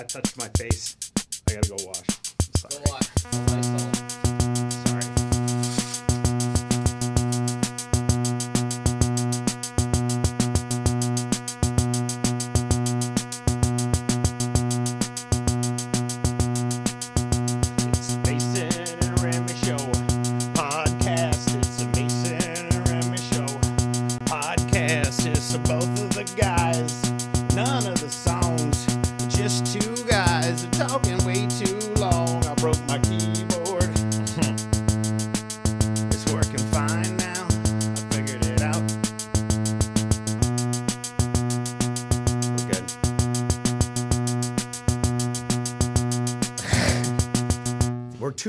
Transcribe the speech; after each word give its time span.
I 0.00 0.04
touched 0.04 0.38
my 0.38 0.48
face. 0.56 0.96
I 1.48 1.54
gotta 1.54 1.70
go 1.70 1.76
wash. 1.84 2.06
I'm 3.32 3.62
sorry. 3.62 4.27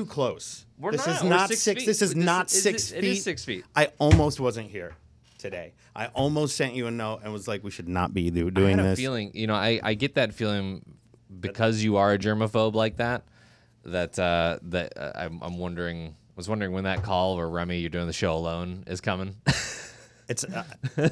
Close. 0.10 0.66
We're 0.78 0.92
this 0.92 1.06
not. 1.08 1.16
is 1.18 1.24
We're 1.24 1.30
not 1.30 1.48
six 1.50 1.62
six. 1.62 1.82
feet. 1.82 1.86
This 1.88 2.02
is 2.02 2.14
This 2.14 2.24
not 2.26 2.48
is- 2.52 2.62
six 2.64 2.92
it 2.92 3.02
feet. 3.02 3.12
is 3.18 3.24
six 3.24 3.46
feet. 3.46 3.66
I 3.76 3.90
almost 4.00 4.40
wasn't 4.40 4.70
here 4.70 4.96
today. 5.38 5.74
I 5.96 6.08
almost 6.08 6.56
sent 6.56 6.74
you 6.76 6.88
a 6.88 6.92
note 6.92 7.22
and 7.24 7.32
was 7.34 7.48
like, 7.48 7.64
"We 7.64 7.72
should 7.72 7.88
not 7.90 8.14
be 8.14 8.30
do- 8.30 8.48
I 8.48 8.50
doing 8.50 8.78
had 8.78 8.86
a 8.86 8.90
this." 8.90 9.00
feeling, 9.00 9.32
you 9.34 9.48
know, 9.48 9.56
I, 9.56 9.80
I 9.84 9.94
get 9.94 10.16
that 10.16 10.34
feeling 10.34 10.84
because 11.40 11.84
you 11.84 11.98
are 11.98 12.12
a 12.14 12.18
germaphobe 12.18 12.74
like 12.74 12.98
that. 12.98 13.24
That 13.86 14.18
uh, 14.20 14.60
that 14.64 14.98
uh, 14.98 15.12
I'm, 15.16 15.40
I'm 15.42 15.58
wondering, 15.58 16.16
was 16.36 16.48
wondering 16.50 16.72
when 16.74 16.84
that 16.84 17.04
call 17.04 17.38
where 17.38 17.48
Remy, 17.50 17.80
you're 17.80 17.90
doing 17.90 18.08
the 18.08 18.14
show 18.14 18.34
alone, 18.34 18.84
is 18.88 19.00
coming. 19.02 19.36
It's 20.28 20.44
uh, 20.44 20.64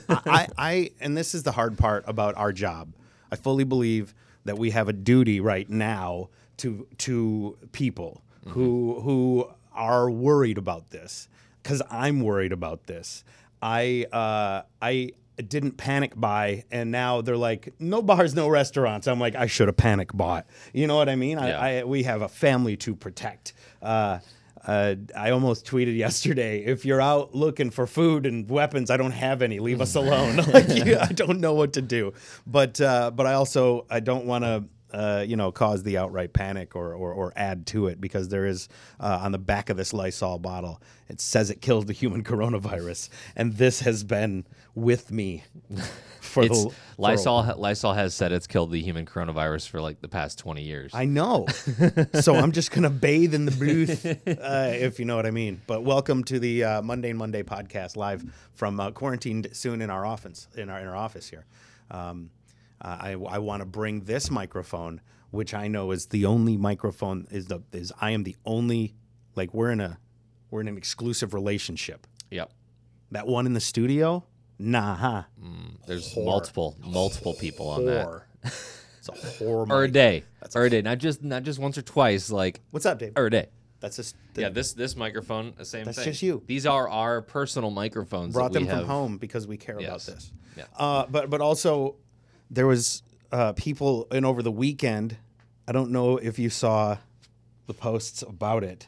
I, 0.10 0.48
I 0.60 0.92
and 1.00 1.18
this 1.18 1.34
is 1.34 1.42
the 1.42 1.52
hard 1.52 1.76
part 1.76 2.04
about 2.08 2.38
our 2.38 2.54
job. 2.54 2.94
I 3.32 3.36
fully 3.36 3.64
believe 3.64 4.14
that 4.46 4.60
we 4.60 4.70
have 4.70 4.90
a 4.90 4.94
duty 4.94 5.40
right 5.40 5.68
now 5.68 6.30
to 6.58 6.86
to 7.00 7.58
people 7.72 8.22
who 8.50 9.00
who 9.02 9.50
are 9.74 10.10
worried 10.10 10.58
about 10.58 10.90
this 10.90 11.28
because 11.62 11.82
I'm 11.90 12.22
worried 12.22 12.52
about 12.52 12.88
this. 12.88 13.24
I 13.62 14.06
uh, 14.12 14.64
I 14.82 15.12
didn't 15.48 15.78
panic 15.78 16.14
buy 16.20 16.64
and 16.72 16.90
now 16.92 17.22
they're 17.22 17.38
like 17.38 17.72
no 17.80 18.02
bars 18.02 18.34
no 18.34 18.48
restaurants 18.48 19.08
i'm 19.08 19.20
like 19.20 19.36
i 19.36 19.46
should 19.46 19.68
have 19.68 19.78
panic 19.78 20.12
bought 20.12 20.48
you 20.74 20.88
know 20.88 20.96
what 20.96 21.08
i 21.08 21.16
mean 21.16 21.38
Yeah. 21.38 21.60
I, 21.60 21.78
I 21.78 21.84
we 21.84 22.02
have 22.04 22.24
a 22.24 22.28
family 22.28 22.76
to 22.78 22.96
protect 22.96 23.54
uh, 23.84 24.18
uh, 24.66 24.96
I 25.16 25.30
almost 25.30 25.66
tweeted 25.66 25.96
yesterday, 25.96 26.66
if 26.66 26.86
you're 26.86 27.00
out 27.00 27.34
looking 27.34 27.70
for 27.70 27.88
food 27.88 28.26
and 28.26 28.50
weapons, 28.50 28.92
I 28.92 28.98
don't 28.98 29.12
have 29.12 29.42
any. 29.42 29.60
Leave 29.60 29.80
us 29.80 29.96
alone. 29.96 30.36
like, 30.54 30.68
you, 30.68 30.98
I 31.00 31.14
don't 31.14 31.40
know 31.40 31.54
what 31.54 31.72
to 31.74 31.82
do. 31.82 32.12
But 32.46 32.82
uh, 32.82 33.12
but 33.12 33.26
I 33.26 33.36
also 33.36 33.86
I 33.90 34.02
don't 34.02 34.26
want 34.26 34.44
to 34.44 34.66
uh, 34.94 35.24
you 35.28 35.36
know 35.36 35.52
cause 35.52 35.84
the 35.84 35.98
outright 35.98 36.34
panic 36.34 36.76
or, 36.76 36.94
or 36.94 37.14
or 37.14 37.34
add 37.36 37.66
to 37.68 37.88
it 37.88 38.00
because 38.00 38.30
there 38.30 38.46
is 38.46 38.70
uh, 39.00 39.20
on 39.22 39.32
the 39.32 39.38
back 39.38 39.70
of 39.70 39.78
this 39.78 39.94
Lysol 39.94 40.40
bottle 40.40 40.82
it 41.10 41.22
says 41.22 41.50
it 41.50 41.62
kills 41.62 41.86
the 41.86 41.94
human 41.94 42.24
coronavirus, 42.24 43.10
and 43.36 43.54
this 43.54 43.82
has 43.82 44.04
been 44.04 44.46
with 44.76 45.12
me 45.12 45.44
for 46.22 46.44
it's 46.44 46.64
the 46.64 46.70
for 46.70 46.76
a 46.98 47.02
Lysol. 47.02 47.56
Lysol 47.58 47.94
has 47.94 48.14
said 48.14 48.32
it's 48.32 48.48
killed 48.48 48.72
the 48.72 48.82
human 48.82 49.06
coronavirus 49.06 49.70
for 49.70 49.82
like 49.82 50.02
the 50.02 50.08
past 50.08 50.40
20 50.40 50.62
years. 50.62 50.92
I 50.94 51.06
know. 51.06 51.48
so 52.22 52.36
I'm 52.36 52.52
just 52.52 52.72
gonna 52.72 52.90
bathe 52.90 53.34
in 53.34 53.46
the 53.46 53.52
booth, 53.52 54.06
uh, 54.06 54.72
if 54.74 55.00
you 55.00 55.06
know 55.06 55.16
what 55.16 55.26
I 55.26 55.32
mean. 55.32 55.62
But 55.68 55.84
welcome 55.84 56.24
to 56.26 56.40
the 56.40 56.64
uh, 56.64 56.82
Mundane 56.82 57.18
Monday 57.18 57.44
podcast, 57.44 57.96
live 57.96 58.24
from 58.54 58.80
uh, 58.80 58.92
quarantined 58.92 59.50
soon 59.54 59.82
in 59.82 59.90
our 59.90 60.06
office. 60.06 60.48
In 60.56 60.70
our 60.70 60.80
in 60.80 60.88
our 60.88 60.96
office 60.96 61.30
here. 61.30 61.46
Um, 61.90 62.32
uh, 62.82 62.98
I 63.00 63.12
I 63.14 63.38
want 63.40 63.62
to 63.62 63.66
bring 63.66 64.02
this 64.02 64.30
microphone, 64.32 65.02
which 65.32 65.54
I 65.54 65.68
know 65.68 65.92
is 65.92 66.08
the 66.08 66.26
only 66.26 66.58
microphone. 66.58 67.28
Is 67.32 67.48
the 67.48 67.62
is 67.72 67.92
I 68.02 68.12
am 68.12 68.24
the 68.24 68.36
only 68.46 68.94
like 69.36 69.54
we're 69.54 69.72
in 69.72 69.80
a 69.82 70.00
we're 70.52 70.62
in 70.62 70.68
an 70.68 70.78
exclusive 70.78 71.34
relationship. 71.34 72.08
yep. 72.32 72.52
That 73.12 73.26
one 73.28 73.46
in 73.46 73.54
the 73.54 73.62
studio, 73.62 74.26
nah, 74.60 74.96
huh? 74.96 75.24
There's 75.88 76.14
Whore. 76.14 76.26
multiple 76.26 76.78
multiple 76.82 77.34
people 77.34 77.70
on 77.70 77.86
that. 77.86 78.24
It's 78.44 79.08
a 79.10 79.12
whore. 79.44 79.68
Or 79.72 79.84
a 79.86 79.92
day. 79.92 80.24
That's 80.42 80.56
or 80.56 80.66
a 80.66 80.70
day. 80.70 80.82
Not 80.82 80.98
just 80.98 81.24
not 81.24 81.44
just 81.44 81.58
once 81.60 81.78
or 81.78 81.82
twice. 81.84 82.30
Like 82.30 82.60
What's 82.72 82.86
up, 82.86 83.00
Dave? 83.00 83.14
or 83.16 83.28
a 83.28 83.30
day. 83.32 83.48
That's 83.80 83.96
just 83.96 84.16
Yeah, 84.36 84.50
this 84.50 84.74
this 84.74 84.96
microphone, 84.96 85.54
the 85.58 85.64
same 85.64 85.86
That's 85.86 85.98
thing. 86.00 86.06
just 86.06 86.22
you. 86.22 86.44
These 86.48 86.66
are 86.66 86.90
our 86.90 87.22
personal 87.22 87.70
microphones. 87.72 88.34
brought 88.34 88.52
them 88.52 88.66
from 88.66 88.78
have. 88.80 88.88
home 88.88 89.18
because 89.18 89.48
we 89.48 89.56
care 89.56 89.80
Yes. 89.80 90.08
about 90.08 90.16
this. 90.16 90.32
Yeah. 90.58 90.64
Uh, 90.78 91.06
but 91.10 91.30
but 91.30 91.40
also 91.42 91.96
there 92.50 92.68
was 92.68 93.04
uh, 93.32 93.54
people 93.54 94.08
in 94.12 94.26
over 94.26 94.42
the 94.42 94.52
weekend. 94.52 95.18
I 95.68 95.72
don't 95.72 95.92
know 95.92 96.18
if 96.18 96.40
you 96.40 96.50
saw 96.50 96.98
the 97.68 97.74
posts 97.74 98.22
about 98.22 98.64
it, 98.64 98.88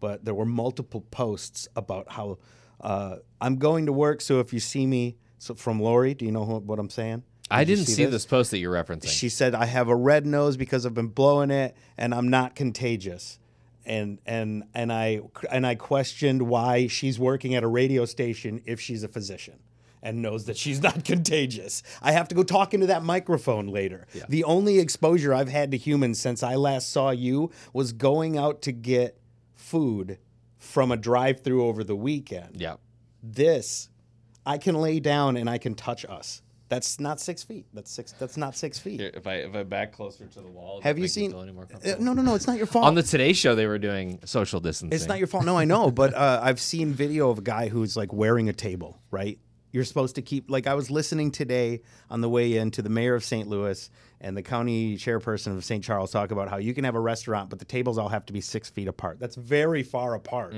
but 0.00 0.24
there 0.24 0.34
were 0.34 0.46
multiple 0.46 1.02
posts 1.10 1.68
about 1.74 2.12
how 2.12 2.38
uh, 2.80 3.16
I'm 3.40 3.56
going 3.56 3.86
to 3.86 3.92
work. 3.92 4.20
So 4.20 4.40
if 4.40 4.52
you 4.52 4.60
see 4.60 4.86
me, 4.86 5.16
so 5.38 5.54
from 5.54 5.80
Lori, 5.80 6.14
do 6.14 6.24
you 6.24 6.32
know 6.32 6.44
who, 6.44 6.58
what 6.58 6.78
I'm 6.78 6.90
saying? 6.90 7.24
I 7.50 7.64
Did 7.64 7.70
you 7.70 7.76
didn't 7.76 7.88
see, 7.88 8.04
this 8.06 8.24
post 8.24 8.50
that 8.52 8.58
you're 8.58 8.72
referencing. 8.72 9.08
She 9.08 9.28
said 9.28 9.54
I 9.54 9.66
have 9.66 9.88
a 9.88 9.96
red 9.96 10.24
nose 10.24 10.56
because 10.56 10.86
I've 10.86 10.94
been 10.94 11.08
blowing 11.08 11.50
it 11.50 11.76
and 11.98 12.14
I'm 12.14 12.28
not 12.28 12.54
contagious. 12.54 13.38
And 13.84 14.20
and 14.24 14.62
and 14.74 14.92
I 14.92 15.22
and 15.50 15.66
I 15.66 15.74
questioned 15.74 16.42
why 16.42 16.86
she's 16.86 17.18
working 17.18 17.56
at 17.56 17.64
a 17.64 17.66
radio 17.66 18.04
station 18.04 18.62
if 18.64 18.80
she's 18.80 19.02
a 19.02 19.08
physician 19.08 19.58
and 20.02 20.20
knows 20.22 20.46
that 20.46 20.56
she's 20.56 20.82
not 20.88 21.04
contagious. 21.04 21.82
I 22.02 22.12
have 22.12 22.28
to 22.28 22.34
go 22.34 22.42
talk 22.42 22.74
into 22.74 22.86
that 22.88 23.02
microphone 23.02 23.66
later. 23.68 24.06
The 24.28 24.44
only 24.44 24.78
exposure 24.78 25.32
I've 25.32 25.48
had 25.48 25.70
to 25.70 25.76
humans 25.76 26.20
since 26.20 26.42
I 26.42 26.56
last 26.56 26.90
saw 26.90 27.10
you 27.10 27.50
was 27.72 27.92
going 27.92 28.36
out 28.36 28.62
to 28.62 28.72
get 28.72 29.18
food 29.54 30.18
from 30.58 30.90
a 30.92 30.96
drive-through 30.96 31.64
over 31.66 31.84
the 31.84 31.96
weekend. 31.96 32.56
yeah. 32.60 32.76
This 33.22 33.88
I 34.44 34.58
can 34.58 34.74
lay 34.74 34.98
down 34.98 35.36
and 35.36 35.48
I 35.48 35.58
can 35.58 35.74
touch 35.76 36.04
us. 36.04 36.42
That's 36.68 36.98
not 36.98 37.20
six 37.20 37.42
feet. 37.44 37.66
That's 37.74 37.90
six. 37.90 38.12
That's 38.12 38.36
not 38.36 38.56
six 38.56 38.78
feet. 38.78 38.98
Here, 38.98 39.10
if 39.14 39.26
I 39.26 39.34
if 39.34 39.54
I 39.54 39.62
back 39.62 39.92
closer 39.92 40.26
to 40.26 40.40
the 40.40 40.48
wall, 40.48 40.80
Have 40.82 40.98
you 40.98 41.06
seen? 41.06 41.32
any 41.34 41.52
more 41.52 41.68
Uh, 41.72 41.94
no, 42.00 42.14
no, 42.14 42.22
no. 42.22 42.34
It's 42.34 42.46
not 42.46 42.56
your 42.56 42.66
fault. 42.66 42.86
On 42.86 42.94
the 42.94 43.02
Today 43.02 43.34
Show, 43.34 43.54
they 43.54 43.66
were 43.66 43.78
doing 43.78 44.18
social 44.24 44.58
distancing. 44.58 44.96
it's 44.96 45.06
not 45.06 45.18
your 45.18 45.26
fault. 45.28 45.44
No, 45.44 45.56
I 45.58 45.64
know, 45.66 45.90
but 45.90 46.14
uh, 46.14 46.40
I've 46.42 46.58
seen 46.60 46.92
video 46.94 47.28
of 47.30 47.38
a 47.38 47.42
guy 47.42 47.68
who's 47.68 47.96
like 47.96 48.12
wearing 48.12 48.48
a 48.48 48.52
table. 48.54 49.00
Right? 49.10 49.38
You're 49.72 49.84
supposed 49.84 50.14
to 50.16 50.22
keep. 50.22 50.50
Like 50.50 50.66
I 50.66 50.74
was 50.74 50.90
listening 50.90 51.30
today 51.30 51.80
on 52.10 52.20
the 52.20 52.28
way 52.28 52.56
in 52.56 52.70
to 52.72 52.82
the 52.82 52.90
mayor 52.90 53.14
of 53.14 53.24
St. 53.24 53.48
Louis 53.48 53.90
and 54.20 54.36
the 54.36 54.42
county 54.42 54.96
chairperson 54.96 55.56
of 55.56 55.64
St. 55.64 55.82
Charles 55.82 56.10
talk 56.12 56.30
about 56.30 56.48
how 56.48 56.58
you 56.58 56.74
can 56.74 56.84
have 56.84 56.94
a 56.94 57.00
restaurant, 57.00 57.50
but 57.50 57.58
the 57.58 57.64
tables 57.64 57.98
all 57.98 58.08
have 58.08 58.26
to 58.26 58.32
be 58.32 58.40
six 58.40 58.70
feet 58.70 58.86
apart. 58.86 59.18
That's 59.18 59.34
very 59.34 59.82
far 59.82 60.14
apart. 60.14 60.54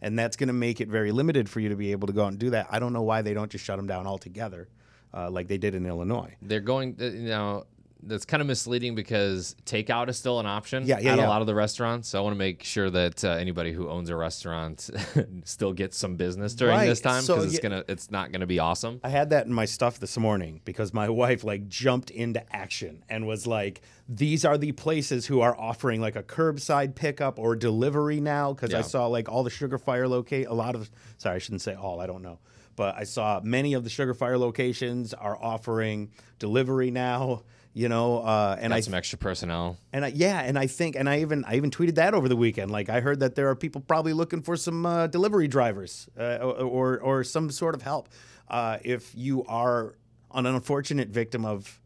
And 0.00 0.18
that's 0.18 0.36
going 0.36 0.48
to 0.48 0.52
make 0.54 0.80
it 0.80 0.88
very 0.88 1.12
limited 1.12 1.48
for 1.48 1.60
you 1.60 1.68
to 1.68 1.76
be 1.76 1.92
able 1.92 2.06
to 2.06 2.12
go 2.12 2.24
out 2.24 2.28
and 2.28 2.38
do 2.38 2.50
that. 2.50 2.66
I 2.70 2.78
don't 2.78 2.92
know 2.92 3.02
why 3.02 3.22
they 3.22 3.34
don't 3.34 3.50
just 3.50 3.64
shut 3.64 3.76
them 3.76 3.86
down 3.86 4.06
altogether, 4.06 4.68
uh, 5.14 5.30
like 5.30 5.46
they 5.48 5.58
did 5.58 5.74
in 5.74 5.84
Illinois. 5.86 6.34
They're 6.40 6.60
going. 6.60 6.96
You 6.98 7.10
know, 7.28 7.64
that's 8.04 8.24
kind 8.24 8.40
of 8.40 8.46
misleading 8.46 8.94
because 8.94 9.54
takeout 9.64 10.08
is 10.08 10.16
still 10.16 10.40
an 10.40 10.46
option 10.46 10.84
Yeah, 10.86 10.98
yeah, 11.00 11.12
at 11.12 11.18
yeah. 11.18 11.26
a 11.26 11.28
lot 11.28 11.40
of 11.40 11.46
the 11.46 11.54
restaurants. 11.54 12.08
So 12.08 12.18
I 12.18 12.22
want 12.22 12.34
to 12.34 12.38
make 12.38 12.64
sure 12.64 12.90
that 12.90 13.24
uh, 13.24 13.30
anybody 13.30 13.72
who 13.72 13.88
owns 13.88 14.10
a 14.10 14.16
restaurant 14.16 14.90
still 15.44 15.72
gets 15.72 15.96
some 15.96 16.16
business 16.16 16.54
during 16.54 16.74
Right, 16.76 16.86
this 16.86 17.00
time 17.00 17.22
so 17.22 17.36
because 17.36 17.54
it's 17.54 17.62
yeah- 17.62 17.70
gonna 17.70 17.84
it's 17.88 18.10
not 18.10 18.32
gonna 18.32 18.46
be 18.46 18.58
awesome. 18.58 19.00
I 19.04 19.08
had 19.08 19.30
that 19.30 19.46
in 19.46 19.52
my 19.52 19.64
stuff 19.66 19.98
this 20.00 20.16
morning 20.18 20.60
because 20.64 20.92
my 20.92 21.08
wife 21.22 21.44
like 21.44 21.68
jumped 21.68 22.10
into 22.10 22.42
action 22.54 23.04
and 23.08 23.26
was 23.26 23.46
like, 23.46 23.82
"These 24.08 24.44
are 24.44 24.58
the 24.58 24.72
places 24.72 25.26
who 25.26 25.40
are 25.40 25.56
offering 25.58 26.00
like 26.00 26.16
a 26.16 26.22
curbside 26.22 26.94
pickup 26.94 27.38
or 27.38 27.54
delivery 27.56 28.20
now." 28.20 28.52
Because 28.52 28.74
I 28.74 28.82
saw 28.82 29.06
like 29.06 29.28
all 29.28 29.42
the 29.44 29.50
Sugarfire 29.50 30.08
locate 30.08 30.46
a 30.48 30.54
lot 30.54 30.74
of. 30.74 30.90
Sorry, 31.18 31.36
I 31.36 31.38
shouldn't 31.38 31.62
say 31.62 31.74
all. 31.74 32.00
I 32.00 32.06
don't 32.06 32.22
know, 32.22 32.40
but 32.76 32.96
I 32.96 33.04
saw 33.04 33.40
many 33.44 33.74
of 33.74 33.84
the 33.84 33.90
Sugarfire 33.90 34.38
locations 34.38 35.14
are 35.14 35.38
offering 35.40 36.10
delivery 36.38 36.90
now. 36.90 37.42
You 37.74 37.88
know, 37.88 38.18
uh, 38.18 38.56
and 38.60 38.72
I 38.74 38.76
Got 38.76 38.76
I 38.76 38.80
some 38.80 38.94
extra 38.94 39.18
personnel. 39.18 39.78
and 39.94 40.04
I, 40.04 40.08
yeah, 40.08 40.40
and 40.42 40.58
I 40.58 40.66
think, 40.66 40.94
and 40.94 41.08
I 41.08 41.20
even, 41.20 41.42
I 41.46 41.56
even 41.56 41.70
tweeted 41.70 41.94
that 41.94 42.12
over 42.12 42.28
the 42.28 42.36
weekend. 42.36 42.70
Like, 42.70 42.90
I 42.90 43.00
heard 43.00 43.20
that 43.20 43.34
there 43.34 43.48
are 43.48 43.56
people 43.56 43.80
probably 43.80 44.12
looking 44.12 44.42
for 44.42 44.58
some 44.58 44.84
uh, 44.84 45.06
delivery 45.06 45.48
drivers 45.48 46.06
uh, 46.20 46.36
or, 46.36 46.98
or 47.00 47.24
some 47.24 47.50
sort 47.50 47.74
of 47.74 47.80
help. 47.80 48.10
Uh, 48.46 48.76
if 48.84 49.14
you 49.14 49.42
are 49.44 49.94
an 50.34 50.44
unfortunate 50.44 51.08
victim 51.08 51.46
of 51.46 51.80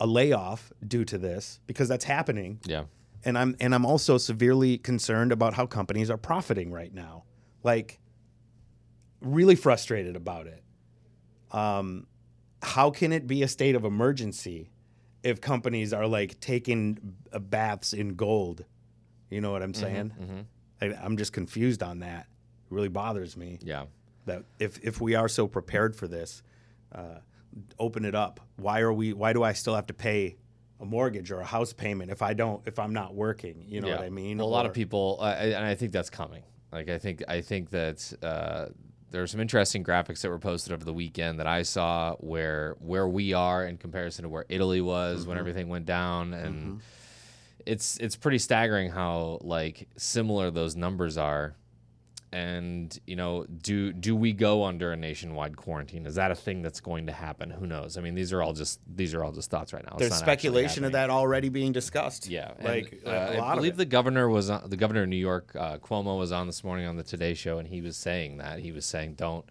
a 0.00 0.06
layoff 0.06 0.70
due 0.86 1.04
to 1.06 1.16
this, 1.16 1.60
because 1.66 1.88
that's 1.88 2.04
happening, 2.04 2.60
Yeah. 2.66 2.84
and 3.24 3.38
I'm, 3.38 3.56
and 3.58 3.74
I'm 3.74 3.86
also 3.86 4.18
severely 4.18 4.76
concerned 4.76 5.32
about 5.32 5.54
how 5.54 5.64
companies 5.64 6.10
are 6.10 6.18
profiting 6.18 6.70
right 6.72 6.92
now. 6.92 7.24
Like, 7.62 8.00
really 9.22 9.54
frustrated 9.54 10.14
about 10.16 10.46
it. 10.46 10.62
Um, 11.52 12.06
how 12.62 12.90
can 12.90 13.12
it 13.12 13.26
be 13.26 13.42
a 13.42 13.48
state 13.48 13.74
of 13.74 13.84
emergency 13.84 14.71
if 15.22 15.40
companies 15.40 15.92
are 15.92 16.06
like 16.06 16.40
taking 16.40 17.14
uh, 17.32 17.38
baths 17.38 17.92
in 17.92 18.14
gold. 18.14 18.64
You 19.30 19.40
know 19.40 19.52
what 19.52 19.62
I'm 19.62 19.72
Mm-hmm, 19.72 19.80
saying? 20.20 20.46
I, 20.80 20.86
I'm 21.04 21.16
just 21.16 21.32
confused 21.32 21.82
on 21.82 22.00
that. 22.00 22.26
It 22.66 22.74
really 22.74 22.88
bothers 22.88 23.36
me 23.36 23.58
Yeah. 23.62 23.84
that 24.26 24.44
if 24.58 24.78
if 24.82 25.00
we 25.00 25.14
are 25.14 25.28
so 25.28 25.46
prepared 25.46 25.96
for 25.96 26.06
this, 26.08 26.42
uh, 26.94 27.20
open 27.78 28.04
it 28.04 28.14
up. 28.14 28.40
Why 28.56 28.80
are 28.80 28.92
we? 28.92 29.12
Why 29.12 29.32
do 29.32 29.42
I 29.42 29.52
still 29.54 29.74
have 29.74 29.86
to 29.86 29.94
pay 29.94 30.36
a 30.80 30.84
mortgage 30.84 31.30
or 31.30 31.40
a 31.40 31.44
house 31.46 31.72
payment 31.72 32.10
if 32.10 32.20
I 32.22 32.34
don't 32.34 32.60
if 32.66 32.78
I'm 32.78 32.92
not 32.92 33.14
working? 33.14 33.64
You 33.68 33.80
know 33.80 33.88
what 33.88 34.00
I 34.04 34.10
mean? 34.10 34.38
Well, 34.38 34.46
a 34.46 34.48
lot 34.48 34.66
of 34.66 34.72
people, 34.74 35.18
uh, 35.20 35.24
and 35.32 35.64
I 35.64 35.74
think 35.74 35.92
that's 35.92 36.10
coming. 36.10 36.42
Like 36.72 36.88
I 36.90 36.98
think 36.98 37.22
I 37.28 37.40
think 37.40 37.70
that 37.70 38.12
uh, 38.22 38.66
there 39.12 39.22
are 39.22 39.26
some 39.26 39.40
interesting 39.40 39.84
graphics 39.84 40.22
that 40.22 40.30
were 40.30 40.38
posted 40.38 40.72
over 40.72 40.84
the 40.84 40.92
weekend 40.92 41.38
that 41.38 41.46
I 41.46 41.62
saw 41.62 42.16
where 42.16 42.76
where 42.80 43.06
we 43.06 43.32
are 43.34 43.64
in 43.64 43.76
comparison 43.76 44.24
to 44.24 44.28
where 44.28 44.46
Italy 44.48 44.80
was 44.80 45.20
Mm-hmm. 45.20 45.28
when 45.28 45.38
everything 45.38 45.68
went 45.68 45.86
down, 45.86 46.34
and 46.34 46.80
it's 47.66 47.96
it's 47.98 48.16
pretty 48.16 48.38
staggering 48.38 48.90
how 48.90 49.38
like 49.42 49.86
similar 49.96 50.50
those 50.50 50.74
numbers 50.74 51.16
are. 51.16 51.54
And 52.32 52.98
you 53.06 53.14
know, 53.14 53.44
do 53.44 53.92
do 53.92 54.16
we 54.16 54.32
go 54.32 54.64
under 54.64 54.90
a 54.90 54.96
nationwide 54.96 55.56
quarantine? 55.58 56.06
Is 56.06 56.14
that 56.14 56.30
a 56.30 56.34
thing 56.34 56.62
that's 56.62 56.80
going 56.80 57.06
to 57.06 57.12
happen? 57.12 57.50
Who 57.50 57.66
knows? 57.66 57.98
I 57.98 58.00
mean, 58.00 58.14
these 58.14 58.32
are 58.32 58.42
all 58.42 58.54
just 58.54 58.80
these 58.86 59.12
are 59.12 59.22
all 59.22 59.32
just 59.32 59.50
thoughts 59.50 59.74
right 59.74 59.84
now. 59.84 59.96
There's 59.98 60.14
speculation 60.14 60.84
of 60.84 60.92
that 60.92 61.10
already 61.10 61.50
being 61.50 61.72
discussed. 61.72 62.28
Yeah, 62.28 62.52
and, 62.58 62.64
like 62.66 63.02
uh, 63.06 63.10
a 63.10 63.36
lot 63.36 63.52
I 63.52 63.54
believe 63.56 63.76
the 63.76 63.84
governor 63.84 64.30
was 64.30 64.48
on, 64.48 64.70
the 64.70 64.78
governor 64.78 65.02
of 65.02 65.10
New 65.10 65.16
York, 65.16 65.54
uh, 65.54 65.76
Cuomo, 65.76 66.18
was 66.18 66.32
on 66.32 66.46
this 66.46 66.64
morning 66.64 66.86
on 66.86 66.96
the 66.96 67.02
Today 67.02 67.34
Show, 67.34 67.58
and 67.58 67.68
he 67.68 67.82
was 67.82 67.98
saying 67.98 68.38
that 68.38 68.60
he 68.60 68.72
was 68.72 68.86
saying, 68.86 69.14
"Don't 69.16 69.44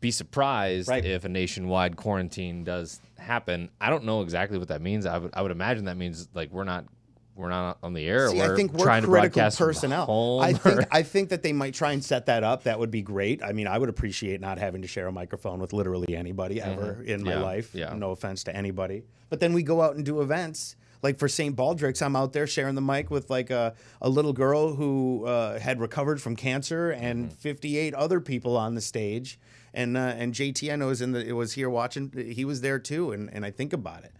be 0.00 0.10
surprised 0.10 0.88
Right. 0.88 1.04
if 1.04 1.26
a 1.26 1.28
nationwide 1.28 1.96
quarantine 1.96 2.64
does 2.64 3.00
happen." 3.18 3.68
I 3.82 3.90
don't 3.90 4.04
know 4.04 4.22
exactly 4.22 4.56
what 4.56 4.68
that 4.68 4.80
means. 4.80 5.04
I 5.04 5.18
would 5.18 5.30
I 5.34 5.42
would 5.42 5.50
imagine 5.50 5.84
that 5.84 5.98
means 5.98 6.26
like 6.32 6.50
we're 6.50 6.64
not 6.64 6.86
we're 7.36 7.48
not 7.48 7.78
on 7.82 7.92
the 7.94 8.06
air. 8.06 8.28
See, 8.28 8.38
we're 8.38 8.52
I 8.52 8.56
think 8.56 8.72
we're 8.72 8.84
trying 8.84 9.02
to 9.02 9.08
critical 9.08 9.50
personnel. 9.56 10.40
I 10.40 10.50
or- 10.50 10.54
think 10.54 10.80
I 10.92 11.02
think 11.02 11.28
that 11.30 11.42
they 11.42 11.52
might 11.52 11.74
try 11.74 11.92
and 11.92 12.04
set 12.04 12.26
that 12.26 12.44
up. 12.44 12.64
That 12.64 12.78
would 12.78 12.90
be 12.90 13.02
great. 13.02 13.42
I 13.42 13.52
mean, 13.52 13.66
I 13.66 13.76
would 13.78 13.88
appreciate 13.88 14.40
not 14.40 14.58
having 14.58 14.82
to 14.82 14.88
share 14.88 15.06
a 15.06 15.12
microphone 15.12 15.58
with 15.60 15.72
literally 15.72 16.14
anybody 16.16 16.60
ever 16.60 17.02
in 17.02 17.22
my 17.24 17.30
Mm-hmm. 17.32 17.40
Yeah, 17.40 17.44
life. 17.44 17.74
yeah. 17.74 17.92
No 17.94 18.10
offense 18.12 18.44
to 18.44 18.54
anybody. 18.56 19.02
But 19.30 19.40
then 19.40 19.52
we 19.52 19.62
go 19.62 19.82
out 19.82 19.96
and 19.96 20.04
do 20.04 20.20
events. 20.20 20.76
Like 21.02 21.18
for 21.18 21.28
St. 21.28 21.54
Baldrick's, 21.54 22.00
I'm 22.00 22.16
out 22.16 22.32
there 22.32 22.46
sharing 22.46 22.74
the 22.76 22.80
mic 22.80 23.10
with 23.10 23.28
like 23.28 23.50
a, 23.50 23.74
a 24.00 24.08
little 24.08 24.32
girl 24.32 24.74
who 24.74 25.26
uh, 25.26 25.58
had 25.58 25.78
recovered 25.78 26.22
from 26.22 26.34
cancer 26.34 26.92
and 26.92 27.26
Mm-hmm. 27.26 27.34
58 27.36 27.92
other 27.94 28.20
people 28.20 28.56
on 28.56 28.74
the 28.74 28.80
stage. 28.80 29.38
And 29.74 29.96
uh, 29.96 30.00
and 30.16 30.32
JT 30.32 30.72
I 30.72 30.76
know 30.76 30.88
is 30.90 31.00
in 31.02 31.12
the 31.12 31.26
it 31.26 31.32
was 31.32 31.52
here 31.54 31.68
watching. 31.68 32.12
He 32.32 32.44
was 32.44 32.60
there 32.60 32.78
too. 32.78 33.10
And 33.10 33.28
and 33.34 33.44
I 33.44 33.50
think 33.50 33.72
about 33.72 34.04
it. 34.04 34.12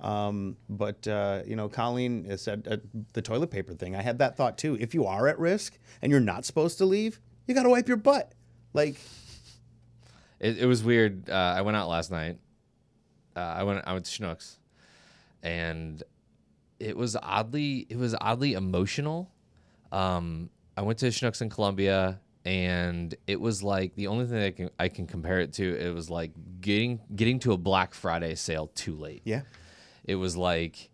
Um, 0.00 0.56
but 0.68 1.06
uh, 1.06 1.42
you 1.46 1.56
know, 1.56 1.68
Colleen 1.68 2.36
said 2.38 2.66
uh, 2.70 2.76
the 3.12 3.22
toilet 3.22 3.50
paper 3.50 3.74
thing. 3.74 3.94
I 3.94 4.02
had 4.02 4.18
that 4.18 4.36
thought 4.36 4.56
too. 4.58 4.76
If 4.80 4.94
you 4.94 5.06
are 5.06 5.28
at 5.28 5.38
risk 5.38 5.78
and 6.00 6.10
you're 6.10 6.20
not 6.20 6.44
supposed 6.44 6.78
to 6.78 6.84
leave, 6.86 7.20
you 7.46 7.54
got 7.54 7.64
to 7.64 7.68
wipe 7.70 7.86
your 7.88 7.96
butt. 7.98 8.32
Like, 8.72 8.96
It, 10.38 10.58
it 10.58 10.66
was 10.66 10.82
weird. 10.82 11.28
Uh, 11.28 11.34
I 11.34 11.60
went 11.62 11.76
out 11.76 11.88
last 11.88 12.10
night. 12.10 12.38
Uh, 13.36 13.40
I 13.40 13.62
went. 13.62 13.82
I 13.86 13.92
went 13.92 14.06
to 14.06 14.10
Schnucks, 14.10 14.56
and 15.42 16.02
it 16.78 16.96
was 16.96 17.16
oddly. 17.22 17.86
It 17.88 17.98
was 17.98 18.14
oddly 18.20 18.54
emotional. 18.54 19.30
Um, 19.92 20.50
I 20.76 20.82
went 20.82 20.98
to 21.00 21.06
Schnucks 21.06 21.42
in 21.42 21.50
Columbia, 21.50 22.20
and 22.44 23.14
it 23.26 23.40
was 23.40 23.62
like 23.62 23.94
the 23.96 24.06
only 24.06 24.26
thing 24.26 24.42
I 24.42 24.50
can 24.50 24.70
I 24.78 24.88
can 24.88 25.06
compare 25.06 25.40
it 25.40 25.52
to. 25.54 25.76
It 25.78 25.92
was 25.94 26.08
like 26.10 26.32
getting 26.60 27.00
getting 27.14 27.38
to 27.40 27.52
a 27.52 27.56
Black 27.58 27.92
Friday 27.94 28.34
sale 28.34 28.68
too 28.74 28.96
late. 28.96 29.22
yeah, 29.24 29.42
It 30.04 30.16
was 30.16 30.36
like 30.36 30.90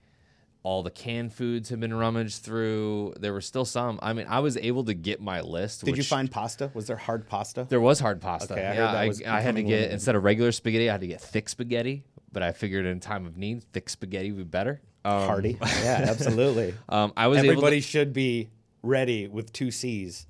all 0.62 0.82
the 0.82 0.90
canned 0.90 1.32
foods 1.32 1.68
had 1.68 1.78
been 1.78 1.94
rummaged 1.94 2.42
through. 2.42 3.14
There 3.20 3.32
were 3.32 3.40
still 3.40 3.64
some. 3.64 4.00
I 4.02 4.12
mean, 4.12 4.26
I 4.28 4.40
was 4.40 4.56
able 4.56 4.84
to 4.84 4.94
get 4.94 5.20
my 5.20 5.40
list. 5.40 5.84
did 5.84 5.96
you 5.96 6.02
find 6.02 6.30
pasta? 6.30 6.72
Was 6.74 6.88
there 6.88 6.96
hard 6.96 7.28
pasta? 7.28 7.66
there 7.68 7.80
was 7.80 8.00
hard 8.00 8.20
pasta. 8.20 8.54
Okay, 8.54 8.66
I 8.66 8.74
yeah, 8.74 8.90
I, 8.90 9.36
I 9.36 9.40
had 9.40 9.54
to 9.54 9.62
get 9.62 9.70
limited. 9.70 9.92
instead 9.92 10.16
of 10.16 10.24
regular 10.24 10.50
spaghetti, 10.50 10.88
I 10.88 10.92
had 10.92 11.02
to 11.02 11.06
get 11.06 11.20
thick 11.20 11.48
spaghetti. 11.48 12.04
But 12.32 12.42
I 12.42 12.52
figured 12.52 12.84
in 12.84 13.00
time 13.00 13.26
of 13.26 13.36
need, 13.36 13.62
thick 13.72 13.88
spaghetti 13.88 14.32
would 14.32 14.38
be 14.38 14.44
better. 14.44 14.80
Um, 15.04 15.22
Hardy. 15.22 15.56
yeah, 15.62 16.06
absolutely. 16.08 16.74
Um, 16.88 17.12
I 17.16 17.28
was 17.28 17.38
Everybody 17.38 17.76
able 17.76 17.82
should 17.82 18.12
be 18.12 18.50
ready 18.82 19.28
with 19.28 19.52
two 19.52 19.70
C's 19.70 20.26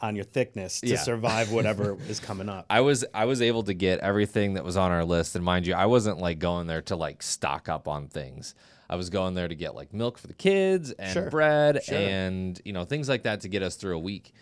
on 0.00 0.14
your 0.16 0.24
thickness 0.24 0.80
to 0.80 0.88
Yeah. 0.88 0.96
survive 0.96 1.50
whatever 1.52 1.96
is 2.08 2.20
coming 2.20 2.48
up. 2.48 2.66
I 2.70 2.80
was 2.80 3.04
I 3.14 3.24
was 3.24 3.42
able 3.42 3.62
to 3.64 3.74
get 3.74 4.00
everything 4.00 4.54
that 4.54 4.64
was 4.64 4.76
on 4.76 4.90
our 4.92 5.04
list, 5.04 5.34
and 5.36 5.44
mind 5.44 5.66
you, 5.66 5.74
I 5.74 5.86
wasn't 5.86 6.18
like 6.18 6.38
going 6.38 6.66
there 6.66 6.82
to 6.82 6.96
like 6.96 7.22
stock 7.22 7.68
up 7.68 7.88
on 7.88 8.08
things. 8.08 8.54
I 8.90 8.96
was 8.96 9.10
going 9.10 9.34
there 9.34 9.48
to 9.48 9.54
get 9.54 9.74
like 9.74 9.92
milk 9.92 10.16
for 10.18 10.28
the 10.28 10.34
kids 10.34 10.92
and 10.92 11.12
Sure. 11.12 11.28
bread 11.30 11.82
Sure. 11.84 11.98
and 11.98 12.60
you 12.64 12.72
know 12.72 12.84
things 12.84 13.08
like 13.08 13.24
that 13.24 13.40
to 13.42 13.48
get 13.48 13.62
us 13.62 13.76
through 13.76 13.96
a 13.96 14.00
week. 14.00 14.32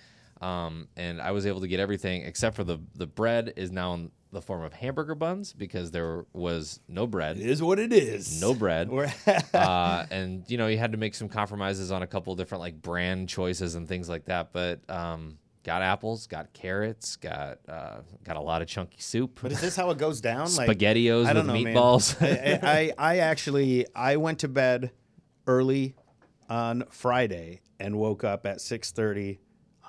Um, 0.41 0.89
and 0.97 1.21
I 1.21 1.31
was 1.31 1.47
able 1.47 1.63
to 1.63 1.69
get 1.69 1.81
everything 1.81 2.23
except 2.23 2.57
for 2.57 2.65
the 2.65 2.79
the 2.95 3.07
bread 3.07 3.55
is 3.57 3.71
now 3.73 3.95
in 3.95 4.11
the 4.33 4.43
form 4.43 4.63
of 4.63 4.73
hamburger 4.75 5.15
buns 5.15 5.55
because 5.55 5.91
there 5.93 6.27
was 6.35 6.79
no 6.89 7.07
bread. 7.07 7.39
It 7.39 7.47
is 7.49 7.63
what 7.63 7.79
it 7.79 7.91
is. 7.93 8.39
no 8.41 8.53
bread. 8.53 8.91
Uh, 9.55 10.05
and 10.11 10.45
you 10.49 10.59
know, 10.59 10.67
you 10.67 10.77
had 10.77 10.93
to 10.93 10.99
make 10.99 11.15
some 11.15 11.29
compromises 11.29 11.91
on 11.91 12.03
a 12.03 12.07
couple 12.07 12.33
of 12.35 12.39
different 12.39 12.61
like 12.61 12.81
brand 12.83 13.29
choices 13.31 13.77
and 13.77 13.89
things 13.89 14.09
like 14.09 14.27
that. 14.27 14.53
But 14.53 14.81
um, 14.91 15.39
got 15.67 15.83
apples, 15.83 16.29
got 16.29 16.53
carrots, 16.53 17.17
got 17.17 17.59
uh, 17.69 17.97
got 18.25 18.37
a 18.37 18.41
lot 18.41 18.63
of 18.63 18.69
chunky 18.69 19.01
soup, 19.01 19.41
But 19.43 19.51
is 19.51 19.61
this 19.61 19.75
how 19.75 19.91
it 19.91 19.99
goes 19.99 20.21
down? 20.21 20.55
Like 20.55 20.71
spaghettios 20.71 21.27
I 21.27 21.33
don't 21.33 21.49
with 21.49 21.65
know, 21.65 21.71
meatballs. 21.71 22.17
I, 22.23 22.93
I, 22.99 23.15
I 23.15 23.19
actually 23.19 23.85
I 23.95 24.17
went 24.17 24.39
to 24.39 24.49
bed 24.49 24.93
early 25.47 25.97
on 26.49 26.85
Friday 26.91 27.63
and 27.81 27.99
woke 27.99 28.23
up 28.23 28.47
at 28.47 28.61
six 28.61 28.93
thirty 28.93 29.41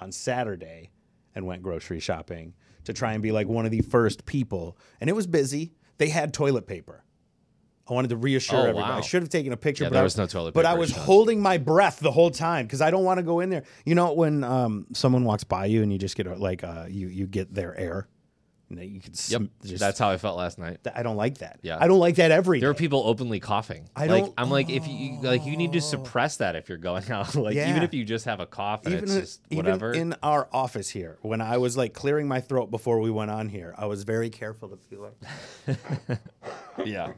on 0.02 0.12
Saturday 0.12 0.90
and 1.36 1.46
went 1.46 1.62
grocery 1.62 2.00
shopping 2.00 2.56
to 2.86 2.94
try 2.94 3.14
and 3.14 3.22
be 3.22 3.32
like 3.32 3.48
one 3.48 3.66
of 3.66 3.72
the 3.72 3.82
first 3.82 4.26
people. 4.26 4.78
And 5.00 5.10
it 5.10 5.14
was 5.14 5.28
busy. 5.28 5.74
They 6.00 6.10
had 6.10 6.34
toilet 6.34 6.66
paper. 6.66 7.04
I 7.90 7.94
wanted 7.94 8.10
to 8.10 8.18
reassure 8.18 8.60
Oh, 8.60 8.64
everybody. 8.64 8.94
I 8.94 9.02
should 9.02 9.22
have 9.22 9.30
taken 9.30 9.54
a 9.54 9.58
picture, 9.58 9.84
Yeah, 9.86 9.90
but 9.90 9.94
there 9.94 10.02
I, 10.02 10.04
was 10.04 10.18
no 10.18 10.26
toilet 10.28 10.54
But 10.54 10.66
I 10.66 10.74
was 10.74 10.90
shown. 10.90 11.00
holding 11.06 11.42
my 11.42 11.58
breath 11.58 12.00
the 12.00 12.12
whole 12.12 12.32
time 12.32 12.66
because 12.66 12.82
I 12.82 12.92
don't 12.92 13.04
want 13.06 13.18
to 13.20 13.24
go 13.24 13.40
in 13.40 13.50
there. 13.50 13.64
You 13.86 13.96
know 13.96 14.14
when 14.14 14.44
um, 14.44 14.88
someone 14.94 15.24
walks 15.24 15.44
by 15.44 15.66
you 15.68 15.84
and 15.84 15.92
you 15.92 15.98
just 15.98 16.16
get 16.18 16.28
like 16.40 16.64
uh, 16.64 16.86
you 16.90 17.08
you 17.08 17.28
get 17.28 17.54
their 17.54 17.78
air. 17.78 18.08
And 18.70 18.80
you 18.84 19.00
can 19.00 19.14
yep, 19.30 19.44
just 19.64 19.80
that's 19.80 19.98
how 19.98 20.10
I 20.10 20.18
felt 20.18 20.38
last 20.38 20.60
night. 20.60 20.80
I 20.94 21.02
don't 21.02 21.16
like 21.16 21.38
that. 21.38 21.60
Yeah. 21.62 21.78
I 21.80 21.88
don't 21.88 22.00
like 22.00 22.16
that 22.16 22.32
every 22.32 22.60
There 22.60 22.74
day. 22.74 22.78
people 22.78 23.02
openly 23.06 23.40
coughing. 23.40 23.88
I 23.96 24.08
like, 24.08 24.26
don't- 24.26 24.34
I'm 24.38 24.50
like, 24.50 24.70
if 24.70 24.86
you 24.88 25.22
like, 25.22 25.46
you 25.46 25.56
need 25.56 25.72
to 25.72 25.78
oh. 25.78 25.82
suppress 25.82 26.38
that 26.38 26.58
if 26.58 26.68
you're 26.68 26.78
going 26.78 27.10
out. 27.12 27.34
like, 27.36 27.56
Yeah. 27.56 27.70
even 27.70 27.84
if 27.84 27.94
you 27.94 28.04
just 28.04 28.26
have 28.26 28.42
a 28.42 28.46
cough 28.46 28.86
and 28.86 28.96
it's 28.96 29.14
just 29.14 29.42
even 29.50 29.66
whatever. 29.66 29.94
in 29.94 30.16
our 30.22 30.50
office 30.52 30.90
here, 30.90 31.18
when 31.22 31.40
I 31.40 31.58
was 31.60 31.78
like 31.78 31.94
clearing 31.94 32.28
my 32.28 32.42
throat 32.42 32.70
before 32.70 33.00
we 33.00 33.10
went 33.10 33.32
on 33.32 33.48
here, 33.48 33.74
I 33.78 33.86
was 33.86 34.04
very 34.04 34.30
careful 34.30 34.68
to 34.70 34.78
be 34.90 34.98
like. 34.98 36.20
yeah, 36.86 37.14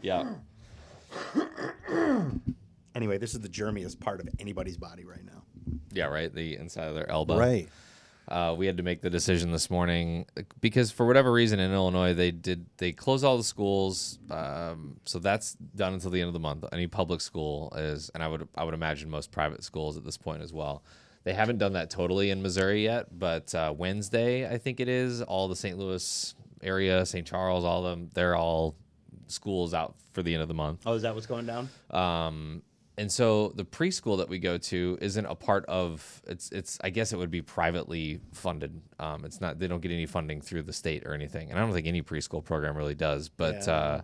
yeah. 0.00 0.32
Anyway, 2.94 3.18
this 3.18 3.34
is 3.34 3.40
the 3.40 3.48
germiest 3.48 4.00
part 4.00 4.20
of 4.20 4.28
anybody's 4.38 4.76
body 4.76 5.04
right 5.04 5.24
now. 5.24 5.42
Yeah, 5.92 6.06
right. 6.06 6.34
The 6.34 6.56
inside 6.56 6.88
of 6.88 6.94
their 6.94 7.08
elbow. 7.10 7.38
Right. 7.38 7.68
Uh, 8.28 8.54
we 8.56 8.66
had 8.66 8.76
to 8.76 8.82
make 8.82 9.00
the 9.00 9.08
decision 9.08 9.50
this 9.52 9.70
morning 9.70 10.26
because 10.60 10.90
for 10.90 11.06
whatever 11.06 11.32
reason 11.32 11.58
in 11.58 11.72
Illinois 11.72 12.12
they 12.12 12.30
did 12.30 12.66
they 12.76 12.92
closed 12.92 13.24
all 13.24 13.38
the 13.38 13.42
schools, 13.44 14.18
um, 14.30 14.96
so 15.04 15.18
that's 15.18 15.54
done 15.54 15.94
until 15.94 16.10
the 16.10 16.20
end 16.20 16.28
of 16.28 16.34
the 16.34 16.38
month. 16.40 16.64
Any 16.70 16.86
public 16.86 17.22
school 17.22 17.72
is, 17.74 18.10
and 18.10 18.22
I 18.22 18.28
would 18.28 18.46
I 18.54 18.64
would 18.64 18.74
imagine 18.74 19.08
most 19.08 19.30
private 19.30 19.64
schools 19.64 19.96
at 19.96 20.04
this 20.04 20.18
point 20.18 20.42
as 20.42 20.52
well. 20.52 20.82
They 21.24 21.32
haven't 21.32 21.58
done 21.58 21.72
that 21.72 21.88
totally 21.90 22.30
in 22.30 22.42
Missouri 22.42 22.84
yet, 22.84 23.18
but 23.18 23.54
uh, 23.54 23.72
Wednesday 23.76 24.46
I 24.46 24.58
think 24.58 24.78
it 24.78 24.88
is. 24.88 25.22
All 25.22 25.48
the 25.48 25.56
St. 25.56 25.78
Louis 25.78 26.34
area, 26.62 27.06
St. 27.06 27.26
Charles, 27.26 27.64
all 27.64 27.86
of 27.86 27.90
them, 27.90 28.10
they're 28.12 28.36
all 28.36 28.76
schools 29.26 29.72
out 29.72 29.94
for 30.12 30.22
the 30.22 30.34
end 30.34 30.42
of 30.42 30.48
the 30.48 30.54
month. 30.54 30.82
Oh, 30.84 30.94
is 30.94 31.02
that 31.02 31.14
what's 31.14 31.26
going 31.26 31.46
down? 31.46 31.68
Um, 31.90 32.62
and 32.98 33.10
so 33.10 33.48
the 33.54 33.64
preschool 33.64 34.18
that 34.18 34.28
we 34.28 34.38
go 34.38 34.58
to 34.58 34.98
isn't 35.00 35.24
a 35.26 35.34
part 35.34 35.64
of 35.66 36.22
it's 36.26 36.50
it's 36.50 36.78
I 36.82 36.90
guess 36.90 37.12
it 37.12 37.16
would 37.16 37.30
be 37.30 37.42
privately 37.42 38.20
funded. 38.32 38.80
Um, 38.98 39.24
it's 39.24 39.40
not 39.40 39.58
they 39.58 39.68
don't 39.68 39.80
get 39.80 39.92
any 39.92 40.06
funding 40.06 40.40
through 40.40 40.62
the 40.64 40.72
state 40.72 41.06
or 41.06 41.14
anything, 41.14 41.50
and 41.50 41.58
I 41.58 41.62
don't 41.62 41.72
think 41.72 41.86
any 41.86 42.02
preschool 42.02 42.44
program 42.44 42.76
really 42.76 42.94
does. 42.94 43.28
But 43.28 43.66
Yeah. 43.66 43.74
uh, 43.74 44.00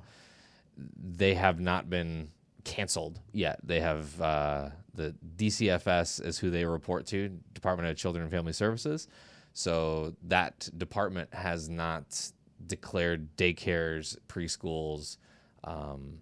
they 0.77 1.35
have 1.35 1.61
not 1.61 1.89
been 1.91 2.31
canceled 2.65 3.21
yet. 3.33 3.61
They 3.63 3.81
have 3.81 4.21
uh, 4.21 4.71
the 4.95 5.15
DCFS 5.37 6.25
is 6.25 6.39
who 6.39 6.51
they 6.51 6.65
report 6.65 7.07
to, 7.07 7.29
Department 7.53 7.89
of 7.89 7.97
Children 7.97 8.23
and 8.25 8.33
Family 8.33 8.53
Services. 8.53 9.09
So 9.53 10.15
that 10.25 10.69
department 10.77 11.33
has 11.33 11.69
not 11.69 12.31
declared 12.67 13.37
daycares, 13.37 14.17
preschools 14.29 15.19
um, 15.63 16.19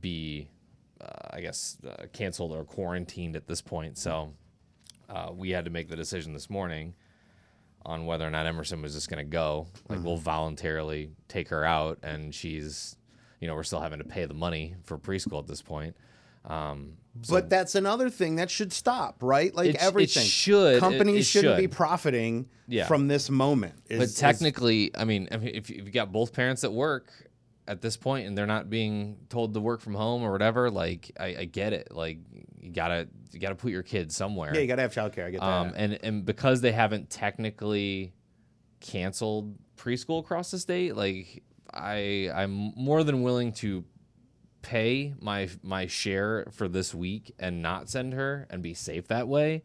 be, 0.00 0.48
I 1.30 1.40
guess, 1.40 1.76
uh, 1.86 2.06
canceled 2.12 2.52
or 2.52 2.64
quarantined 2.64 3.36
at 3.36 3.46
this 3.46 3.60
point. 3.62 3.98
So 3.98 4.32
uh, 5.08 5.30
we 5.34 5.50
had 5.50 5.64
to 5.66 5.70
make 5.70 5.88
the 5.88 5.96
decision 5.96 6.32
this 6.32 6.48
morning 6.50 6.94
on 7.84 8.06
whether 8.06 8.26
or 8.26 8.30
not 8.30 8.46
Emerson 8.46 8.82
was 8.82 8.94
just 8.94 9.08
going 9.08 9.24
to 9.24 9.30
go. 9.30 9.66
Like, 9.88 10.02
we'll 10.02 10.16
voluntarily 10.16 11.10
take 11.28 11.48
her 11.50 11.64
out, 11.64 11.98
and 12.02 12.34
she's, 12.34 12.96
you 13.40 13.46
know 13.46 13.54
we're 13.54 13.62
still 13.62 13.80
having 13.80 13.98
to 13.98 14.04
pay 14.04 14.24
the 14.24 14.34
money 14.34 14.74
for 14.84 14.98
preschool 14.98 15.38
at 15.40 15.46
this 15.46 15.62
point. 15.62 15.96
Um, 16.44 16.94
But 17.28 17.48
that's 17.50 17.74
another 17.74 18.08
thing 18.08 18.36
that 18.36 18.50
should 18.50 18.72
stop, 18.72 19.16
right? 19.22 19.52
Like 19.54 19.68
It 19.68 19.72
sh- 19.72 19.74
it 19.76 19.82
everything. 19.82 20.24
should. 20.26 20.80
Companies 20.80 21.26
it 21.26 21.28
shouldn't 21.28 21.58
be 21.58 21.66
profiting 21.68 22.48
Yeah. 22.68 22.86
from 22.86 23.08
this 23.08 23.28
moment. 23.30 23.74
is- 23.88 23.98
but 23.98 24.04
is- 24.04 24.14
technically, 24.16 24.90
I 24.96 25.04
mean, 25.04 25.28
I 25.32 25.36
mean, 25.38 25.50
if, 25.54 25.68
you, 25.70 25.82
have 25.82 25.92
got 25.92 26.12
both 26.12 26.32
parents 26.32 26.62
at 26.64 26.72
work 26.72 27.10
at 27.68 27.80
this 27.80 27.96
point 27.96 28.26
and 28.26 28.36
they're 28.36 28.46
not 28.46 28.70
being 28.70 29.16
told 29.28 29.54
to 29.54 29.60
work 29.60 29.80
from 29.80 29.94
home 29.94 30.22
or 30.22 30.32
whatever, 30.32 30.70
like 30.70 31.10
I, 31.18 31.26
I 31.40 31.44
get 31.44 31.72
it. 31.72 31.88
Like 31.90 32.18
you 32.60 32.70
gotta 32.70 33.08
you 33.32 33.40
gotta 33.40 33.54
put 33.54 33.70
your 33.70 33.82
kids 33.82 34.14
somewhere. 34.16 34.54
yeah, 34.54 34.60
you 34.60 34.66
gotta 34.66 34.82
have 34.82 34.94
childcare. 34.94 35.26
I 35.26 35.30
get 35.30 35.40
that. 35.40 35.46
Um, 35.46 35.72
and 35.76 35.98
and 36.02 36.24
because 36.24 36.60
they 36.60 36.72
haven't 36.72 37.10
technically 37.10 38.12
canceled 38.80 39.56
preschool 39.76 40.20
across 40.20 40.50
the 40.50 40.58
state, 40.58 40.96
like 40.96 41.42
I 41.72 42.30
I'm 42.34 42.72
more 42.76 43.02
than 43.04 43.22
willing 43.22 43.52
to 43.54 43.84
pay 44.62 45.14
my 45.20 45.48
my 45.62 45.86
share 45.86 46.46
for 46.52 46.68
this 46.68 46.94
week 46.94 47.32
and 47.38 47.62
not 47.62 47.88
send 47.88 48.14
her 48.14 48.46
and 48.50 48.62
be 48.62 48.74
safe 48.74 49.08
that 49.08 49.28
way 49.28 49.62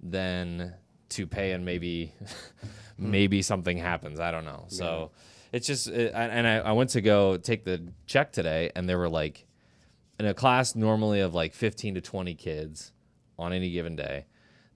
than 0.00 0.74
to 1.08 1.26
pay 1.26 1.52
and 1.52 1.64
maybe 1.64 2.12
maybe 2.98 3.42
something 3.42 3.78
happens. 3.78 4.20
I 4.20 4.30
don't 4.30 4.44
know. 4.44 4.66
So 4.68 5.10
it's 5.54 5.68
just 5.68 5.86
and 5.86 6.48
I, 6.48 6.56
I 6.56 6.72
went 6.72 6.90
to 6.90 7.00
go 7.00 7.36
take 7.36 7.62
the 7.62 7.80
check 8.06 8.32
today 8.32 8.72
and 8.74 8.88
there 8.88 8.98
were 8.98 9.08
like 9.08 9.46
in 10.18 10.26
a 10.26 10.34
class 10.34 10.74
normally 10.74 11.20
of 11.20 11.32
like 11.32 11.54
15 11.54 11.94
to 11.94 12.00
20 12.00 12.34
kids 12.34 12.90
on 13.38 13.52
any 13.52 13.70
given 13.70 13.94
day 13.94 14.26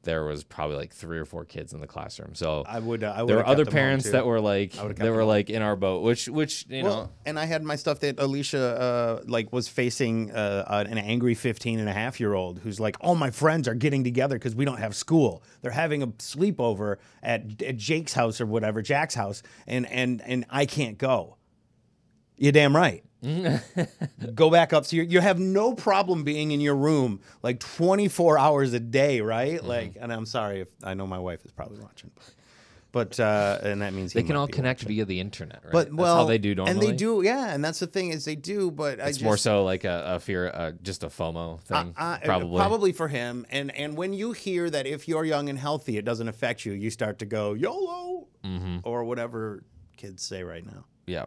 there 0.03 0.25
was 0.25 0.45
probably 0.45 0.77
like 0.77 0.93
three 0.93 1.19
or 1.19 1.25
four 1.25 1.45
kids 1.45 1.73
in 1.73 1.81
the 1.81 1.87
classroom 1.87 2.35
so 2.35 2.65
I 2.67 2.79
would. 2.79 3.03
Uh, 3.05 3.13
I 3.15 3.23
would. 3.23 3.29
there 3.31 3.37
were 3.37 3.47
other 3.47 3.67
parents 3.67 4.11
that 4.11 4.25
were 4.25 4.41
like 4.41 4.79
I 4.79 4.89
that 4.89 5.13
were 5.13 5.25
like 5.25 5.51
in 5.51 5.63
our 5.63 5.77
boat 5.77 6.03
which 6.03 6.29
which 6.29 6.67
you 6.69 6.85
Well, 6.85 6.97
know 6.97 7.11
and 7.27 7.39
I 7.39 7.45
had 7.45 7.63
my 7.63 7.77
stuff 7.77 8.01
that 8.01 8.19
Alicia 8.19 8.59
uh, 8.81 9.23
like 9.27 9.53
was 9.53 9.69
facing 9.69 10.31
uh, 10.31 10.85
an 10.89 10.99
angry 10.99 11.35
15 11.35 11.79
and 11.79 11.89
a 11.89 11.93
half 11.93 12.21
year 12.21 12.35
old 12.35 12.61
who's 12.61 12.81
like, 12.81 12.97
all 13.01 13.15
my 13.15 13.31
friends 13.31 13.69
are 13.69 13.75
getting 13.75 14.03
together 14.05 14.37
because 14.37 14.55
we 14.55 14.65
don't 14.65 14.79
have 14.79 14.95
school. 14.97 15.43
They're 15.61 15.71
having 15.71 16.03
a 16.03 16.07
sleepover 16.09 16.97
at, 17.23 17.63
at 17.63 17.77
Jake's 17.77 18.15
house 18.15 18.41
or 18.41 18.47
whatever, 18.47 18.81
Jack's 18.83 19.15
house, 19.15 19.43
and 19.67 19.87
and 19.91 20.23
and 20.23 20.47
I 20.49 20.65
can't 20.67 20.97
go. 20.97 21.37
You're 22.37 22.53
damn 22.53 22.75
right. 22.75 23.05
go 24.35 24.51
back 24.51 24.73
up. 24.73 24.87
So 24.87 24.97
you 24.97 25.03
you 25.03 25.21
have 25.21 25.39
no 25.39 25.75
problem 25.75 26.25
being 26.25 26.51
in 26.53 26.61
your 26.61 26.77
room 26.77 27.21
like 27.43 27.59
24 27.61 28.39
hours 28.39 28.73
a 28.73 28.81
day, 28.81 29.21
right? 29.21 29.59
Mm-hmm. 29.59 29.67
Like, 29.67 29.97
and 30.01 30.13
I'm 30.13 30.27
sorry 30.27 30.61
if 30.61 30.69
I 30.85 30.95
know 30.95 31.07
my 31.07 31.19
wife 31.19 31.45
is 31.45 31.51
probably 31.51 31.81
watching, 31.81 32.11
but 32.93 33.19
uh, 33.19 33.59
and 33.63 33.83
that 33.83 33.93
means 33.93 34.13
they 34.13 34.23
can 34.23 34.37
all 34.37 34.47
connect 34.47 34.83
via 34.83 35.05
the 35.05 35.21
internet 35.21 35.61
right 35.65 35.73
but 35.73 35.87
That's 35.89 35.97
well, 35.97 36.17
how 36.17 36.25
they 36.25 36.39
do 36.39 36.55
normally 36.55 36.73
and 36.73 36.83
they 36.83 36.93
do, 36.93 37.23
yeah. 37.23 37.53
And 37.53 37.65
that's 37.65 37.81
the 37.81 37.87
thing 37.87 38.11
is 38.11 38.25
they 38.25 38.37
do, 38.37 38.71
but 38.71 39.01
I 39.01 39.09
it's 39.09 39.19
just, 39.19 39.25
more 39.25 39.37
so 39.37 39.65
like 39.65 39.85
a, 39.85 40.05
a 40.17 40.21
fear 40.21 40.49
uh, 40.49 40.73
just 40.83 41.03
a 41.03 41.09
fomo 41.09 41.61
thing 41.63 41.95
uh, 41.97 42.19
probably 42.25 42.59
probably 42.59 42.93
for 42.93 43.09
him. 43.09 43.47
And 43.51 43.75
and 43.77 43.97
when 43.97 44.13
you 44.13 44.33
hear 44.33 44.71
that 44.71 44.87
if 44.87 45.09
you're 45.09 45.25
young 45.25 45.49
and 45.49 45.59
healthy, 45.59 45.97
it 45.99 46.05
doesn't 46.05 46.29
affect 46.29 46.65
you, 46.65 46.73
you 46.73 46.91
start 46.91 47.19
to 47.19 47.27
go 47.27 47.55
YOLO 47.55 48.29
Mm-hmm. 48.45 48.79
or 48.85 49.03
whatever 49.03 49.65
kids 49.97 50.23
say 50.23 50.45
right 50.45 50.65
now. 50.65 50.85
yeah 51.09 51.25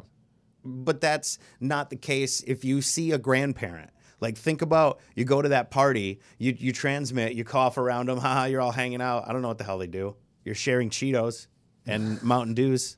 But 0.63 1.01
that's 1.01 1.39
not 1.59 1.89
the 1.89 1.95
case 1.95 2.41
if 2.45 2.63
you 2.63 2.81
see 2.81 3.11
a 3.11 3.17
grandparent. 3.17 3.89
Like 4.19 4.37
think 4.37 4.61
about 4.61 4.99
you 5.15 5.25
go 5.25 5.41
to 5.41 5.49
that 5.49 5.71
party, 5.71 6.19
you 6.37 6.55
you 6.57 6.71
transmit, 6.71 7.33
you 7.33 7.43
cough 7.43 7.77
around 7.77 8.07
them, 8.09 8.17
haha, 8.25 8.45
you're 8.45 8.61
all 8.61 8.71
hanging 8.71 9.01
out. 9.01 9.27
I 9.27 9.33
don't 9.33 9.41
know 9.41 9.47
what 9.47 9.57
the 9.57 9.63
hell 9.63 9.79
they 9.79 9.87
do. 9.87 10.15
You're 10.45 10.55
sharing 10.55 10.89
Cheetos 10.91 11.47
and 11.87 12.21
Mountain 12.23 12.53
Dews. 12.53 12.97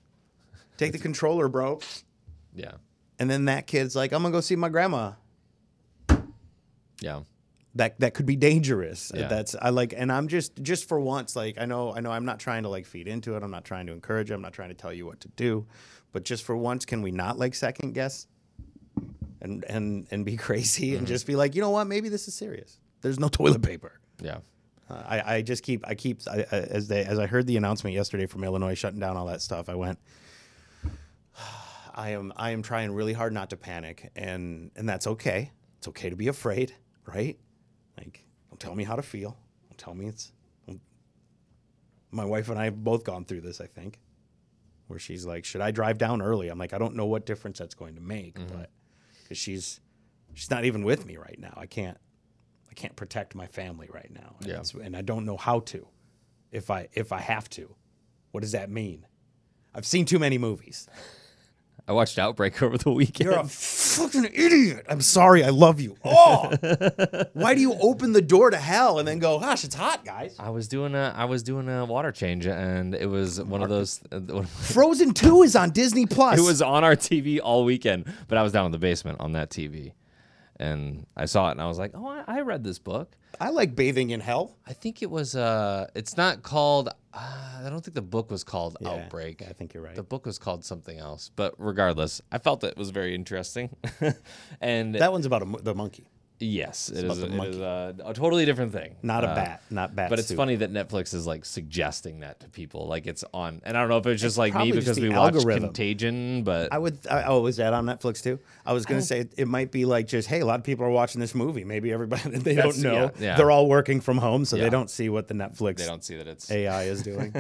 Take 0.78 0.92
the 0.92 0.98
controller, 1.00 1.48
bro. 1.48 1.80
yeah 2.54 2.74
And 3.20 3.30
then 3.30 3.46
that 3.46 3.68
kid's 3.68 3.96
like, 3.96 4.12
I'm 4.12 4.22
gonna 4.22 4.34
go 4.34 4.42
see 4.42 4.56
my 4.58 4.70
grandma. 4.70 5.14
yeah 7.00 7.22
That 7.76 8.00
that 8.00 8.14
could 8.14 8.26
be 8.26 8.36
dangerous. 8.36 9.12
Yeah. 9.16 9.28
That's 9.28 9.56
I 9.62 9.70
like, 9.70 9.94
and 9.96 10.12
I'm 10.12 10.28
just 10.28 10.62
just 10.62 10.88
for 10.88 11.00
once, 11.00 11.36
like 11.36 11.58
I 11.58 11.66
know 11.66 11.94
I 11.96 12.02
know 12.02 12.12
I'm 12.12 12.26
not 12.26 12.40
trying 12.40 12.64
to 12.64 12.70
like 12.70 12.86
feed 12.86 13.08
into 13.08 13.36
it. 13.36 13.44
I'm 13.44 13.52
not 13.52 13.64
trying 13.66 13.88
to 13.88 13.94
encourage 13.94 14.30
it. 14.30 14.34
I'm 14.34 14.42
not 14.42 14.54
trying 14.54 14.70
to 14.70 14.76
tell 14.76 14.94
you 14.94 15.06
what 15.06 15.20
to 15.22 15.28
do, 15.30 15.66
but 16.14 16.24
just 16.24 16.44
for 16.44 16.56
once, 16.56 16.86
can 16.86 17.02
we 17.02 17.12
not 17.12 17.38
like 17.38 17.54
second 17.56 17.94
guess 17.94 18.28
and 19.42 19.66
and 19.66 20.08
and 20.12 20.26
be 20.26 20.38
crazy 20.48 20.96
and 20.96 21.06
just 21.06 21.28
be 21.28 21.36
like, 21.36 21.56
you 21.56 21.62
know 21.62 21.72
what? 21.72 21.86
Maybe 21.88 22.08
this 22.08 22.28
is 22.30 22.34
serious. 22.34 22.80
There's 23.02 23.20
no 23.20 23.28
toilet 23.40 23.62
paper. 23.62 24.00
yeah 24.22 24.38
Uh, 24.90 25.04
I, 25.06 25.36
I 25.36 25.42
just 25.42 25.64
keep 25.64 25.86
I 25.86 25.96
keep 25.96 26.22
I, 26.32 26.46
I, 26.52 26.56
as 26.56 26.88
they 26.88 27.04
as 27.04 27.20
I 27.20 27.28
heard 27.28 27.46
the 27.48 27.58
announcement 27.58 27.96
yesterday 27.96 28.26
from 28.26 28.44
Illinois 28.44 28.76
shutting 28.76 29.00
down 29.00 29.18
all 29.18 29.26
that 29.26 29.42
stuff. 29.42 29.68
I 29.68 29.76
went. 29.76 30.00
I 31.96 32.12
am 32.12 32.32
I 32.36 32.52
am 32.52 32.64
trying 32.64 32.92
really 32.92 33.14
hard 33.14 33.34
not 33.34 33.50
to 33.52 33.58
panic, 33.58 34.12
and 34.16 34.72
and 34.76 34.88
that's 34.88 35.08
okay. 35.08 35.52
It's 35.78 35.88
okay 35.90 36.10
to 36.10 36.16
be 36.16 36.28
afraid, 36.28 36.74
right? 37.06 37.38
Like, 37.98 38.24
don't 38.50 38.60
tell 38.60 38.74
me 38.74 38.84
how 38.84 38.96
to 38.96 39.04
feel. 39.04 39.38
Don't 39.70 39.78
tell 39.78 39.94
me 39.94 40.08
it's. 40.08 40.32
My 42.12 42.26
wife 42.26 42.50
and 42.50 42.60
I 42.60 42.66
have 42.66 42.84
both 42.84 43.04
gone 43.04 43.26
through 43.26 43.42
this. 43.42 43.60
I 43.60 43.66
think, 43.66 44.00
where 44.94 45.00
she's 45.00 45.26
like, 45.26 45.44
"Should 45.44 45.62
I 45.62 45.72
drive 45.72 45.98
down 45.98 46.22
early?" 46.22 46.50
I'm 46.50 46.60
like, 46.60 46.74
"I 46.74 46.78
don't 46.78 46.96
know 46.96 47.06
what 47.06 47.26
difference 47.26 47.60
that's 47.60 47.74
going 47.76 47.96
to 47.96 48.02
make, 48.02 48.36
mm-hmm. 48.36 48.56
but 48.56 48.70
because 49.24 49.38
she's 49.38 49.82
she's 50.34 50.52
not 50.52 50.66
even 50.66 50.84
with 50.84 51.06
me 51.06 51.18
right 51.18 51.38
now. 51.40 51.54
I 51.58 51.66
can't 51.66 51.98
I 52.70 52.74
can't 52.76 52.96
protect 52.96 53.36
my 53.36 53.48
family 53.48 53.90
right 53.92 54.12
now. 54.12 54.36
And, 54.40 54.48
Yeah. 54.50 54.86
and 54.86 54.96
I 54.96 55.02
don't 55.02 55.26
know 55.26 55.38
how 55.38 55.60
to. 55.62 55.88
If 56.52 56.70
I 56.70 56.88
if 56.94 57.12
I 57.12 57.20
have 57.20 57.50
to, 57.52 57.76
what 58.32 58.42
does 58.42 58.52
that 58.52 58.70
mean? 58.70 59.06
I've 59.74 59.86
seen 59.86 60.06
too 60.06 60.20
many 60.20 60.38
movies. 60.38 60.88
I 61.88 61.92
watched 61.92 62.18
Outbreak 62.18 62.62
over 62.64 62.78
the 62.78 62.92
weekend. 62.92 63.30
You're 63.30 63.40
a 63.40 63.44
fucking 63.44 64.26
idiot. 64.34 64.86
I'm 64.88 65.02
sorry. 65.02 65.44
I 65.44 65.50
love 65.50 65.82
you. 65.82 65.98
Oh, 66.06 66.54
why 67.34 67.56
do 67.56 67.62
you 67.62 67.74
open 67.74 68.14
the 68.14 68.22
door 68.22 68.50
to 68.52 68.58
hell 68.58 69.00
and 69.00 69.08
then 69.08 69.20
go, 69.20 69.40
"Gosh, 69.40 69.64
it's 69.66 69.76
hot, 69.76 70.06
guys"? 70.06 70.36
I 70.40 70.50
was 70.50 70.68
doing 70.68 70.96
a 70.96 71.14
I 71.16 71.26
was 71.26 71.44
doing 71.44 71.68
a 71.68 71.84
water 71.86 72.12
change 72.12 72.46
and 72.46 72.96
it 72.96 73.08
was 73.10 73.42
one 73.42 73.62
of 73.62 73.70
those. 73.70 74.00
uh, 74.12 74.20
one 74.20 74.46
of- 74.46 74.50
Frozen 74.50 75.14
Two 75.14 75.44
is 75.44 75.56
on 75.56 75.72
Disney 75.72 76.06
Plus. 76.06 76.40
It 76.44 76.44
was 76.44 76.62
on 76.62 76.84
our 76.84 76.96
TV 76.96 77.40
all 77.44 77.66
weekend, 77.66 78.06
but 78.28 78.38
I 78.38 78.44
was 78.44 78.52
down 78.54 78.66
in 78.68 78.72
the 78.72 78.80
basement 78.80 79.20
on 79.20 79.34
that 79.34 79.50
TV, 79.50 79.92
and 80.58 81.06
I 81.16 81.26
saw 81.26 81.48
it 81.50 81.52
and 81.52 81.62
I 81.62 81.68
was 81.68 81.78
like, 81.80 81.92
"Oh, 81.94 82.08
I, 82.08 82.24
I 82.28 82.42
read 82.42 82.64
this 82.64 82.80
book." 82.80 83.16
I 83.40 83.50
like 83.50 83.76
bathing 83.76 84.12
in 84.12 84.20
hell. 84.20 84.56
I 84.68 84.74
think 84.74 85.02
it 85.02 85.10
was. 85.10 85.36
Uh, 85.36 85.88
it's 85.96 86.16
not 86.18 86.44
called. 86.44 86.90
Uh, 87.14 87.62
I 87.66 87.70
don't 87.70 87.84
think 87.84 87.96
the 87.96 88.02
book 88.02 88.30
was 88.32 88.44
called 88.44 88.78
Yeah, 88.80 88.90
Outbreak. 88.90 89.42
I 89.42 89.54
think 89.54 89.74
you're 89.74 89.84
right. 89.84 89.96
The 89.96 90.04
book 90.04 90.26
was 90.26 90.38
called 90.38 90.64
something 90.66 90.98
else, 90.98 91.32
but 91.36 91.54
regardless, 91.58 92.22
I 92.32 92.38
felt 92.38 92.62
that 92.62 92.72
it 92.72 92.78
was 92.78 92.90
very 92.92 93.16
interesting. 93.16 93.76
and 94.62 94.96
That 94.96 95.12
one's 95.12 95.26
about 95.26 95.48
mo- 95.48 95.60
the 95.60 95.76
monkey, 95.76 96.06
yes, 96.40 96.90
it 96.90 97.06
is, 97.06 97.20
it 97.24 97.32
is 97.34 97.58
a, 97.58 97.96
a 98.06 98.14
totally 98.14 98.46
different 98.46 98.72
thing. 98.74 98.96
not 99.02 99.24
a 99.24 99.28
Uh, 99.30 99.36
bat, 99.36 99.62
not 99.70 99.96
bat. 99.96 100.10
But 100.10 100.20
it's 100.20 100.28
soup. 100.28 100.38
funny 100.38 100.56
that 100.58 100.72
Netflix 100.74 101.14
is 101.14 101.26
like 101.26 101.46
suggesting 101.46 102.20
that 102.20 102.40
to 102.42 102.50
people, 102.50 102.88
like 102.88 103.08
it's 103.08 103.24
on. 103.34 103.62
And 103.64 103.78
I 103.78 103.80
don't 103.82 103.90
know 103.90 103.98
if 103.98 104.06
it's 104.08 104.22
just 104.22 104.38
like 104.38 104.54
me 104.56 104.72
because 104.72 105.00
we 105.00 105.10
watched. 105.10 105.46
Contagion, 105.48 106.44
but 106.44 106.72
I 106.74 106.78
would. 106.78 107.00
I, 107.10 107.24
oh, 107.24 107.42
was 107.42 107.58
that 107.58 107.74
on 107.74 107.86
Netflix 107.86 108.22
too? 108.22 108.40
I 108.66 108.74
was 108.74 108.86
going 108.86 109.00
to 109.00 109.06
say 109.06 109.26
it 109.38 109.48
might 109.48 109.72
be 109.72 109.86
like 109.86 110.08
just, 110.08 110.28
hey, 110.28 110.40
a 110.42 110.46
lot 110.46 110.60
of 110.60 110.66
people 110.66 110.86
are 110.86 110.90
watching 110.90 111.22
this 111.22 111.34
movie. 111.36 111.64
Maybe 111.64 111.92
everybody 111.94 112.30
they 112.38 112.56
don't 112.56 112.78
know. 112.80 112.94
yeah, 112.94 113.10
yeah. 113.20 113.38
They're 113.38 113.52
all 113.52 113.68
working 113.68 114.02
from 114.02 114.18
home, 114.18 114.46
so 114.46 114.56
Yeah. 114.58 114.64
they 114.64 114.70
don't 114.70 114.90
see 114.90 115.10
what 115.10 115.28
the 115.28 115.34
Netflix 115.34 115.78
they 115.78 115.86
don't 115.86 116.04
see 116.04 116.18
that 116.18 116.28
it's 116.28 116.50
AI 116.52 116.84
is 116.84 117.04
doing. 117.04 117.34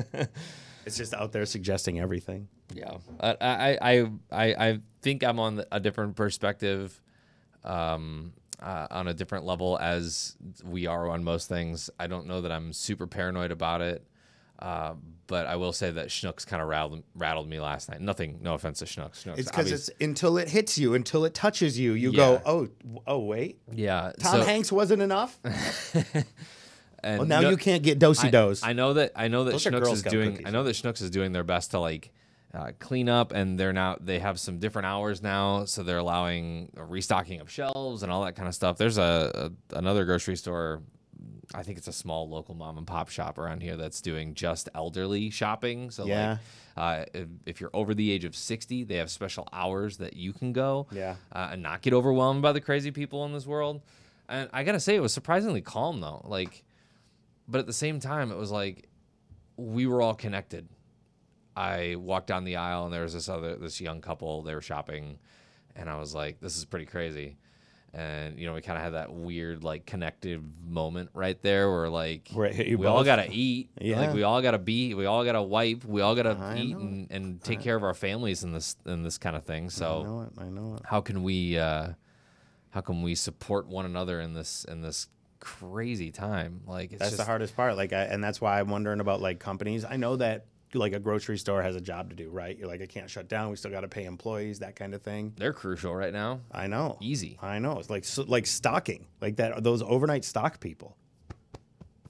it's 0.86 0.98
just 0.98 1.14
out 1.14 1.32
there 1.32 1.46
suggesting 1.46 2.00
everything. 2.00 2.48
Yeah, 2.74 2.98
I 3.20 3.36
I 3.42 3.78
I 3.82 4.10
I, 4.32 4.46
I 4.70 4.80
think 5.02 5.24
I'm 5.24 5.40
on 5.40 5.64
a 5.72 5.80
different 5.80 6.16
perspective, 6.16 7.00
um, 7.64 8.34
uh, 8.62 8.88
on 8.92 9.08
a 9.08 9.14
different 9.14 9.46
level 9.46 9.78
as 9.82 10.36
we 10.64 10.86
are 10.88 11.10
on 11.10 11.24
most 11.24 11.48
things. 11.50 11.90
I 12.00 12.08
don't 12.08 12.28
know 12.28 12.42
that 12.42 12.52
I'm 12.52 12.74
super 12.74 13.08
paranoid 13.08 13.52
about 13.52 13.82
it, 13.82 14.06
uh, 14.60 14.94
but 15.28 15.46
I 15.48 15.56
will 15.56 15.74
say 15.74 15.92
that 15.92 16.08
Schnucks 16.10 16.46
kind 16.46 16.62
of 16.62 16.68
rattled 16.70 17.04
rattled 17.16 17.50
me 17.50 17.60
last 17.60 17.90
night. 17.90 18.00
Nothing, 18.02 18.40
no 18.42 18.54
offense 18.54 18.80
to 18.80 18.86
Schnucks. 18.86 19.24
Schnucks 19.24 19.38
It's 19.40 19.50
because 19.50 19.72
it's 19.72 19.90
until 20.00 20.38
it 20.38 20.50
hits 20.50 20.78
you, 20.78 20.94
until 20.94 21.26
it 21.26 21.34
touches 21.34 21.78
you, 21.80 21.94
you 21.94 22.12
Yeah. 22.12 22.16
go, 22.18 22.42
oh, 22.46 22.68
oh, 23.08 23.20
wait, 23.20 23.60
yeah. 23.72 24.12
Tom 24.20 24.40
so- 24.42 24.44
Hanks 24.46 24.72
wasn't 24.72 25.02
enough. 25.02 25.40
and 27.04 27.20
Well, 27.20 27.28
now 27.28 27.42
no- 27.42 27.50
you 27.50 27.58
can't 27.58 27.84
get 27.84 28.00
Do-si-dos. 28.00 28.64
I, 28.64 28.74
know 28.74 28.94
that 28.94 29.12
I 29.16 29.28
know 29.28 29.44
that 29.46 29.52
Those 29.52 29.68
are 29.68 29.72
Schnucks 29.72 29.92
is 29.94 30.02
doing. 30.04 30.32
cookies. 30.34 30.48
I 30.48 30.52
know 30.52 30.64
that 30.64 30.76
Schnucks 30.76 31.02
is 31.02 31.10
doing 31.10 31.32
their 31.34 31.44
best 31.44 31.72
to 31.72 31.80
like 31.80 32.12
uh, 32.54 32.72
clean 32.80 33.10
up, 33.10 33.32
and 33.32 33.60
they're 33.60 33.74
now 33.74 33.98
they 34.00 34.20
have 34.20 34.40
some 34.40 34.60
different 34.60 34.86
hours 34.86 35.22
now, 35.22 35.66
so 35.66 35.82
they're 35.84 35.98
allowing 35.98 36.72
a 36.78 36.84
restocking 36.86 37.42
of 37.42 37.50
shelves 37.50 38.04
and 38.04 38.12
all 38.12 38.24
that 38.26 38.36
kind 38.36 38.48
of 38.48 38.54
stuff. 38.56 38.78
There's 38.78 38.98
a, 38.98 39.52
a 39.72 39.78
another 39.78 40.06
grocery 40.06 40.36
store. 40.36 40.82
I 41.56 41.62
think 41.64 41.78
it's 41.78 41.88
a 41.88 41.94
small 41.94 42.28
local 42.30 42.56
mom 42.56 42.78
and 42.78 42.88
pop 42.88 43.10
shop 43.10 43.38
around 43.38 43.62
here 43.62 43.76
that's 43.78 44.02
doing 44.02 44.34
just 44.34 44.70
elderly 44.74 45.30
shopping. 45.30 45.92
So 45.92 46.06
Yeah. 46.06 46.30
like, 46.32 46.40
uh, 46.76 47.06
if, 47.14 47.28
if 47.46 47.62
you're 47.62 47.70
over 47.74 47.94
the 47.94 48.10
age 48.12 48.26
of 48.26 48.36
60, 48.36 48.86
they 48.86 48.96
have 48.96 49.12
special 49.12 49.48
hours 49.54 49.98
that 49.98 50.16
you 50.16 50.34
can 50.34 50.52
go 50.54 50.88
Yeah. 50.92 51.16
uh, 51.32 51.50
and 51.52 51.62
not 51.62 51.82
get 51.82 51.94
overwhelmed 51.94 52.42
by 52.42 52.54
the 52.54 52.62
crazy 52.62 52.90
people 52.92 53.24
in 53.26 53.34
this 53.34 53.46
world. 53.46 53.82
And 54.28 54.50
I 54.54 54.64
gotta 54.64 54.80
say, 54.80 54.96
it 54.96 55.02
was 55.02 55.14
surprisingly 55.14 55.62
calm 55.62 56.00
though. 56.02 56.22
Like, 56.24 56.64
but 57.48 57.60
at 57.60 57.68
the 57.68 57.74
same 57.74 58.00
time, 58.00 58.32
it 58.32 58.38
was 58.38 58.50
like 58.50 58.88
we 59.58 59.86
were 59.86 60.02
all 60.02 60.16
connected. 60.16 60.68
I 61.56 61.96
walked 61.96 62.28
down 62.28 62.44
the 62.44 62.56
aisle 62.58 62.86
and 62.86 62.94
there 62.94 63.04
was 63.04 63.14
this 63.14 63.30
other 63.30 63.56
this 63.56 63.80
young 63.80 64.02
couple. 64.02 64.42
They 64.42 64.56
were 64.56 64.62
shopping, 64.62 65.20
and 65.76 65.90
I 65.90 65.98
was 65.98 66.16
like, 66.16 66.40
this 66.40 66.58
is 66.58 66.66
pretty 66.66 66.86
crazy. 66.86 67.38
And 67.96 68.40
you 68.40 68.48
know, 68.48 68.56
we 68.56 68.62
kind 68.62 68.78
of 68.78 68.84
had 68.84 68.94
that 68.94 69.14
weird 69.14 69.64
like 69.64 69.86
connective 69.86 70.42
moment 70.68 71.12
right 71.14 71.40
there, 71.44 71.72
where 71.72 71.90
like 71.90 72.28
Right, 72.34 72.54
hit 72.54 72.66
you 72.66 72.80
we 72.80 72.88
all 72.88 73.04
gotta 73.04 73.28
eat, 73.32 73.70
Yeah. 73.80 74.00
like 74.02 74.14
we 74.14 74.24
all 74.24 74.42
gotta 74.42 74.58
be, 74.58 74.96
we 74.96 75.06
all 75.06 75.24
gotta 75.24 75.44
wipe, 75.44 75.86
we 75.86 76.02
all 76.02 76.16
gotta 76.16 76.36
I 76.40 76.58
eat 76.58 76.76
and, 76.76 77.12
and 77.12 77.44
take 77.44 77.60
care 77.62 77.76
of 77.76 77.84
our 77.84 77.94
families 77.94 78.44
in 78.44 78.52
this 78.52 78.76
in 78.86 79.04
this 79.04 79.20
kind 79.20 79.36
of 79.36 79.44
thing. 79.44 79.70
So 79.70 80.00
I 80.00 80.04
know 80.04 80.22
it. 80.22 80.30
I 80.40 80.50
know 80.50 80.76
it. 80.76 80.82
how 80.86 81.02
can 81.02 81.22
we 81.22 81.60
uh, 81.60 81.90
how 82.72 82.82
can 82.82 83.04
we 83.04 83.14
support 83.14 83.68
one 83.68 83.86
another 83.86 84.20
in 84.20 84.34
this 84.34 84.66
in 84.68 84.82
this 84.82 85.08
crazy 85.40 86.10
time? 86.10 86.62
Like 86.66 86.94
it's 86.94 87.00
That's 87.00 87.12
just, 87.12 87.20
the 87.20 87.26
hardest 87.26 87.56
part. 87.56 87.78
Like, 87.78 87.94
I, 87.94 88.06
and 88.06 88.24
that's 88.24 88.42
why 88.42 88.60
I'm 88.60 88.70
wondering 88.70 89.02
about 89.02 89.22
like 89.22 89.40
companies. 89.40 89.86
I 89.86 89.98
know 89.98 90.16
that 90.16 90.48
like 90.80 90.94
a 90.94 91.00
grocery 91.00 91.38
store 91.38 91.62
has 91.62 91.76
a 91.76 91.82
job 91.82 92.10
to 92.10 92.16
do, 92.16 92.30
right? 92.30 92.58
You're 92.58 92.68
like, 92.68 92.82
I 92.82 92.86
can't 92.86 93.10
shut 93.10 93.28
down. 93.28 93.50
We 93.50 93.56
still 93.56 93.72
got 93.72 93.82
to 93.82 93.88
pay 93.88 94.06
employees, 94.06 94.60
that 94.60 94.76
kind 94.76 94.94
of 94.94 95.02
thing. 95.02 95.34
They're 95.38 95.54
crucial 95.54 95.96
right 95.96 96.14
now. 96.14 96.42
I 96.52 96.68
know. 96.68 96.98
Easy. 97.02 97.38
I 97.42 97.60
know. 97.60 97.80
It's 97.80 97.90
like 97.90 98.06
so, 98.06 98.24
like 98.24 98.46
stocking, 98.46 99.08
like 99.22 99.38
that. 99.38 99.64
Those 99.64 99.82
overnight 99.82 100.26
stock 100.26 100.60
people. 100.60 100.98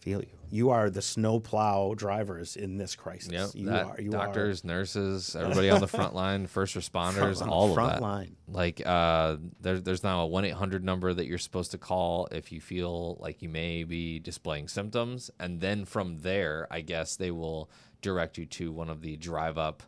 Feel 0.04 0.20
you. 0.20 0.28
You 0.50 0.70
are 0.72 0.90
the 0.90 1.02
snowplow 1.02 1.94
drivers 1.94 2.58
in 2.58 2.78
this 2.78 2.94
crisis. 2.94 3.32
Yep. 3.32 3.50
You 3.54 3.66
that, 3.68 3.86
are. 3.86 4.02
You 4.02 4.10
doctors, 4.10 4.66
nurses, 4.66 5.34
everybody 5.40 5.70
on 5.70 5.80
the 5.80 5.88
front 5.88 6.14
line, 6.14 6.46
first 6.46 6.76
responders, 6.76 7.38
Front- 7.38 7.50
all 7.50 7.74
front 7.74 7.94
of 7.94 7.96
that. 7.96 8.02
line. 8.02 8.36
Like 8.50 8.86
uh, 8.86 9.38
there, 9.62 9.80
there's 9.80 10.04
now 10.04 10.24
a 10.24 10.28
one 10.28 10.44
eight 10.44 10.56
hundred 10.56 10.84
number 10.84 11.14
that 11.14 11.26
you're 11.26 11.38
supposed 11.38 11.72
to 11.72 11.78
call 11.78 12.28
if 12.34 12.52
you 12.52 12.60
feel 12.60 13.16
like 13.22 13.42
you 13.42 13.48
may 13.48 13.86
be 13.86 14.20
displaying 14.20 14.68
symptoms, 14.68 15.32
and 15.40 15.62
then 15.62 15.86
from 15.86 16.18
there, 16.20 16.68
I 16.70 16.82
guess 16.82 17.16
they 17.16 17.32
will 17.32 17.72
direct 18.02 18.38
you 18.38 18.46
to 18.46 18.74
one 18.74 18.90
of 18.90 19.00
the 19.00 19.16
drive 19.16 19.58
up 19.58 19.84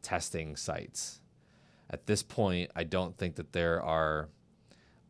testing 0.00 0.56
sites. 0.56 1.20
At 1.90 2.06
this 2.06 2.22
point, 2.22 2.70
I 2.74 2.84
don't 2.84 3.18
think 3.18 3.36
that 3.36 3.52
there 3.52 3.82
are 3.82 4.30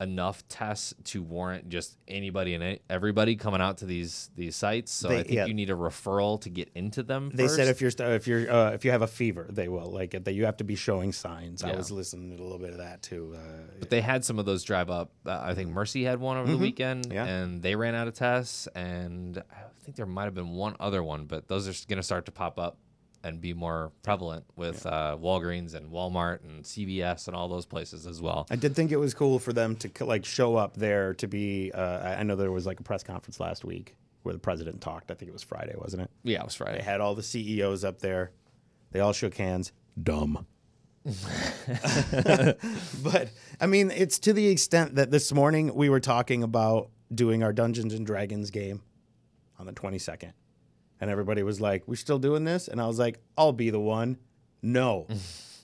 enough 0.00 0.46
tests 0.48 0.94
to 1.04 1.22
warrant 1.22 1.68
just 1.68 1.96
anybody 2.08 2.54
and 2.54 2.78
everybody 2.90 3.36
coming 3.36 3.60
out 3.60 3.78
to 3.78 3.86
these 3.86 4.30
these 4.34 4.56
sites. 4.56 4.90
So 4.90 5.08
They- 5.08 5.20
I 5.20 5.22
think 5.22 5.34
yeah. 5.34 5.46
you 5.46 5.54
need 5.54 5.70
a 5.70 5.74
referral 5.74 6.40
to 6.40 6.50
get 6.50 6.70
into 6.74 7.02
them. 7.04 7.30
They 7.32 7.46
said 7.48 7.68
if 7.68 7.80
you're 7.80 7.92
if 7.98 8.26
you're 8.26 8.50
uh, 8.52 8.70
if 8.72 8.84
you 8.84 8.90
have 8.90 9.02
a 9.02 9.06
fever, 9.06 9.46
they 9.50 9.68
will 9.68 9.90
like 9.90 10.10
that. 10.24 10.32
You 10.32 10.44
have 10.46 10.56
to 10.56 10.64
be 10.64 10.74
showing 10.74 11.12
signs. 11.12 11.62
I 11.62 11.74
was 11.76 11.90
listening 11.90 12.36
to 12.36 12.42
a 12.42 12.44
little 12.44 12.58
bit 12.58 12.70
of 12.70 12.78
that 12.78 13.02
too. 13.02 13.34
Uh, 13.36 13.38
But 13.78 13.90
they 13.90 14.00
had 14.00 14.24
some 14.24 14.38
of 14.38 14.44
those 14.46 14.64
drive 14.64 14.90
up. 14.90 15.12
Uh, 15.24 15.38
I 15.40 15.54
think 15.54 15.70
Mercy 15.70 16.02
had 16.04 16.18
one 16.20 16.36
over 16.36 16.50
the 16.50 16.58
weekend, 16.58 17.04
Mm-hmm. 17.04 17.12
Yeah. 17.12 17.24
and 17.26 17.62
they 17.62 17.76
ran 17.76 17.94
out 17.94 18.08
of 18.08 18.14
tests. 18.14 18.66
And 18.74 19.38
I 19.50 19.84
think 19.84 19.96
there 19.96 20.06
might 20.06 20.24
have 20.24 20.34
been 20.34 20.50
one 20.50 20.74
other 20.80 21.02
one, 21.02 21.26
but 21.26 21.48
those 21.48 21.68
are 21.68 21.86
going 21.88 21.98
to 21.98 22.02
start 22.02 22.26
to 22.26 22.32
pop 22.32 22.58
up 22.58 22.76
and 23.24 23.40
be 23.40 23.54
more 23.54 23.92
prevalent 24.02 24.44
with 24.56 24.84
uh, 24.86 25.16
Walgreens 25.20 25.74
and 25.74 25.90
Walmart 25.92 26.42
and 26.44 26.64
CVS 26.64 27.28
and 27.28 27.36
all 27.36 27.48
those 27.48 27.66
places 27.66 28.06
as 28.06 28.20
well. 28.20 28.46
I 28.50 28.56
did 28.56 28.74
think 28.74 28.90
it 28.92 28.96
was 28.96 29.14
cool 29.14 29.38
for 29.38 29.52
them 29.52 29.76
to 29.76 30.04
like 30.04 30.24
show 30.24 30.56
up 30.56 30.76
there 30.76 31.14
to 31.14 31.26
be. 31.28 31.70
Uh, 31.72 31.80
I- 31.98 32.14
I 32.20 32.22
know 32.24 32.36
there 32.36 32.50
was 32.52 32.66
like 32.66 32.80
a 32.80 32.82
press 32.82 33.02
conference 33.02 33.38
last 33.40 33.64
week 33.64 33.96
where 34.22 34.32
the 34.32 34.38
president 34.40 34.80
talked. 34.80 35.10
I 35.10 35.14
think 35.14 35.28
it 35.28 35.32
was 35.32 35.42
Friday, 35.42 35.74
wasn't 35.76 36.02
it? 36.02 36.10
Yeah, 36.22 36.40
it 36.40 36.44
was 36.44 36.54
Friday. 36.54 36.78
They 36.78 36.84
had 36.84 37.00
all 37.00 37.14
the 37.14 37.22
CEOs 37.22 37.84
up 37.84 37.98
there. 38.00 38.30
They 38.92 39.00
all 39.00 39.12
shook 39.12 39.34
hands. 39.36 39.72
Dumb. 40.00 40.46
but 43.02 43.28
I 43.60 43.66
mean, 43.66 43.90
it's 43.90 44.18
to 44.20 44.32
the 44.32 44.46
extent 44.48 44.94
that 44.96 45.10
this 45.10 45.32
morning 45.32 45.74
we 45.74 45.88
were 45.88 46.00
talking 46.00 46.42
about 46.42 46.90
doing 47.14 47.42
our 47.42 47.52
Dungeons 47.52 47.92
and 47.94 48.06
Dragons 48.06 48.50
game 48.50 48.82
on 49.58 49.66
the 49.66 49.72
22nd. 49.72 50.32
And 51.02 51.10
everybody 51.10 51.42
was 51.42 51.60
like, 51.60 51.82
We're 51.88 51.96
still 51.96 52.20
doing 52.20 52.44
this? 52.44 52.68
And 52.68 52.80
I 52.80 52.86
was 52.86 52.96
like, 52.96 53.18
I'll 53.36 53.52
be 53.52 53.70
the 53.70 53.80
one. 53.80 54.18
No. 54.62 55.08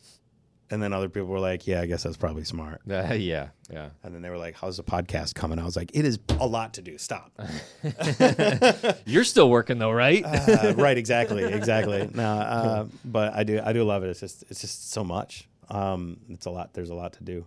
and 0.71 0.83
then 0.83 0.93
other 0.93 1.09
people 1.09 1.29
were 1.29 1.39
like, 1.39 1.65
Yeah, 1.65 1.81
I 1.81 1.87
guess 1.87 2.03
that's 2.03 2.17
probably 2.17 2.43
smart. 2.43 2.81
Uh, 2.91 3.13
yeah, 3.15 3.51
yeah. 3.71 3.91
And 4.03 4.13
then 4.13 4.21
they 4.21 4.31
were 4.31 4.37
like, 4.37 4.57
How's 4.57 4.79
the 4.79 4.83
podcast 4.83 5.37
coming? 5.37 5.61
I 5.61 5.65
was 5.65 5.77
like, 5.77 5.93
It 5.95 6.05
is 6.05 6.19
a 6.41 6.47
lot 6.47 6.75
to 6.75 6.83
do. 6.83 6.99
Stop. 6.99 7.41
You're 9.07 9.23
still 9.23 9.49
working 9.49 9.79
though, 9.79 9.93
right? 9.93 10.25
uh, 10.25 10.75
right, 10.77 10.99
exactly, 10.99 11.45
exactly. 11.45 12.11
No, 12.13 12.25
uh, 12.25 12.87
but 13.05 13.33
I 13.33 13.45
do, 13.45 13.61
I 13.65 13.73
do 13.73 13.85
love 13.85 14.03
it. 14.03 14.09
It's 14.09 14.19
just, 14.19 14.43
it's 14.51 14.61
just 14.61 14.91
so 14.91 15.05
much. 15.05 15.49
Um, 15.69 16.19
it's 16.31 16.47
a 16.47 16.51
lot. 16.51 16.75
There's 16.75 16.91
a 16.91 16.97
lot 16.97 17.13
to 17.13 17.23
do. 17.23 17.47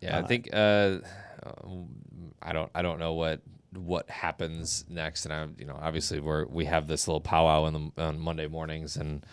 Yeah, 0.00 0.18
I 0.18 0.22
think 0.22 0.48
uh, 0.54 1.00
I 2.40 2.54
don't 2.54 2.70
I 2.74 2.80
don't 2.80 2.98
know 2.98 3.12
what 3.12 3.42
what 3.74 4.10
happens 4.10 4.84
next, 4.88 5.24
and 5.24 5.32
I'm, 5.34 5.54
you 5.58 5.64
know 5.66 5.78
obviously 5.80 6.20
we're 6.20 6.44
we 6.46 6.64
have 6.64 6.86
this 6.88 7.06
little 7.06 7.20
powwow 7.20 7.66
in 7.66 7.72
the 7.96 8.02
on 8.02 8.18
Monday 8.18 8.46
mornings, 8.48 8.96
and 8.96 9.24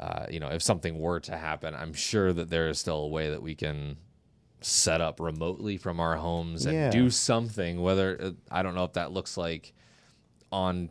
uh, 0.00 0.26
you 0.30 0.40
know 0.40 0.48
if 0.48 0.62
something 0.62 0.98
were 0.98 1.20
to 1.20 1.36
happen, 1.36 1.74
I'm 1.74 1.94
sure 1.94 2.32
that 2.32 2.50
there 2.50 2.68
is 2.68 2.78
still 2.78 2.98
a 2.98 3.08
way 3.08 3.30
that 3.30 3.42
we 3.42 3.54
can 3.54 3.96
set 4.60 5.00
up 5.00 5.18
remotely 5.20 5.76
from 5.76 5.98
our 6.00 6.16
homes 6.16 6.66
and 6.66 6.74
Yeah. 6.74 6.90
do 6.90 7.10
something. 7.10 7.82
Whether 7.82 8.16
uh, 8.22 8.30
I 8.50 8.62
don't 8.62 8.74
know 8.74 8.84
if 8.84 8.92
that 8.92 9.10
looks 9.10 9.36
like 9.36 9.72
on 10.52 10.90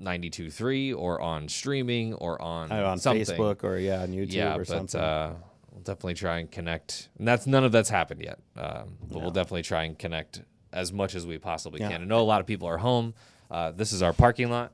92.3 0.00 0.94
or 0.96 1.20
on 1.20 1.48
streaming 1.48 2.14
or 2.14 2.40
on 2.40 2.70
Uh, 2.72 2.84
on 2.84 2.98
something 2.98 3.24
Facebook 3.24 3.64
or 3.64 3.78
yeah, 3.78 4.02
on 4.02 4.10
YouTube 4.12 4.32
yeah, 4.32 4.54
or 4.54 4.58
but 4.58 4.66
something. 4.66 5.00
uh, 5.00 5.34
we'll 5.72 5.82
definitely 5.82 6.14
try 6.14 6.38
and 6.38 6.50
connect. 6.50 7.08
And 7.18 7.26
that's 7.26 7.46
none 7.46 7.64
of 7.64 7.72
that's 7.72 7.90
happened 7.90 8.22
yet. 8.22 8.38
Um, 8.56 8.96
but 9.08 9.20
we'll 9.20 9.30
definitely 9.30 9.62
try 9.62 9.84
and 9.84 9.98
connect 9.98 10.42
as 10.72 10.92
much 10.92 11.14
as 11.14 11.26
we 11.26 11.38
possibly 11.38 11.80
Yeah. 11.80 11.88
can. 11.90 12.02
I 12.02 12.04
know 12.04 12.20
a 12.20 12.22
lot 12.22 12.40
of 12.40 12.46
people 12.46 12.68
are 12.68 12.78
home. 12.78 13.14
Uh, 13.50 13.70
this 13.72 13.92
is 13.92 14.02
our 14.02 14.12
parking 14.12 14.50
lot. 14.50 14.72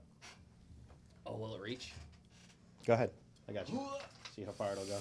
Oh, 1.24 1.36
will 1.36 1.54
it 1.56 1.60
reach? 1.62 1.92
Go 2.86 2.92
ahead. 2.92 3.10
I 3.48 3.52
got 3.52 3.68
you. 3.68 3.80
See 4.34 4.42
how 4.44 4.52
far 4.52 4.72
it'll 4.72 4.84
go. 4.84 4.98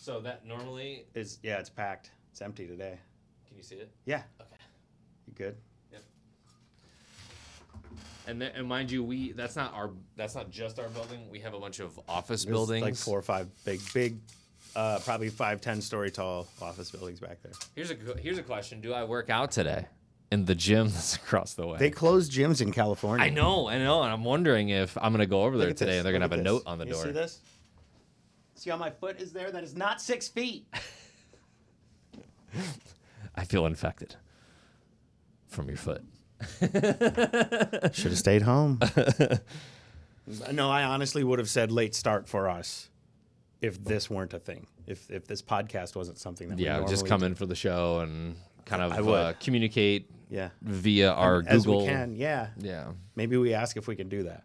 So 0.00 0.20
that 0.20 0.44
normally, 0.46 1.04
Is 1.14 1.38
yeah, 1.42 1.58
it's 1.58 1.70
packed. 1.70 2.10
It's 2.30 2.40
empty 2.42 2.66
today. 2.66 2.98
can 3.46 3.56
you 3.56 3.62
see 3.62 3.76
it? 3.76 3.90
Yeah. 4.06 4.22
Okay. 4.40 4.56
You 5.28 5.34
good? 5.34 5.56
Yep. 5.92 6.02
And, 8.26 8.40
th- 8.40 8.52
and 8.56 8.66
mind 8.66 8.90
you, 8.90 9.04
we 9.04 9.32
that's 9.32 9.54
not 9.56 9.74
our 9.74 9.90
that's 10.16 10.34
not 10.34 10.50
just 10.50 10.78
our 10.80 10.88
building. 10.88 11.28
We 11.30 11.40
have 11.40 11.54
a 11.54 11.60
bunch 11.60 11.78
of 11.80 11.98
office 12.08 12.44
There's 12.44 12.52
buildings. 12.54 12.82
like 12.82 12.94
four 12.96 13.18
or 13.18 13.22
five 13.22 13.48
big, 13.64 13.80
big, 13.92 14.18
uh, 14.74 14.98
probably 15.04 15.28
five, 15.28 15.60
ten 15.60 15.80
story 15.80 16.10
tall 16.10 16.48
office 16.60 16.90
buildings 16.90 17.20
back 17.20 17.42
there. 17.42 17.52
Here's 17.74 17.90
a 17.90 17.96
here's 18.20 18.38
a 18.38 18.42
question: 18.42 18.80
Do 18.80 18.92
I 18.92 19.04
work 19.04 19.30
out 19.30 19.52
today 19.52 19.86
in 20.30 20.44
the 20.44 20.54
gym 20.54 20.88
that's 20.90 21.16
across 21.16 21.54
the 21.54 21.66
way? 21.66 21.78
They 21.78 21.90
closed 21.90 22.32
gyms 22.32 22.60
in 22.60 22.72
California. 22.72 23.24
I 23.24 23.30
know, 23.30 23.68
I 23.68 23.78
know, 23.78 24.02
and 24.02 24.12
I'm 24.12 24.24
wondering 24.24 24.70
if 24.70 24.96
I'm 24.98 25.12
gonna 25.12 25.26
go 25.26 25.44
over 25.44 25.58
there 25.58 25.70
at 25.70 25.76
today 25.76 25.92
this, 25.92 25.98
and 25.98 26.06
they're 26.06 26.12
gonna 26.12 26.24
look 26.24 26.32
have 26.32 26.40
at 26.40 26.46
a 26.46 26.54
this. 26.54 26.64
note 26.64 26.70
on 26.70 26.78
the 26.78 26.86
You 26.86 26.92
door. 26.92 27.04
See 27.04 27.10
this? 27.10 27.40
See 28.54 28.70
how 28.70 28.76
my 28.76 28.90
foot 28.90 29.20
is 29.20 29.32
there? 29.32 29.50
That 29.50 29.64
is 29.64 29.74
not 29.74 30.00
six 30.00 30.28
feet. 30.28 30.66
I 33.34 33.44
feel 33.44 33.66
infected 33.66 34.14
from 35.48 35.68
your 35.68 35.78
foot. 35.78 36.02
Should 36.60 38.12
have 38.12 38.18
stayed 38.18 38.42
home. 38.42 38.78
no, 40.52 40.70
I 40.70 40.84
honestly 40.84 41.24
would 41.24 41.38
have 41.38 41.48
said 41.48 41.72
late 41.72 41.94
start 41.94 42.28
for 42.28 42.48
us 42.48 42.88
if 43.62 43.82
this 43.82 44.10
weren't 44.10 44.34
a 44.34 44.38
thing. 44.38 44.66
If 44.86 45.10
if 45.10 45.26
this 45.26 45.40
podcast 45.40 45.96
wasn't 45.96 46.18
something 46.18 46.48
that 46.50 46.58
Yeah, 46.58 46.80
we 46.80 46.86
just 46.86 47.06
come 47.06 47.20
do. 47.20 47.26
in 47.26 47.34
for 47.34 47.46
the 47.46 47.54
show 47.54 48.00
and 48.00 48.36
kind 48.66 48.82
of 48.82 49.08
uh, 49.08 49.32
communicate 49.40 50.10
Yeah, 50.28 50.50
via 50.60 51.10
our 51.12 51.42
as 51.46 51.64
Google. 51.64 51.80
we 51.82 51.86
can. 51.86 52.16
Yeah, 52.16 52.48
Yeah, 52.58 52.92
maybe 53.16 53.36
we 53.36 53.54
ask 53.54 53.76
if 53.76 53.86
we 53.88 53.96
can 53.96 54.08
do 54.08 54.24
that. 54.24 54.44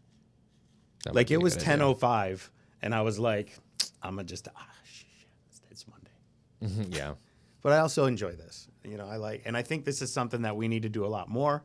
that 1.04 1.16
Like 1.16 1.32
it 1.32 1.42
was 1.42 1.58
ten 1.58 1.82
oh 1.82 1.94
five, 1.96 2.50
and 2.82 2.94
I 2.96 3.02
was 3.02 3.20
like, 3.20 3.58
I'm 4.04 4.16
gonna 4.16 4.24
just 4.24 4.48
ah 4.56 4.70
shit, 4.86 5.08
it's- 5.50 5.62
it's 5.72 5.86
Monday. 5.88 6.96
yeah, 6.96 7.16
But 7.62 7.74
I 7.74 7.80
also 7.80 8.06
enjoy 8.06 8.34
this. 8.34 8.68
You 8.84 8.98
know, 8.98 9.08
I 9.08 9.18
like, 9.18 9.42
and 9.46 9.58
I 9.58 9.64
think 9.64 9.84
this 9.84 10.02
is 10.02 10.14
something 10.14 10.44
that 10.44 10.56
we 10.56 10.68
need 10.68 10.84
to 10.84 10.90
do 10.90 11.04
a 11.06 11.12
lot 11.18 11.28
more. 11.30 11.64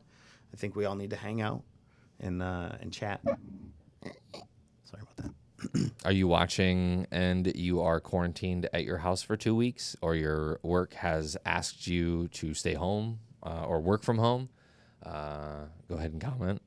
I 0.52 0.56
think 0.56 0.74
we 0.74 0.84
all 0.86 0.96
need 0.96 1.10
to 1.10 1.16
hang 1.16 1.40
out 1.40 1.62
and 2.18 2.42
uh, 2.42 2.70
and 2.80 2.92
chat. 2.92 3.20
Sorry 5.62 5.84
about 5.84 5.90
that. 5.90 5.92
Are 6.04 6.12
you 6.12 6.28
watching 6.28 7.06
and 7.10 7.54
you 7.56 7.80
are 7.80 8.00
quarantined 8.00 8.68
at 8.72 8.84
your 8.84 8.98
house 8.98 9.22
for 9.22 9.36
two 9.36 9.54
weeks, 9.54 9.96
or 10.02 10.14
your 10.14 10.58
work 10.62 10.94
has 10.94 11.36
asked 11.44 11.86
you 11.86 12.28
to 12.28 12.54
stay 12.54 12.74
home 12.74 13.20
uh, 13.42 13.64
or 13.64 13.80
work 13.80 14.02
from 14.02 14.18
home? 14.18 14.48
Uh, 15.04 15.66
go 15.88 15.96
ahead 15.96 16.12
and 16.12 16.20
comment. 16.20 16.62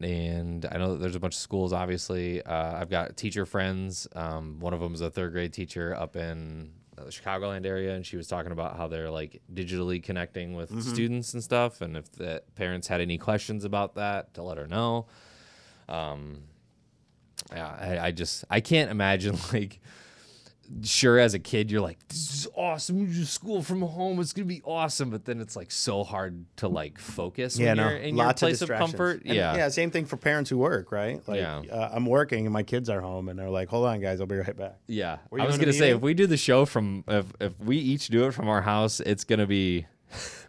And 0.00 0.66
I 0.70 0.76
know 0.76 0.92
that 0.92 0.98
there's 0.98 1.14
a 1.14 1.20
bunch 1.20 1.34
of 1.34 1.40
schools. 1.40 1.72
Obviously, 1.72 2.42
uh, 2.42 2.78
I've 2.78 2.90
got 2.90 3.16
teacher 3.16 3.46
friends. 3.46 4.06
Um, 4.14 4.60
one 4.60 4.74
of 4.74 4.80
them 4.80 4.92
is 4.92 5.00
a 5.00 5.10
third 5.10 5.32
grade 5.32 5.52
teacher 5.52 5.94
up 5.94 6.16
in 6.16 6.72
the 6.96 7.04
Chicagoland 7.04 7.64
area, 7.64 7.94
and 7.94 8.04
she 8.04 8.16
was 8.16 8.26
talking 8.26 8.52
about 8.52 8.76
how 8.76 8.88
they're 8.88 9.10
like 9.10 9.40
digitally 9.52 10.02
connecting 10.02 10.54
with 10.54 10.82
students 10.82 11.34
and 11.34 11.42
stuff. 11.42 11.80
And 11.80 11.96
if 11.96 12.12
the 12.12 12.42
parents 12.56 12.88
had 12.88 13.00
any 13.00 13.16
questions 13.16 13.64
about 13.64 13.94
that, 13.94 14.34
to 14.34 14.42
let 14.42 14.58
her 14.58 14.66
know. 14.66 15.06
Um, 15.88 16.42
yeah, 17.52 17.68
I, 17.80 18.06
I 18.06 18.10
just 18.10 18.44
I 18.50 18.60
can't 18.60 18.90
imagine 18.90 19.36
like 19.52 19.80
sure 20.82 21.16
as 21.20 21.32
a 21.32 21.38
kid 21.38 21.70
you're 21.70 21.80
like 21.80 21.96
this 22.08 22.34
is 22.34 22.48
awesome 22.56 22.98
we 22.98 23.06
do 23.06 23.24
school 23.24 23.62
from 23.62 23.82
home 23.82 24.18
it's 24.18 24.32
gonna 24.32 24.44
be 24.46 24.60
awesome 24.64 25.10
but 25.10 25.24
then 25.24 25.40
it's 25.40 25.54
like 25.54 25.70
so 25.70 26.02
hard 26.02 26.44
to 26.56 26.66
like 26.66 26.98
focus 26.98 27.56
Yeah, 27.56 27.68
when 27.68 27.76
no, 27.76 27.88
you're 27.90 27.98
in 27.98 28.16
lots 28.16 28.42
your 28.42 28.48
of 28.50 28.50
place 28.50 28.54
of, 28.54 28.58
distractions. 28.70 28.90
comfort 28.90 29.22
And, 29.24 29.34
yeah 29.36 29.54
yeah. 29.56 29.68
Same 29.68 29.92
thing 29.92 30.06
for 30.06 30.16
parents 30.16 30.50
who 30.50 30.58
work, 30.58 30.90
right? 30.90 31.22
Like, 31.28 31.38
Yeah. 31.38 31.58
uh, 31.70 31.90
I'm 31.92 32.04
working 32.04 32.46
and 32.46 32.52
my 32.52 32.64
kids 32.64 32.90
are 32.90 33.00
home, 33.00 33.28
and 33.28 33.38
they're 33.38 33.48
like, 33.48 33.68
"Hold 33.68 33.86
on, 33.86 34.00
guys, 34.00 34.20
I'll 34.20 34.26
be 34.26 34.38
right 34.38 34.56
back." 34.56 34.78
Yeah, 34.88 35.18
I 35.38 35.46
was 35.46 35.56
gonna 35.56 35.72
say 35.72 35.80
meeting? 35.82 35.96
if 35.98 36.02
we 36.02 36.14
do 36.14 36.26
the 36.26 36.36
show 36.36 36.64
from 36.64 37.04
if 37.06 37.26
if 37.40 37.56
we 37.60 37.76
each 37.78 38.08
do 38.08 38.26
it 38.26 38.32
from 38.34 38.48
our 38.48 38.62
house, 38.62 38.98
it's 38.98 39.22
gonna 39.22 39.46
be 39.46 39.86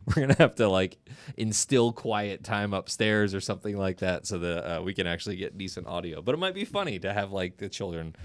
we're 0.15 0.21
gonna 0.21 0.35
have 0.37 0.55
to 0.55 0.69
like 0.69 0.97
instill 1.35 1.91
quiet 1.91 2.43
time 2.43 2.73
upstairs 2.73 3.33
or 3.35 3.41
something 3.41 3.77
like 3.77 3.97
that 3.97 4.25
so 4.25 4.39
that 4.39 4.77
uh, 4.77 4.81
we 4.81 4.93
can 4.93 5.05
actually 5.07 5.35
get 5.35 5.57
decent 5.57 5.85
audio. 5.87 6.21
But 6.21 6.33
it 6.35 6.37
might 6.37 6.53
be 6.55 6.65
funny 6.65 6.97
to 6.99 7.13
have 7.13 7.31
like 7.31 7.57
the 7.57 7.67
children 7.69 8.15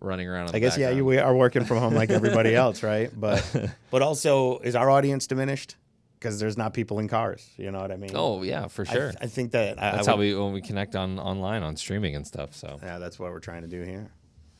running 0.00 0.28
around. 0.28 0.54
I 0.54 0.58
guess 0.60 0.78
yeah, 0.78 0.90
you 0.90 1.04
we 1.04 1.18
are 1.18 1.34
working 1.34 1.64
from 1.64 1.78
home 1.78 1.94
like 1.94 2.10
everybody 2.10 2.54
else, 2.64 2.82
right? 2.82 3.10
But 3.18 3.44
but 3.90 4.02
also, 4.02 4.58
is 4.60 4.76
our 4.76 4.88
audience 4.90 5.26
diminished 5.26 5.76
because 6.20 6.38
there's 6.38 6.56
not 6.56 6.72
people 6.72 6.98
in 7.00 7.08
cars? 7.08 7.48
You 7.56 7.70
know 7.72 7.80
what 7.80 7.90
I 7.90 7.96
mean? 7.96 8.12
Oh 8.14 8.42
yeah, 8.42 8.68
for 8.68 8.82
I, 8.88 8.92
sure. 8.92 9.12
I 9.20 9.26
think 9.26 9.50
that 9.52 9.78
I, 9.82 9.90
That's 9.92 10.06
I 10.06 10.12
how 10.12 10.16
would- 10.16 10.22
we 10.22 10.34
when 10.34 10.52
we 10.52 10.60
connect 10.62 10.94
on 10.94 11.18
online 11.18 11.62
on 11.62 11.76
streaming 11.76 12.14
and 12.14 12.26
stuff. 12.26 12.54
So 12.54 12.78
Yeah, 12.82 12.98
that's 12.98 13.18
what 13.18 13.32
we're 13.32 13.40
trying 13.40 13.62
to 13.62 13.68
do 13.68 13.82
here. 13.82 14.10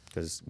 Because 0.07 0.43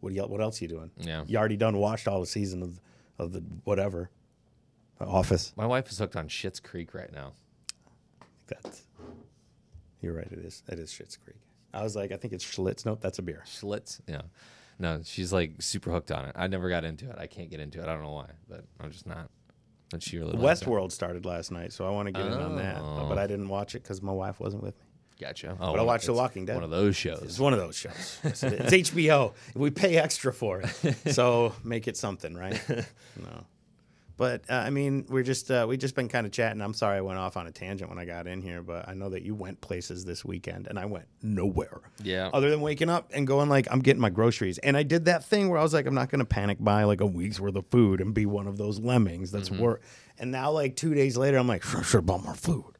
what 0.00 0.28
what 0.28 0.40
else 0.40 0.60
are 0.60 0.64
you 0.64 0.68
doing? 0.68 0.90
yeah, 0.98 1.24
You 1.26 1.38
already 1.38 1.56
done 1.56 1.76
watched 1.78 2.08
all 2.08 2.20
the 2.20 2.26
season 2.26 2.62
of 2.62 2.80
of 3.18 3.32
the 3.32 3.40
whatever, 3.64 4.10
Office. 5.00 5.52
my 5.56 5.66
wife 5.66 5.90
is 5.90 5.98
hooked 5.98 6.16
on 6.16 6.28
Schitt's 6.28 6.60
Creek 6.60 6.94
right 6.94 7.12
now. 7.12 7.32
That's 8.46 8.84
you're 10.00 10.14
right. 10.14 10.28
It 10.30 10.40
is. 10.40 10.62
It 10.68 10.78
is 10.78 10.90
Schitt's 10.90 11.16
Creek. 11.16 11.36
I 11.72 11.82
was 11.82 11.96
like, 11.96 12.12
I 12.12 12.16
think 12.16 12.34
it's 12.34 12.44
Schlitz. 12.44 12.84
Nope, 12.84 13.00
that's 13.00 13.18
a 13.18 13.22
beer. 13.22 13.42
Schlitz, 13.46 14.00
yeah. 14.06 14.22
No, 14.78 15.00
she's 15.04 15.32
like 15.32 15.62
super 15.62 15.90
hooked 15.90 16.10
on 16.10 16.26
it. 16.26 16.32
I 16.36 16.48
never 16.48 16.68
got 16.68 16.84
into 16.84 17.08
it. 17.08 17.16
I 17.18 17.26
can't 17.26 17.50
get 17.50 17.60
into 17.60 17.80
it. 17.80 17.84
I 17.84 17.94
don't 17.94 18.02
know 18.02 18.12
why, 18.12 18.30
but 18.48 18.64
I'm 18.80 18.90
just 18.90 19.06
not. 19.06 19.30
But 19.90 20.02
she 20.02 20.18
really. 20.18 20.32
Westworld 20.32 20.90
started 20.90 21.24
last 21.24 21.52
night, 21.52 21.72
so 21.72 21.86
I 21.86 21.90
want 21.90 22.06
to 22.06 22.12
get 22.12 22.26
in 22.26 22.32
on 22.32 22.56
that. 22.56 22.80
Oh. 22.80 23.06
But 23.08 23.18
I 23.18 23.24
oh. 23.24 23.26
didn't 23.26 23.48
watch 23.48 23.74
it 23.74 23.82
because 23.82 24.02
my 24.02 24.12
wife 24.12 24.40
wasn't 24.40 24.62
with 24.62 24.74
me. 24.76 24.84
Gotcha. 25.22 25.56
But 25.58 25.78
I 25.78 25.82
watched 25.82 26.06
The 26.06 26.12
Walking 26.12 26.44
Dead. 26.44 26.54
One 26.56 26.64
of 26.64 26.70
those 26.70 26.96
shows. 26.96 27.22
It's 27.22 27.38
one 27.38 27.52
of 27.52 27.58
those 27.58 27.76
shows. 27.76 28.18
Yes, 28.24 28.42
it 28.42 28.52
is. 28.54 28.60
It's 28.72 28.90
HBO. 28.90 29.32
We 29.54 29.70
pay 29.70 29.96
extra 29.96 30.32
for 30.32 30.60
it, 30.62 30.96
so 31.14 31.54
make 31.64 31.88
it 31.88 31.96
something, 31.96 32.34
right? 32.34 32.60
No, 33.16 33.44
but 34.16 34.42
uh, 34.50 34.54
I 34.54 34.70
mean, 34.70 35.04
we're 35.08 35.22
just 35.22 35.50
uh, 35.50 35.66
we 35.68 35.76
just 35.76 35.94
been 35.94 36.08
kind 36.08 36.26
of 36.26 36.32
chatting. 36.32 36.60
I'm 36.62 36.74
sorry 36.74 36.96
I 36.98 37.00
went 37.00 37.18
off 37.18 37.36
on 37.36 37.46
a 37.46 37.50
tangent 37.50 37.88
when 37.90 37.98
I 37.98 38.04
got 38.04 38.26
in 38.26 38.40
here, 38.42 38.62
but 38.62 38.88
I 38.88 38.94
know 38.94 39.08
that 39.10 39.22
you 39.22 39.34
went 39.34 39.60
places 39.60 40.04
this 40.04 40.24
weekend, 40.24 40.66
and 40.66 40.78
I 40.78 40.84
went 40.86 41.06
nowhere. 41.22 41.80
Yeah. 42.02 42.30
Other 42.32 42.50
than 42.50 42.60
waking 42.60 42.88
up 42.90 43.10
and 43.14 43.26
going 43.26 43.48
like 43.48 43.66
I'm 43.70 43.80
getting 43.80 44.00
my 44.00 44.10
groceries, 44.10 44.58
and 44.58 44.76
I 44.76 44.82
did 44.82 45.04
that 45.06 45.24
thing 45.24 45.48
where 45.48 45.58
I 45.58 45.62
was 45.62 45.74
like 45.74 45.86
I'm 45.86 45.94
not 45.94 46.08
gonna 46.10 46.24
panic 46.24 46.58
buy 46.60 46.84
like 46.84 47.00
a 47.00 47.06
week's 47.06 47.38
worth 47.40 47.56
of 47.56 47.66
food 47.70 48.00
and 48.00 48.14
be 48.14 48.26
one 48.26 48.46
of 48.46 48.56
those 48.58 48.78
lemmings 48.80 49.30
that's 49.30 49.48
Mm-hmm. 49.50 49.62
work. 49.62 49.82
And 50.18 50.30
now 50.30 50.50
like 50.52 50.76
two 50.76 50.94
days 50.94 51.16
later, 51.16 51.36
I'm 51.38 51.48
like 51.48 51.62
sure, 51.64 51.82
sure, 51.82 52.00
bought 52.02 52.22
more 52.24 52.34
food. 52.34 52.72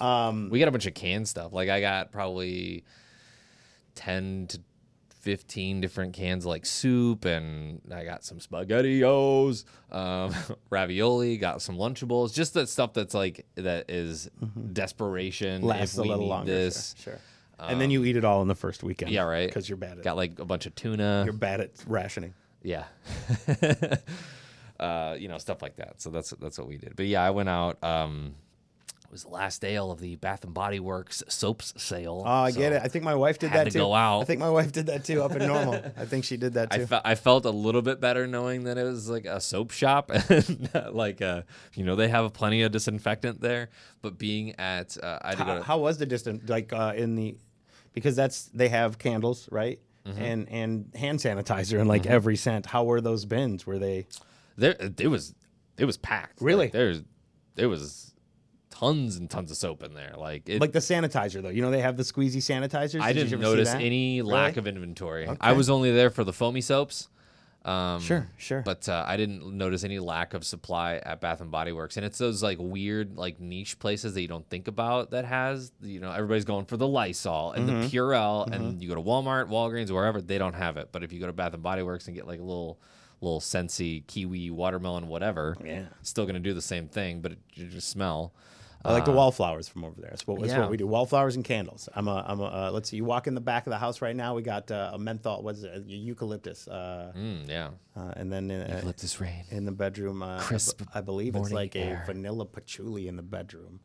We 0.00 0.58
got 0.58 0.68
a 0.68 0.70
bunch 0.70 0.86
of 0.86 0.94
canned 0.94 1.28
stuff. 1.28 1.52
Like 1.52 1.68
I 1.68 1.80
got 1.80 2.12
probably 2.12 2.84
ten 3.94 4.46
to 4.48 4.60
fifteen 5.20 5.80
different 5.80 6.14
cans 6.14 6.46
like 6.46 6.66
soup, 6.66 7.24
and 7.24 7.80
I 7.94 8.04
got 8.04 8.24
some 8.24 8.38
spaghettios, 8.38 9.64
um, 9.90 10.34
ravioli. 10.70 11.36
Got 11.36 11.62
some 11.62 11.76
Lunchables. 11.76 12.34
Just 12.34 12.54
that 12.54 12.68
stuff 12.68 12.92
that's 12.94 13.14
like 13.14 13.46
that 13.56 13.90
is 13.90 14.30
desperation. 14.72 15.62
Lasts 15.62 15.98
a 15.98 16.02
little 16.02 16.26
longer. 16.26 16.50
This. 16.50 16.94
Sure. 16.98 17.14
sure. 17.14 17.68
and 17.68 17.80
then 17.80 17.90
you 17.90 18.04
eat 18.04 18.16
it 18.16 18.24
all 18.24 18.42
in 18.42 18.48
the 18.48 18.54
first 18.54 18.82
weekend. 18.82 19.12
Yeah, 19.12 19.22
right. 19.22 19.46
Because 19.46 19.68
you're 19.68 19.76
bad 19.76 19.98
at 19.98 20.04
Got 20.04 20.16
like 20.16 20.38
a 20.38 20.44
bunch 20.44 20.66
of 20.66 20.74
tuna. 20.74 21.22
you're 21.24 21.32
bad 21.34 21.60
at 21.60 21.70
rationing. 21.86 22.34
Yeah. 22.62 22.84
uh, 24.80 25.16
you 25.18 25.28
know, 25.28 25.38
stuff 25.38 25.62
like 25.62 25.76
that. 25.76 26.00
So 26.00 26.10
that's 26.10 26.30
that's 26.30 26.58
what 26.58 26.68
we 26.68 26.78
did. 26.78 26.96
But 26.96 27.06
yeah, 27.06 27.22
I 27.22 27.30
went 27.30 27.48
out. 27.48 27.82
Um, 27.82 28.34
it 29.10 29.14
was 29.14 29.24
the 29.24 29.28
last 29.30 29.60
day 29.60 29.76
of 29.76 29.98
the 30.00 30.14
Bath 30.14 30.44
and 30.44 30.54
Body 30.54 30.78
Works 30.78 31.24
soaps 31.26 31.74
sale. 31.76 32.22
Oh, 32.24 32.30
I 32.30 32.52
get 32.52 32.72
it. 32.72 32.80
I 32.84 32.86
think 32.86 33.04
my 33.04 33.16
wife 33.16 33.40
did 33.40 33.50
had 33.50 33.58
that 33.58 33.64
to 33.64 33.70
too. 33.72 33.78
go 33.80 33.92
out. 33.92 34.20
I 34.20 34.24
think 34.24 34.38
my 34.38 34.50
wife 34.50 34.70
did 34.70 34.86
that 34.86 35.04
too 35.04 35.20
up 35.22 35.32
in 35.32 35.48
normal. 35.48 35.74
I 35.96 36.04
think 36.04 36.24
she 36.24 36.36
did 36.36 36.54
that 36.54 36.68
I, 36.70 36.78
too. 36.78 36.86
fe- 36.86 37.00
I 37.04 37.16
felt 37.16 37.44
a 37.44 37.50
little 37.50 37.82
bit 37.82 38.00
better 38.00 38.28
knowing 38.28 38.62
that 38.64 38.78
it 38.78 38.84
was 38.84 39.10
like 39.10 39.24
a 39.24 39.40
soap 39.40 39.72
shop 39.72 40.10
and 40.30 40.70
like 40.92 41.20
uh 41.20 41.42
you 41.74 41.82
know 41.84 41.96
they 41.96 42.06
have 42.06 42.32
plenty 42.32 42.62
of 42.62 42.70
disinfectant 42.70 43.40
there 43.40 43.70
but 44.00 44.16
being 44.16 44.54
at 44.60 44.96
uh, 45.02 45.18
I 45.22 45.30
had 45.30 45.38
to 45.38 45.44
go 45.44 45.50
how, 45.50 45.58
to 45.58 45.62
how 45.64 45.78
was 45.78 45.98
the 45.98 46.06
distance 46.06 46.48
like 46.48 46.72
uh, 46.72 46.92
in 46.96 47.16
the 47.16 47.36
because 47.92 48.14
that's 48.14 48.44
they 48.54 48.68
have 48.68 48.98
candles 48.98 49.48
right 49.50 49.80
Mm-hmm. 50.06 50.22
and 50.22 50.48
and 50.48 50.92
hand 50.94 51.18
sanitizer 51.18 51.78
in 51.78 51.86
like 51.86 52.06
every 52.06 52.34
scent. 52.34 52.64
How 52.64 52.84
were 52.84 53.02
those 53.02 53.26
bins? 53.26 53.66
Were 53.66 53.78
they? 53.78 54.06
there 54.56 54.74
it 54.78 55.08
was 55.08 55.34
it 55.76 55.84
was 55.84 55.98
packed 55.98 56.40
Really? 56.40 56.66
Like, 56.66 56.72
there's 56.72 57.02
there 57.56 57.68
was 57.68 58.09
tons 58.80 59.16
and 59.16 59.28
tons 59.30 59.50
of 59.50 59.56
soap 59.56 59.82
in 59.82 59.94
there 59.94 60.14
like 60.16 60.48
it, 60.48 60.60
Like 60.60 60.72
the 60.72 60.78
sanitizer 60.80 61.42
though, 61.42 61.48
you 61.50 61.62
know 61.62 61.70
they 61.70 61.80
have 61.82 61.96
the 61.96 62.02
squeezy 62.02 62.38
sanitizers. 62.38 63.00
I 63.00 63.12
Did 63.12 63.22
you 63.24 63.24
didn't 63.24 63.32
ever 63.34 63.44
see 63.44 63.50
notice 63.50 63.72
that? 63.72 63.82
any 63.82 64.22
lack 64.22 64.56
of 64.56 64.66
inventory. 64.66 65.26
I 65.28 65.32
Okay. 65.32 65.52
was 65.52 65.68
only 65.70 65.92
there 65.92 66.10
for 66.10 66.24
the 66.24 66.32
foamy 66.32 66.60
soaps. 66.62 67.08
Um, 67.62 68.00
Sure, 68.00 68.26
sure. 68.38 68.62
But 68.64 68.88
uh, 68.88 69.04
I 69.06 69.18
didn't 69.18 69.44
notice 69.58 69.84
any 69.84 69.98
lack 69.98 70.32
of 70.32 70.46
supply 70.46 70.94
at 70.96 71.20
Bath 71.20 71.42
and 71.42 71.50
Body 71.50 71.72
Works, 71.72 71.98
and 71.98 72.06
it's 72.06 72.16
those 72.16 72.42
like 72.42 72.56
weird, 72.58 73.18
like 73.18 73.38
niche 73.38 73.78
places 73.78 74.14
that 74.14 74.22
you 74.22 74.28
don't 74.28 74.48
think 74.48 74.66
about 74.66 75.10
that 75.10 75.26
has, 75.26 75.70
you 75.82 76.00
know, 76.00 76.10
everybody's 76.10 76.46
going 76.46 76.64
for 76.64 76.78
the 76.78 76.88
Lysol 76.88 77.52
and 77.52 77.68
Mm-hmm. 77.68 77.80
the 77.82 77.86
Purell, 77.88 78.50
and 78.50 78.80
you 78.82 78.88
go 78.88 78.94
to 78.94 79.02
Walmart, 79.02 79.48
Walgreens, 79.50 79.90
wherever 79.90 80.22
they 80.22 80.38
don't 80.38 80.54
have 80.54 80.78
it. 80.78 80.88
But 80.90 81.04
if 81.04 81.12
you 81.12 81.20
go 81.20 81.26
to 81.26 81.34
Bath 81.34 81.52
and 81.52 81.62
Body 81.62 81.82
Works 81.82 82.06
and 82.06 82.16
get 82.16 82.26
like 82.26 82.40
a 82.40 82.42
little, 82.42 82.80
little 83.20 83.40
Scentsy 83.40 84.06
kiwi, 84.06 84.50
watermelon, 84.50 85.06
whatever, 85.08 85.54
Yeah. 85.62 85.84
still 86.00 86.24
gonna 86.24 86.38
do 86.40 86.54
the 86.54 86.62
same 86.62 86.88
thing, 86.88 87.20
but 87.20 87.32
it, 87.32 87.38
you 87.52 87.66
just 87.66 87.90
smell. 87.90 88.32
I 88.84 88.92
like 88.92 89.04
the 89.04 89.12
wallflowers 89.12 89.68
from 89.68 89.84
over 89.84 90.00
there. 90.00 90.10
That's 90.10 90.26
what, 90.26 90.40
that's 90.40 90.52
Uh, 90.52 90.56
yeah. 90.56 90.60
what 90.62 90.70
we 90.70 90.76
do. 90.78 90.86
Wallflowers 90.86 91.36
and 91.36 91.44
candles. 91.44 91.88
I'm 91.94 92.08
a, 92.08 92.24
I'm 92.26 92.40
a 92.40 92.44
uh, 92.44 92.70
let's 92.72 92.88
see. 92.88 92.96
You 92.96 93.04
walk 93.04 93.26
in 93.26 93.34
the 93.34 93.40
back 93.40 93.66
of 93.66 93.70
the 93.72 93.78
house 93.78 94.00
right 94.00 94.16
now. 94.16 94.34
We 94.34 94.42
got 94.42 94.70
uh, 94.70 94.92
a 94.94 94.98
menthol. 94.98 95.42
What's 95.42 95.62
it? 95.62 95.72
A 95.74 95.80
eucalyptus. 95.92 96.66
Uh, 96.66 97.12
Mm, 97.16 97.48
yeah, 97.48 97.68
uh, 97.96 98.12
and 98.16 98.32
then 98.32 98.50
uh, 98.50 98.66
eucalyptus 98.74 99.20
rain. 99.20 99.44
in 99.50 99.64
the 99.66 99.72
bedroom, 99.72 100.22
uh, 100.22 100.40
Crisp 100.40 100.82
I 100.94 101.00
believe 101.02 101.36
it's 101.36 101.50
like 101.52 101.76
air. 101.76 102.00
a 102.02 102.06
vanilla 102.06 102.46
patchouli 102.46 103.06
in 103.08 103.16
the 103.16 103.22
bedroom. 103.22 103.80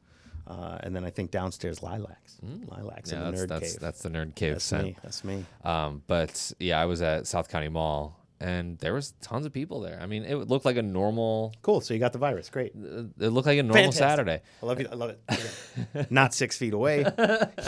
Uh, 0.48 0.78
and 0.84 0.96
then 0.96 1.04
I 1.04 1.10
think 1.10 1.32
downstairs 1.32 1.82
lilacs. 1.82 2.38
Lilacs 2.68 3.10
Mm. 3.10 3.14
Yeah, 3.14 3.18
in 3.18 3.26
the 3.26 3.32
that's 3.32 3.42
nerd 3.44 3.48
that's 3.48 3.72
cave. 3.74 3.82
that's 3.82 4.02
the 4.04 4.10
nerd 4.10 4.36
cave 4.36 4.54
That's 4.54 4.66
scent. 4.66 4.84
me. 4.86 4.96
That's 5.02 5.24
me. 5.24 5.46
Um, 5.64 6.04
but 6.08 6.52
yeah, 6.60 6.80
I 6.80 6.86
was 6.86 7.02
at 7.02 7.26
South 7.26 7.50
County 7.50 7.68
Mall 7.68 8.16
and 8.40 8.78
there 8.80 8.94
was 8.94 9.14
tons 9.22 9.46
of 9.46 9.54
people 9.54 9.80
there. 9.80 9.98
I 10.02 10.08
mean, 10.08 10.24
it 10.24 10.36
looked 10.36 10.66
like 10.66 10.76
a 10.78 10.82
normal. 10.82 11.54
Cool. 11.62 11.80
So 11.82 11.94
you 11.94 12.00
got 12.00 12.12
the 12.12 12.20
virus. 12.20 12.50
Great. 12.50 12.74
It 12.76 13.30
looked 13.30 13.48
like 13.48 13.58
a 13.58 13.64
normal 13.64 13.92
Fantastic. 13.92 14.00
Saturday. 14.00 14.42
I 14.62 14.66
love 14.66 14.80
you. 14.80 14.88
I 14.92 14.96
love 14.96 15.16
it. 15.30 16.12
Not 16.12 16.34
six 16.34 16.58
feet 16.58 16.74
away. 16.74 17.06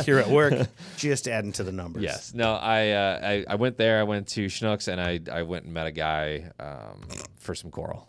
Here 0.03 0.19
at 0.19 0.29
work. 0.29 0.67
Just 0.97 1.27
adding 1.27 1.53
to 1.53 1.63
the 1.63 1.71
numbers. 1.71 2.03
Yes. 2.03 2.33
No, 2.33 2.53
I, 2.55 2.89
uh, 2.91 3.19
I 3.23 3.45
I 3.47 3.55
went 3.55 3.77
there. 3.77 3.99
I 3.99 4.03
went 4.03 4.27
to 4.29 4.47
Schnucks 4.47 4.87
and 4.87 4.99
I 4.99 5.19
I 5.31 5.43
went 5.43 5.65
and 5.65 5.73
met 5.73 5.87
a 5.87 5.91
guy 5.91 6.51
um, 6.59 7.01
for 7.39 7.55
some 7.55 7.71
coral. 7.71 8.07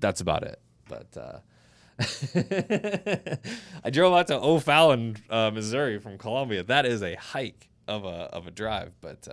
That's 0.00 0.20
about 0.20 0.42
it. 0.42 0.60
But 0.88 1.16
uh, 1.16 1.38
I 3.84 3.90
drove 3.90 4.14
out 4.14 4.26
to 4.28 4.38
O'Fallon, 4.38 5.16
uh, 5.30 5.50
Missouri 5.50 5.98
from 5.98 6.18
Columbia. 6.18 6.62
That 6.62 6.84
is 6.84 7.02
a 7.02 7.14
hike 7.14 7.68
of 7.88 8.04
a 8.04 8.28
of 8.34 8.46
a 8.46 8.50
drive, 8.50 8.92
but. 9.00 9.26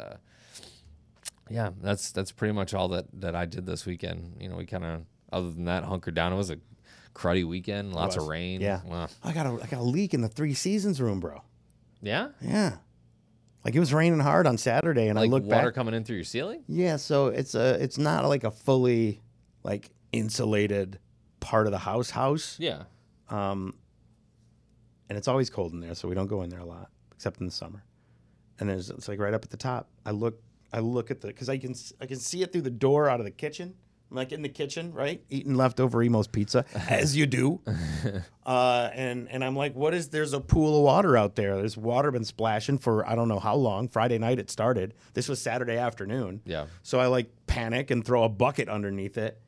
Yeah, 1.50 1.72
that's 1.82 2.12
that's 2.12 2.32
pretty 2.32 2.54
much 2.54 2.74
all 2.74 2.88
that 2.90 3.06
that 3.22 3.36
I 3.36 3.46
did 3.46 3.66
this 3.66 3.86
weekend. 3.86 4.38
You 4.40 4.50
know, 4.50 4.56
we 4.58 4.66
kind 4.66 4.84
of 4.86 5.02
other 5.32 5.52
than 5.52 5.66
that 5.66 5.84
hunkered 5.84 6.16
down. 6.16 6.34
It 6.34 6.38
was 6.38 6.50
a 6.52 6.58
cruddy 7.14 7.44
weekend, 7.46 7.94
lots 7.94 8.16
of 8.16 8.28
rain. 8.28 8.62
Yeah. 8.62 8.82
Well, 8.86 9.10
I 9.24 9.32
got 9.34 9.46
a 9.46 9.52
I 9.64 9.68
got 9.68 9.80
a 9.80 9.84
leak 9.84 10.14
in 10.14 10.22
the 10.22 10.28
three 10.30 10.54
seasons 10.54 11.02
room, 11.02 11.20
bro. 11.20 11.42
yeah. 12.02 12.30
Yeah. 12.42 12.78
Like 13.66 13.76
it 13.76 13.80
was 13.80 13.94
raining 13.94 14.20
hard 14.20 14.48
on 14.48 14.58
Saturday, 14.58 15.08
and 15.08 15.18
Like 15.18 15.28
I 15.28 15.32
looked 15.32 15.46
water 15.48 15.68
back. 15.70 15.74
coming 15.76 15.94
in 15.94 16.04
through 16.06 16.16
your 16.18 16.24
ceiling. 16.26 16.64
Yeah, 16.68 16.96
so 16.96 17.28
it's 17.28 17.54
a 17.56 17.82
it's 17.84 17.98
not 17.98 18.24
like 18.26 18.44
a 18.46 18.52
fully 18.52 19.20
like 19.64 19.90
insulated 20.14 21.00
part 21.42 21.66
of 21.68 21.72
the 21.72 21.78
house 21.80 22.10
house. 22.12 22.56
Yeah. 22.60 22.84
Um, 23.30 23.74
and 25.10 25.18
it's 25.18 25.28
always 25.28 25.50
cold 25.50 25.74
in 25.74 25.80
there, 25.82 25.96
so 25.96 26.08
we 26.08 26.16
don't 26.16 26.28
go 26.28 26.44
in 26.44 26.50
there 26.50 26.60
a 26.60 26.66
lot, 26.66 26.90
except 27.14 27.40
in 27.40 27.46
the 27.46 27.52
summer. 27.52 27.84
And 28.60 28.70
there's 28.70 28.90
it's 28.90 29.08
like 29.08 29.20
right 29.20 29.34
up 29.34 29.44
at 29.44 29.50
the 29.50 29.58
top. 29.58 29.90
I 30.06 30.12
look 30.12 30.42
I 30.72 30.80
look 30.80 31.12
at 31.12 31.22
the 31.22 31.28
because 31.28 31.50
I 31.50 31.58
can 31.58 31.76
I 32.02 32.06
can 32.06 32.18
see 32.18 32.42
it 32.42 32.52
through 32.52 32.62
the 32.62 32.70
door 32.70 33.10
out 33.10 33.20
of 33.20 33.26
the 33.26 33.32
kitchen. 33.32 33.76
I'm 34.10 34.16
like 34.16 34.32
in 34.32 34.42
the 34.42 34.50
kitchen, 34.50 34.94
right, 34.94 35.22
eating 35.30 35.56
leftover 35.56 36.02
Imo's 36.02 36.28
pizza, 36.28 36.64
as 36.90 37.16
you 37.16 37.26
do. 37.26 37.60
uh, 38.46 38.90
and 38.94 39.30
and 39.30 39.44
I'm 39.44 39.56
like, 39.56 39.76
what 39.76 39.94
is? 39.94 40.10
There's 40.10 40.34
a 40.34 40.40
pool 40.40 40.78
of 40.78 40.84
water 40.84 41.18
out 41.18 41.36
there. 41.36 41.58
There's 41.58 41.76
water 41.76 42.12
been 42.12 42.24
splashing 42.24 42.78
for 42.78 43.08
I 43.08 43.16
don't 43.16 43.28
know 43.28 43.40
how 43.40 43.56
long. 43.56 43.90
Friday 43.90 44.18
night 44.18 44.40
it 44.40 44.50
started. 44.50 44.94
This 45.14 45.28
was 45.28 45.42
Saturday 45.42 45.78
afternoon. 45.78 46.42
Yeah. 46.46 46.68
So 46.84 47.00
I 47.00 47.08
like 47.08 47.30
panic 47.48 47.92
and 47.92 48.04
throw 48.06 48.24
a 48.24 48.30
bucket 48.30 48.70
underneath 48.70 49.18
it, 49.18 49.42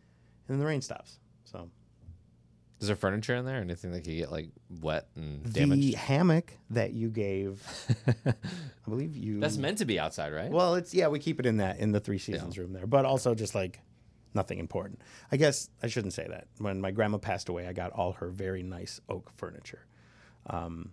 and 0.47 0.55
then 0.55 0.59
the 0.59 0.65
rain 0.65 0.81
stops. 0.81 1.19
So 1.45 1.69
Is 2.79 2.87
there 2.87 2.95
furniture 2.95 3.35
in 3.35 3.45
there? 3.45 3.57
Anything 3.57 3.91
that 3.91 4.05
could 4.05 4.15
get 4.15 4.31
like 4.31 4.49
wet 4.81 5.07
and 5.15 5.51
damaged? 5.51 5.81
The 5.81 5.91
hammock 5.97 6.53
that 6.69 6.93
you 6.93 7.09
gave, 7.09 7.61
I 8.25 8.33
believe 8.87 9.17
you. 9.17 9.39
That's 9.39 9.57
meant 9.57 9.79
to 9.79 9.85
be 9.85 9.99
outside, 9.99 10.31
right? 10.31 10.49
Well, 10.49 10.75
it's 10.75 10.93
yeah, 10.93 11.07
we 11.09 11.19
keep 11.19 11.39
it 11.39 11.45
in 11.45 11.57
that 11.57 11.79
in 11.79 11.91
the 11.91 11.99
three 11.99 12.17
seasons 12.17 12.57
room 12.57 12.71
there, 12.71 12.87
but 12.87 13.03
also 13.05 13.35
just 13.35 13.53
like 13.53 13.81
nothing 14.33 14.59
important. 14.59 15.01
I 15.31 15.37
guess 15.37 15.69
I 15.83 15.87
shouldn't 15.87 16.13
say 16.13 16.25
that. 16.29 16.47
When 16.59 16.79
my 16.79 16.91
grandma 16.91 17.17
passed 17.17 17.49
away, 17.49 17.67
I 17.67 17.73
got 17.73 17.91
all 17.91 18.13
her 18.13 18.29
very 18.29 18.63
nice 18.63 19.01
oak 19.09 19.29
furniture, 19.35 19.85
um, 20.47 20.91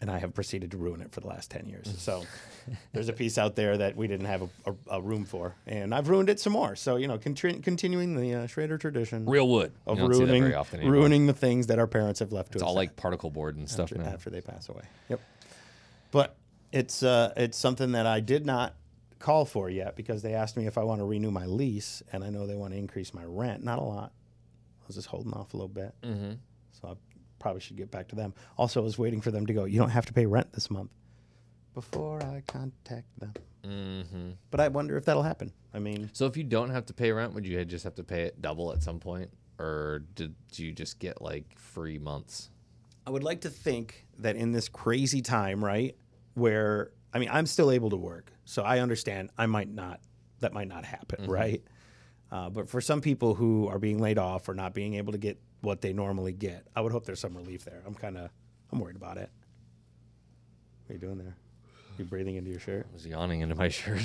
and 0.00 0.10
I 0.10 0.18
have 0.18 0.34
proceeded 0.34 0.70
to 0.72 0.76
ruin 0.76 1.00
it 1.00 1.10
for 1.12 1.20
the 1.20 1.26
last 1.26 1.50
ten 1.50 1.66
years. 1.66 1.92
So 1.98 2.24
there's 2.92 3.08
a 3.08 3.12
piece 3.12 3.38
out 3.38 3.56
there 3.56 3.76
that 3.78 3.96
we 3.96 4.06
didn't 4.06 4.26
have 4.26 4.42
a, 4.42 4.48
a, 4.70 4.74
a 4.98 5.00
room 5.00 5.24
for, 5.24 5.54
and 5.66 5.94
I've 5.94 6.08
ruined 6.08 6.28
it 6.28 6.38
some 6.38 6.52
more. 6.52 6.76
So 6.76 6.96
you 6.96 7.08
know, 7.08 7.18
contri- 7.18 7.62
continuing 7.62 8.14
the 8.14 8.34
uh, 8.34 8.46
Schrader 8.46 8.76
tradition 8.78 9.24
Real 9.26 9.48
wood. 9.48 9.72
of 9.86 9.96
You 9.98 10.02
don't 10.04 10.12
see 10.12 10.18
that 10.20 10.24
ruining 10.26 10.42
very 10.42 10.54
often 10.54 10.80
anymore. 10.80 10.98
ruining 11.00 11.26
the 11.26 11.32
things 11.32 11.66
that 11.68 11.78
our 11.78 11.86
parents 11.86 12.20
have 12.20 12.32
left 12.32 12.52
to 12.52 12.58
us. 12.58 12.62
It's 12.62 12.68
all 12.68 12.74
like 12.74 12.96
particle 12.96 13.30
board 13.30 13.56
and 13.56 13.68
stuff 13.70 13.90
after, 13.92 13.98
now. 14.02 14.10
after 14.10 14.30
they 14.30 14.40
pass 14.40 14.68
away. 14.68 14.82
Yep. 15.08 15.20
But 16.10 16.36
it's 16.72 17.02
uh, 17.02 17.32
it's 17.36 17.56
something 17.56 17.92
that 17.92 18.06
I 18.06 18.20
did 18.20 18.44
not 18.44 18.74
call 19.18 19.44
for 19.46 19.70
yet 19.70 19.96
because 19.96 20.20
they 20.22 20.34
asked 20.34 20.56
me 20.58 20.66
if 20.66 20.76
I 20.76 20.82
want 20.82 21.00
to 21.00 21.04
renew 21.06 21.30
my 21.30 21.46
lease, 21.46 22.02
and 22.12 22.22
I 22.22 22.28
know 22.30 22.46
they 22.46 22.54
want 22.54 22.74
to 22.74 22.78
increase 22.78 23.14
my 23.14 23.24
rent. 23.24 23.64
Not 23.64 23.78
a 23.78 23.82
lot. 23.82 24.12
I 24.82 24.84
was 24.86 24.96
just 24.96 25.08
holding 25.08 25.32
off 25.32 25.54
a 25.54 25.56
little 25.56 25.68
bit, 25.68 25.94
Mm-hmm. 26.02 26.32
so 26.80 26.88
I 26.88 26.94
probably 27.38 27.60
should 27.60 27.76
get 27.76 27.90
back 27.90 28.08
to 28.08 28.16
them. 28.16 28.34
Also, 28.56 28.80
I 28.80 28.84
was 28.84 28.98
waiting 28.98 29.20
for 29.20 29.30
them 29.30 29.46
to 29.46 29.52
go. 29.52 29.64
You 29.64 29.78
don't 29.78 29.90
have 29.90 30.06
to 30.06 30.12
pay 30.12 30.26
rent 30.26 30.52
this 30.52 30.70
month 30.70 30.90
before 31.74 32.22
I 32.22 32.42
contact 32.46 33.06
them. 33.18 33.34
Mm-hmm. 33.64 34.30
But 34.50 34.60
I 34.60 34.68
wonder 34.68 34.96
if 34.96 35.04
that'll 35.04 35.22
happen. 35.22 35.52
I 35.74 35.78
mean, 35.78 36.10
So 36.12 36.26
if 36.26 36.36
you 36.36 36.44
don't 36.44 36.70
have 36.70 36.86
to 36.86 36.94
pay 36.94 37.12
rent, 37.12 37.34
would 37.34 37.46
you 37.46 37.62
just 37.64 37.84
have 37.84 37.96
to 37.96 38.04
pay 38.04 38.22
it 38.22 38.40
double 38.40 38.72
at 38.72 38.82
some 38.82 38.98
point, 38.98 39.30
or 39.58 40.04
did 40.14 40.34
you 40.54 40.72
just 40.72 40.98
get 40.98 41.20
like 41.20 41.58
free 41.58 41.98
months? 41.98 42.50
I 43.06 43.10
would 43.10 43.24
like 43.24 43.42
to 43.42 43.50
think 43.50 44.06
that 44.18 44.36
in 44.36 44.52
this 44.52 44.68
crazy 44.68 45.20
time, 45.20 45.64
right, 45.64 45.94
where 46.34 46.92
I 47.12 47.18
mean, 47.18 47.28
I'm 47.32 47.46
still 47.46 47.70
able 47.70 47.90
to 47.90 47.96
work, 47.96 48.32
so 48.44 48.62
I 48.62 48.80
understand 48.80 49.30
I 49.38 49.46
might 49.46 49.68
not, 49.68 50.00
that 50.40 50.52
might 50.52 50.68
not 50.68 50.84
happen, 50.84 51.30
right? 51.30 51.62
Uh, 52.32 52.50
but 52.50 52.68
for 52.68 52.80
some 52.80 53.00
people 53.00 53.34
who 53.34 53.68
are 53.68 53.78
being 53.78 53.98
laid 54.00 54.18
off 54.18 54.48
or 54.48 54.54
not 54.54 54.74
being 54.74 54.94
able 54.94 55.12
to 55.12 55.18
get 55.18 55.38
what 55.60 55.80
they 55.80 55.92
normally 55.92 56.32
get, 56.32 56.66
I 56.74 56.80
would 56.80 56.92
hope 56.92 57.04
there's 57.06 57.20
some 57.20 57.36
relief 57.36 57.64
there. 57.64 57.82
I'm 57.86 57.94
kind 57.94 58.18
of, 58.18 58.30
I'm 58.72 58.80
worried 58.80 58.96
about 58.96 59.16
it. 59.16 59.30
What 60.86 60.90
are 60.90 60.94
you 60.94 61.00
doing 61.00 61.18
there? 61.18 61.36
You 61.98 62.04
breathing 62.04 62.36
into 62.36 62.50
your 62.50 62.60
shirt? 62.60 62.86
I 62.90 62.92
was 62.94 63.06
yawning 63.06 63.40
into 63.40 63.54
my 63.54 63.68
shirt. 63.70 64.02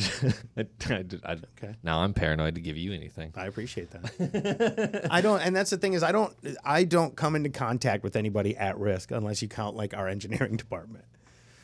I, 0.56 0.66
I, 0.90 1.04
I, 1.26 1.32
Okay. 1.58 1.76
Now 1.84 2.00
I'm 2.02 2.14
paranoid 2.14 2.56
to 2.56 2.62
give 2.62 2.78
you 2.78 2.94
anything. 2.94 3.34
I 3.36 3.48
appreciate 3.48 3.90
that. 3.92 5.08
I 5.12 5.20
don't, 5.22 5.42
and 5.42 5.54
that's 5.56 5.72
the 5.72 5.78
thing 5.78 5.94
is, 5.94 6.02
I 6.04 6.12
don't, 6.14 6.34
I 6.64 6.84
don't 6.86 7.16
come 7.18 7.36
into 7.36 7.50
contact 7.50 8.04
with 8.04 8.16
anybody 8.16 8.56
at 8.56 8.78
risk 8.78 9.12
unless 9.12 9.42
you 9.42 9.48
count 9.50 9.76
like 9.76 9.94
our 9.94 10.08
engineering 10.08 10.56
department. 10.58 11.04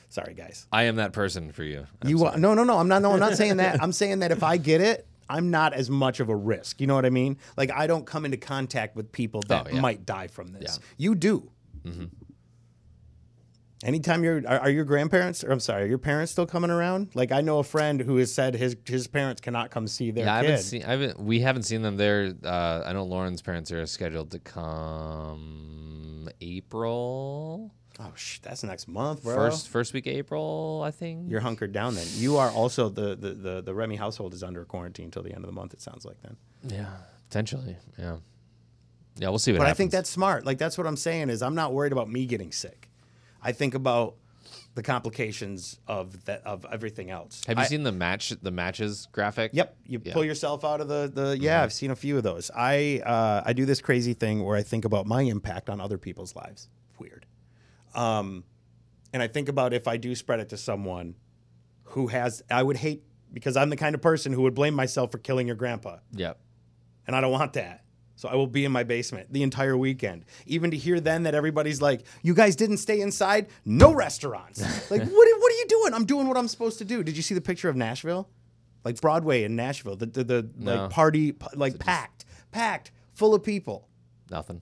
Sorry, 0.10 0.34
guys. 0.34 0.68
I 0.72 0.84
am 0.84 0.98
that 0.98 1.14
person 1.14 1.52
for 1.52 1.64
you. 1.64 1.86
I'm 2.02 2.10
You 2.10 2.18
sorry. 2.20 2.36
are, 2.36 2.40
no, 2.40 2.54
no, 2.54 2.64
no. 2.64 2.78
I'm 2.78 2.88
not. 2.88 3.02
No, 3.02 3.12
I'm 3.14 3.20
not 3.20 3.36
saying 3.36 3.58
that. 3.58 3.82
I'm 3.84 3.92
saying 3.92 4.20
that 4.20 4.32
if 4.32 4.42
I 4.44 4.58
get 4.58 4.80
it, 4.82 5.06
I'm 5.30 5.50
not 5.52 5.74
as 5.74 5.90
much 5.90 6.20
of 6.20 6.30
a 6.30 6.36
risk. 6.36 6.80
You 6.82 6.88
know 6.88 6.96
what 6.96 7.06
I 7.06 7.10
mean? 7.10 7.38
Like 7.58 7.72
I 7.72 7.88
don't 7.88 8.06
come 8.06 8.26
into 8.26 8.38
contact 8.38 8.96
with 8.96 9.12
people 9.12 9.42
that 9.48 9.68
Oh, 9.68 9.74
yeah. 9.76 9.82
might 9.82 10.06
die 10.06 10.28
from 10.28 10.52
this. 10.54 10.64
Yeah. 10.64 10.72
Mm-hmm. 10.72 10.84
You 10.98 11.16
do. 11.16 11.52
Anytime 13.84 14.24
you're, 14.24 14.42
are, 14.48 14.60
are 14.62 14.70
your 14.72 14.86
grandparents, 14.86 15.44
or 15.44 15.52
I'm 15.52 15.60
sorry, 15.60 15.84
are 15.84 15.88
your 15.88 16.00
parents 16.00 16.32
still 16.32 16.48
coming 16.48 16.72
around? 16.72 17.10
Like 17.14 17.32
I 17.32 17.42
know 17.42 17.60
a 17.60 17.64
friend 17.64 18.02
who 18.02 18.18
has 18.18 18.34
said 18.34 18.56
his 18.56 18.76
his 18.88 19.06
parents 19.06 19.40
cannot 19.40 19.70
come 19.70 19.88
see 19.88 20.10
their 20.10 20.26
Yeah, 20.26 20.34
I 20.34 20.38
haven't 20.38 20.60
seen. 20.64 20.84
I 20.84 20.92
haven't. 20.92 21.20
We 21.20 21.42
haven't 21.42 21.62
seen 21.64 21.84
them 21.84 21.96
there. 21.96 22.34
Uh, 22.44 22.82
I 22.86 22.94
know 22.94 23.04
Lauren's 23.04 23.44
parents 23.44 23.72
are 23.72 23.86
scheduled 23.86 24.32
to 24.32 24.40
come 24.40 26.28
April 26.42 27.72
oh, 28.00 28.12
sh- 28.16 28.40
that's 28.40 28.64
next 28.64 28.88
month, 28.88 29.24
bro. 29.24 29.36
first 29.36 29.70
first 29.70 29.94
week 29.94 30.08
of 30.08 30.14
April, 30.14 30.82
I 30.86 30.92
think. 30.92 31.30
You're 31.30 31.40
hunkered 31.42 31.72
down 31.72 31.96
then. 31.96 32.08
You 32.14 32.38
are 32.38 32.50
also 32.52 32.90
the 32.90 33.16
the 33.16 33.30
the, 33.34 33.62
the 33.62 33.74
Remy 33.74 33.96
household 33.96 34.34
is 34.34 34.44
under 34.44 34.64
quarantine 34.66 35.06
until 35.06 35.24
the 35.24 35.30
end 35.34 35.44
of 35.44 35.48
the 35.48 35.52
month. 35.56 35.74
It 35.74 35.82
sounds 35.82 36.06
like 36.06 36.18
then. 36.22 36.38
yeah, 36.64 36.88
potentially. 37.30 37.78
Yeah, 37.98 38.18
yeah. 39.18 39.30
We'll 39.30 39.40
see 39.40 39.52
what 39.52 39.60
But 39.60 39.68
happens. 39.68 39.76
I 39.76 39.78
think 39.78 39.92
that's 39.92 40.10
smart. 40.10 40.46
Like 40.46 40.58
that's 40.58 40.78
what 40.78 40.88
I'm 40.88 40.98
saying 40.98 41.30
is 41.30 41.42
I'm 41.42 41.56
not 41.56 41.74
worried 41.74 41.92
about 41.92 42.10
me 42.10 42.26
getting 42.26 42.52
sick. 42.52 42.90
I 43.44 43.52
think 43.52 43.76
about 43.76 44.16
the 44.76 44.84
complications 44.84 45.80
of 45.88 46.26
that 46.26 46.42
of 46.46 46.66
everything 46.72 47.10
else. 47.10 47.42
Have 47.48 47.58
you 47.58 47.64
I- 47.64 47.68
seen 47.68 47.84
the 47.84 47.92
match 47.92 48.30
the 48.42 48.52
matches 48.52 49.08
graphic? 49.12 49.52
Yep, 49.54 49.76
you 49.86 50.02
Yeah. 50.04 50.14
pull 50.14 50.24
yourself 50.26 50.64
out 50.66 50.82
of 50.82 50.88
the 50.88 51.12
the. 51.14 51.38
Yeah, 51.40 51.64
I've 51.64 51.74
seen 51.74 51.92
a 51.92 51.96
few 51.96 52.18
of 52.18 52.24
those. 52.24 52.50
I 52.56 53.02
uh, 53.06 53.44
I 53.46 53.54
do 53.54 53.66
this 53.66 53.82
crazy 53.82 54.14
thing 54.14 54.44
where 54.44 54.56
I 54.58 54.64
think 54.64 54.86
about 54.86 55.06
my 55.06 55.22
impact 55.22 55.70
on 55.70 55.80
other 55.82 55.98
people's 55.98 56.36
lives. 56.36 56.68
Weird. 57.00 57.26
Um, 57.98 58.44
and 59.14 59.22
I 59.24 59.28
think 59.28 59.50
about 59.50 59.74
if 59.74 59.88
I 59.88 59.98
do 59.98 60.14
spread 60.16 60.40
it 60.40 60.50
to 60.50 60.58
someone 60.58 61.16
who 61.84 62.08
has, 62.08 62.44
I 62.50 62.62
would 62.62 62.78
hate 62.78 63.04
because 63.34 63.58
I'm 63.58 63.70
the 63.70 63.76
kind 63.78 63.96
of 63.96 64.02
person 64.02 64.32
who 64.34 64.44
would 64.44 64.54
blame 64.56 64.74
myself 64.74 65.12
for 65.12 65.18
killing 65.18 65.48
your 65.48 65.56
grandpa 65.56 65.98
Yep. 66.14 66.40
and 67.08 67.16
I 67.16 67.22
don't 67.22 67.32
want 67.32 67.54
that. 67.54 67.84
So 68.16 68.28
I 68.30 68.36
will 68.36 68.48
be 68.48 68.66
in 68.66 68.72
my 68.72 68.84
basement 68.84 69.32
the 69.32 69.44
entire 69.44 69.78
weekend. 69.78 70.26
Even 70.48 70.72
to 70.72 70.78
hear 70.78 71.00
then 71.00 71.24
that 71.24 71.36
everybody's 71.36 71.82
like, 71.84 72.02
"You 72.24 72.34
guys 72.34 72.56
didn't 72.56 72.78
stay 72.78 73.00
inside. 73.02 73.48
No 73.64 73.94
restaurants." 73.94 74.60
like, 74.92 75.02
what? 75.02 75.08
are- 75.28 75.40
What 75.40 75.52
are 75.52 75.56
you 75.56 75.66
doing? 75.68 75.94
I'm 75.94 76.06
doing 76.06 76.28
what 76.28 76.36
I'm 76.36 76.48
supposed 76.48 76.80
to 76.80 76.86
do. 76.86 77.04
Did 77.04 77.16
you 77.16 77.22
see 77.22 77.36
the 77.36 77.42
picture 77.42 77.70
of 77.70 77.76
Nashville? 77.76 78.28
Like 78.84 79.00
Broadway 79.02 79.44
in 79.44 79.56
Nashville, 79.56 79.96
the 79.96 80.08
the, 80.08 80.24
the 80.24 80.50
No. 80.58 80.76
like 80.76 80.90
party, 80.92 81.36
like 81.54 81.78
packed, 81.78 82.26
packed, 82.52 82.92
full 83.14 83.36
of 83.36 83.44
people. 83.44 83.88
Nothing. 84.32 84.62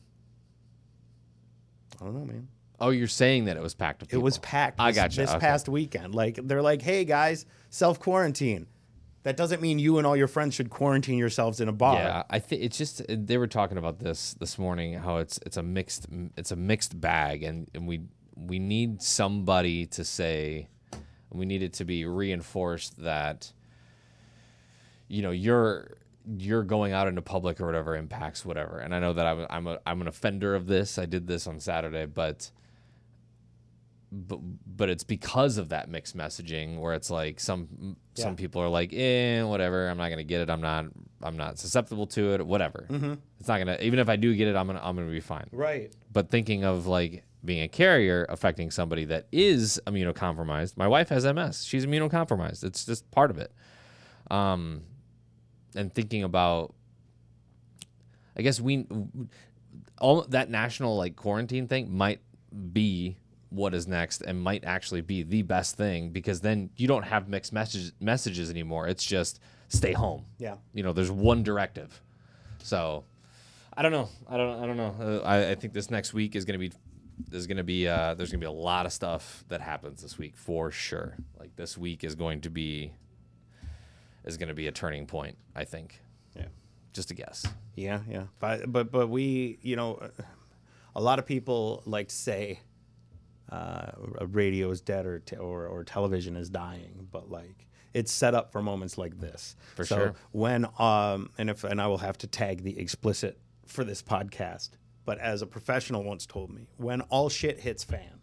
I 2.02 2.04
don't 2.06 2.14
know, 2.14 2.26
man. 2.26 2.48
Oh, 2.80 2.90
you're 2.90 3.08
saying 3.08 3.46
that 3.46 3.58
it 3.58 3.64
was 3.64 3.74
packed 3.74 4.02
with 4.02 4.14
It 4.14 4.18
was 4.18 4.38
people. 4.38 4.50
packed. 4.50 4.80
I 4.80 4.92
this, 4.92 4.96
got 4.96 5.12
you. 5.16 5.24
This 5.24 5.30
Okay. 5.32 5.40
past 5.40 5.70
weekend, 5.70 6.14
like 6.16 6.40
they're 6.44 6.62
like, 6.62 6.82
"Hey 6.82 7.06
guys, 7.06 7.46
self 7.70 8.00
quarantine." 8.00 8.68
That 9.24 9.38
doesn't 9.38 9.60
mean 9.60 9.80
you 9.80 9.98
and 9.98 10.06
all 10.06 10.16
your 10.16 10.28
friends 10.28 10.54
should 10.54 10.70
quarantine 10.70 11.18
yourselves 11.18 11.60
in 11.60 11.68
a 11.68 11.72
bar. 11.74 11.96
Yeah, 11.96 12.24
I 12.30 12.38
think 12.38 12.62
it's 12.62 12.78
just 12.78 13.02
uh, 13.02 13.06
they 13.10 13.38
were 13.40 13.48
talking 13.48 13.78
about 13.80 14.00
this 14.00 14.36
this 14.36 14.60
morning 14.60 14.94
how 14.94 15.18
it's 15.18 15.40
it's 15.46 15.58
a 15.58 15.64
mixed 15.64 16.06
it's 16.38 16.52
a 16.52 16.56
mixed 16.56 17.00
bag 17.02 17.42
and, 17.44 17.68
and 17.74 17.88
we 17.88 18.02
we 18.36 18.60
need 18.60 19.02
somebody 19.02 19.88
to 19.88 20.04
say 20.04 20.68
we 21.32 21.46
need 21.46 21.64
it 21.64 21.74
to 21.74 21.86
be 21.86 22.06
reinforced 22.06 23.00
that 23.02 23.52
you 25.08 25.22
know 25.22 25.32
you're 25.32 25.98
you're 26.38 26.64
going 26.64 26.92
out 26.94 27.08
into 27.08 27.22
public 27.22 27.60
or 27.62 27.66
whatever 27.66 27.96
impacts 27.96 28.46
whatever 28.46 28.80
and 28.80 28.94
I 28.94 29.00
know 29.00 29.14
that 29.14 29.26
I'm 29.26 29.48
I'm 29.50 29.68
a, 29.68 29.80
I'm 29.86 30.02
an 30.02 30.08
offender 30.08 30.54
of 30.56 30.68
this 30.68 30.98
I 31.00 31.06
did 31.06 31.26
this 31.28 31.48
on 31.48 31.60
Saturday 31.60 32.06
but 32.06 32.52
but 34.18 34.40
but 34.66 34.90
it's 34.90 35.04
because 35.04 35.58
of 35.58 35.70
that 35.70 35.90
mixed 35.90 36.16
messaging 36.16 36.80
where 36.80 36.94
it's 36.94 37.10
like 37.10 37.38
some 37.40 37.68
Yeah. 38.16 38.24
some 38.24 38.36
people 38.38 38.62
are 38.62 38.70
like 38.70 38.94
eh 38.94 39.44
whatever 39.44 39.90
i'm 39.90 39.98
not 39.98 40.08
gonna 40.10 40.24
get 40.24 40.40
it 40.40 40.50
i'm 40.50 40.62
not 40.62 40.86
i'm 41.22 41.36
not 41.36 41.60
susceptible 41.60 42.08
to 42.08 42.34
it 42.36 42.46
whatever 42.48 42.86
it's 43.40 43.48
not 43.50 43.58
gonna 43.58 43.78
even 43.82 44.00
if 44.00 44.08
i 44.08 44.16
do 44.16 44.34
get 44.34 44.48
it 44.48 44.56
i'm 44.56 44.68
gonna 44.68 44.80
i'm 44.82 44.96
gonna 44.96 45.12
be 45.12 45.20
fine 45.20 45.48
Right. 45.52 45.92
but 46.14 46.30
thinking 46.30 46.64
of 46.64 46.88
like 46.88 47.24
being 47.44 47.62
a 47.62 47.68
carrier 47.68 48.26
affecting 48.30 48.72
somebody 48.72 49.04
that 49.06 49.28
is 49.34 49.82
immunocompromised 49.86 50.78
my 50.78 50.88
wife 50.88 51.10
has 51.10 51.26
ms 51.26 51.66
she's 51.66 51.86
immunocompromised 51.86 52.64
it's 52.64 52.86
just 52.86 53.10
part 53.12 53.32
of 53.32 53.38
it 53.38 53.52
um 54.32 54.82
and 55.76 55.94
thinking 55.94 56.24
about 56.24 56.74
i 58.38 58.42
guess 58.42 58.62
we 58.62 58.88
all 60.00 60.22
that 60.30 60.50
national 60.50 60.96
like 60.96 61.18
quarantine 61.18 61.68
thing 61.68 61.92
might 61.96 62.22
be 62.72 63.18
what 63.56 63.74
is 63.74 63.88
next 63.88 64.22
and 64.22 64.40
might 64.42 64.64
actually 64.66 65.02
be 65.02 65.24
the 65.24 65.42
best 65.42 65.76
thing 65.78 66.10
because 66.12 66.42
then 66.42 66.70
you 66.76 66.88
don't 66.88 67.04
have 67.04 67.28
mixed 67.30 67.54
messages 67.54 67.94
messages 68.00 68.50
anymore. 68.50 68.88
It's 68.88 69.04
just 69.04 69.40
stay 69.70 69.94
home. 69.94 70.26
Yeah. 70.38 70.56
you 70.74 70.84
know 70.84 70.94
there's 70.94 71.12
one 71.12 71.44
directive. 71.44 72.02
So 72.64 73.04
i 73.78 73.82
don't 73.82 73.92
know. 73.92 74.10
I 74.30 74.38
don't 74.38 74.64
i 74.64 74.66
don't 74.68 74.78
know. 74.78 74.96
Uh, 75.00 75.26
I, 75.26 75.52
I 75.52 75.56
think 75.56 75.74
this 75.74 75.90
next 75.90 76.14
week 76.14 76.36
is 76.36 76.46
going 76.46 76.60
to 76.60 76.70
be 76.70 76.76
there's 77.30 77.48
going 77.48 77.58
to 77.58 77.64
be 77.64 77.88
uh, 77.88 78.14
there's 78.16 78.30
going 78.30 78.42
to 78.42 78.46
be 78.46 78.50
a 78.50 78.52
lot 78.52 78.86
of 78.86 78.92
stuff 78.92 79.46
that 79.48 79.62
happens 79.62 80.02
this 80.02 80.18
week 80.18 80.36
for 80.36 80.70
sure. 80.72 81.16
Like 81.40 81.56
this 81.56 81.78
week 81.78 82.04
is 82.04 82.14
going 82.16 82.42
to 82.42 82.50
be 82.50 82.92
is 84.26 84.38
going 84.38 84.50
to 84.50 84.56
be 84.56 84.68
a 84.68 84.72
turning 84.72 85.06
point 85.06 85.38
i 85.56 85.64
think. 85.64 86.02
Yeah. 86.36 86.48
just 86.94 87.12
a 87.12 87.14
guess. 87.14 87.46
Yeah, 87.76 88.00
yeah. 88.10 88.24
But 88.40 88.72
but 88.72 88.92
but 88.92 89.08
we, 89.08 89.60
you 89.62 89.76
know, 89.76 90.00
a 90.96 91.02
lot 91.02 91.20
of 91.20 91.26
people 91.26 91.84
like 91.86 92.08
to 92.10 92.16
say 92.16 92.60
uh, 93.56 94.26
radio 94.28 94.70
is 94.72 94.82
dead 94.82 95.06
or, 95.06 95.20
te- 95.20 95.38
or 95.38 95.68
or 95.68 95.84
television 95.84 96.36
is 96.36 96.50
dying, 96.50 97.08
but 97.12 97.30
like 97.30 97.68
it's 97.94 98.12
set 98.12 98.34
up 98.36 98.52
for 98.52 98.62
moments 98.62 98.98
like 98.98 99.20
this. 99.20 99.56
For 99.76 99.86
so 99.86 99.96
sure. 99.98 100.14
When 100.32 100.66
um 100.80 101.30
and 101.38 101.50
if 101.50 101.64
and 101.64 101.80
I 101.82 101.88
will 101.88 102.00
have 102.00 102.18
to 102.20 102.28
tag 102.28 102.64
the 102.64 102.78
explicit 102.80 103.38
for 103.66 103.84
this 103.84 104.02
podcast, 104.02 104.70
but 105.06 105.18
as 105.20 105.42
a 105.42 105.48
professional 105.48 106.04
once 106.04 106.26
told 106.26 106.50
me, 106.52 106.68
when 106.78 107.02
all 107.02 107.30
shit 107.30 107.60
hits 107.60 107.84
fan, 107.84 108.20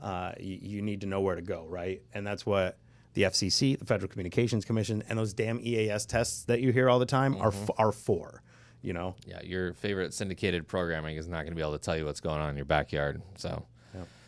uh, 0.00 0.32
you, 0.40 0.58
you 0.60 0.82
need 0.82 1.00
to 1.02 1.06
know 1.06 1.20
where 1.20 1.36
to 1.36 1.42
go, 1.42 1.66
right? 1.66 2.02
And 2.12 2.26
that's 2.26 2.44
what 2.44 2.78
the 3.14 3.22
FCC, 3.22 3.78
the 3.78 3.84
Federal 3.84 4.08
Communications 4.08 4.64
Commission, 4.64 5.02
and 5.08 5.18
those 5.18 5.32
damn 5.32 5.60
EAS 5.60 6.06
tests 6.06 6.44
that 6.44 6.60
you 6.60 6.72
hear 6.72 6.88
all 6.90 6.98
the 6.98 7.06
time 7.06 7.36
are 7.36 7.48
f- 7.52 7.70
are 7.78 7.92
for. 7.92 8.42
you 8.82 8.92
know. 8.92 9.14
Yeah, 9.24 9.40
your 9.42 9.74
favorite 9.74 10.12
syndicated 10.12 10.66
programming 10.66 11.16
is 11.16 11.28
not 11.28 11.42
going 11.44 11.52
to 11.52 11.54
be 11.54 11.62
able 11.62 11.72
to 11.78 11.78
tell 11.78 11.96
you 11.96 12.04
what's 12.04 12.20
going 12.20 12.40
on 12.40 12.50
in 12.50 12.56
your 12.56 12.64
backyard. 12.64 13.22
So. 13.36 13.64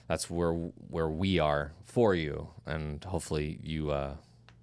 That's 0.07 0.29
where 0.31 0.53
where 0.53 1.09
we 1.09 1.39
are 1.39 1.73
for 1.85 2.15
you, 2.15 2.49
and 2.67 3.03
hopefully 3.05 3.59
you 3.63 3.91
uh, 3.91 4.17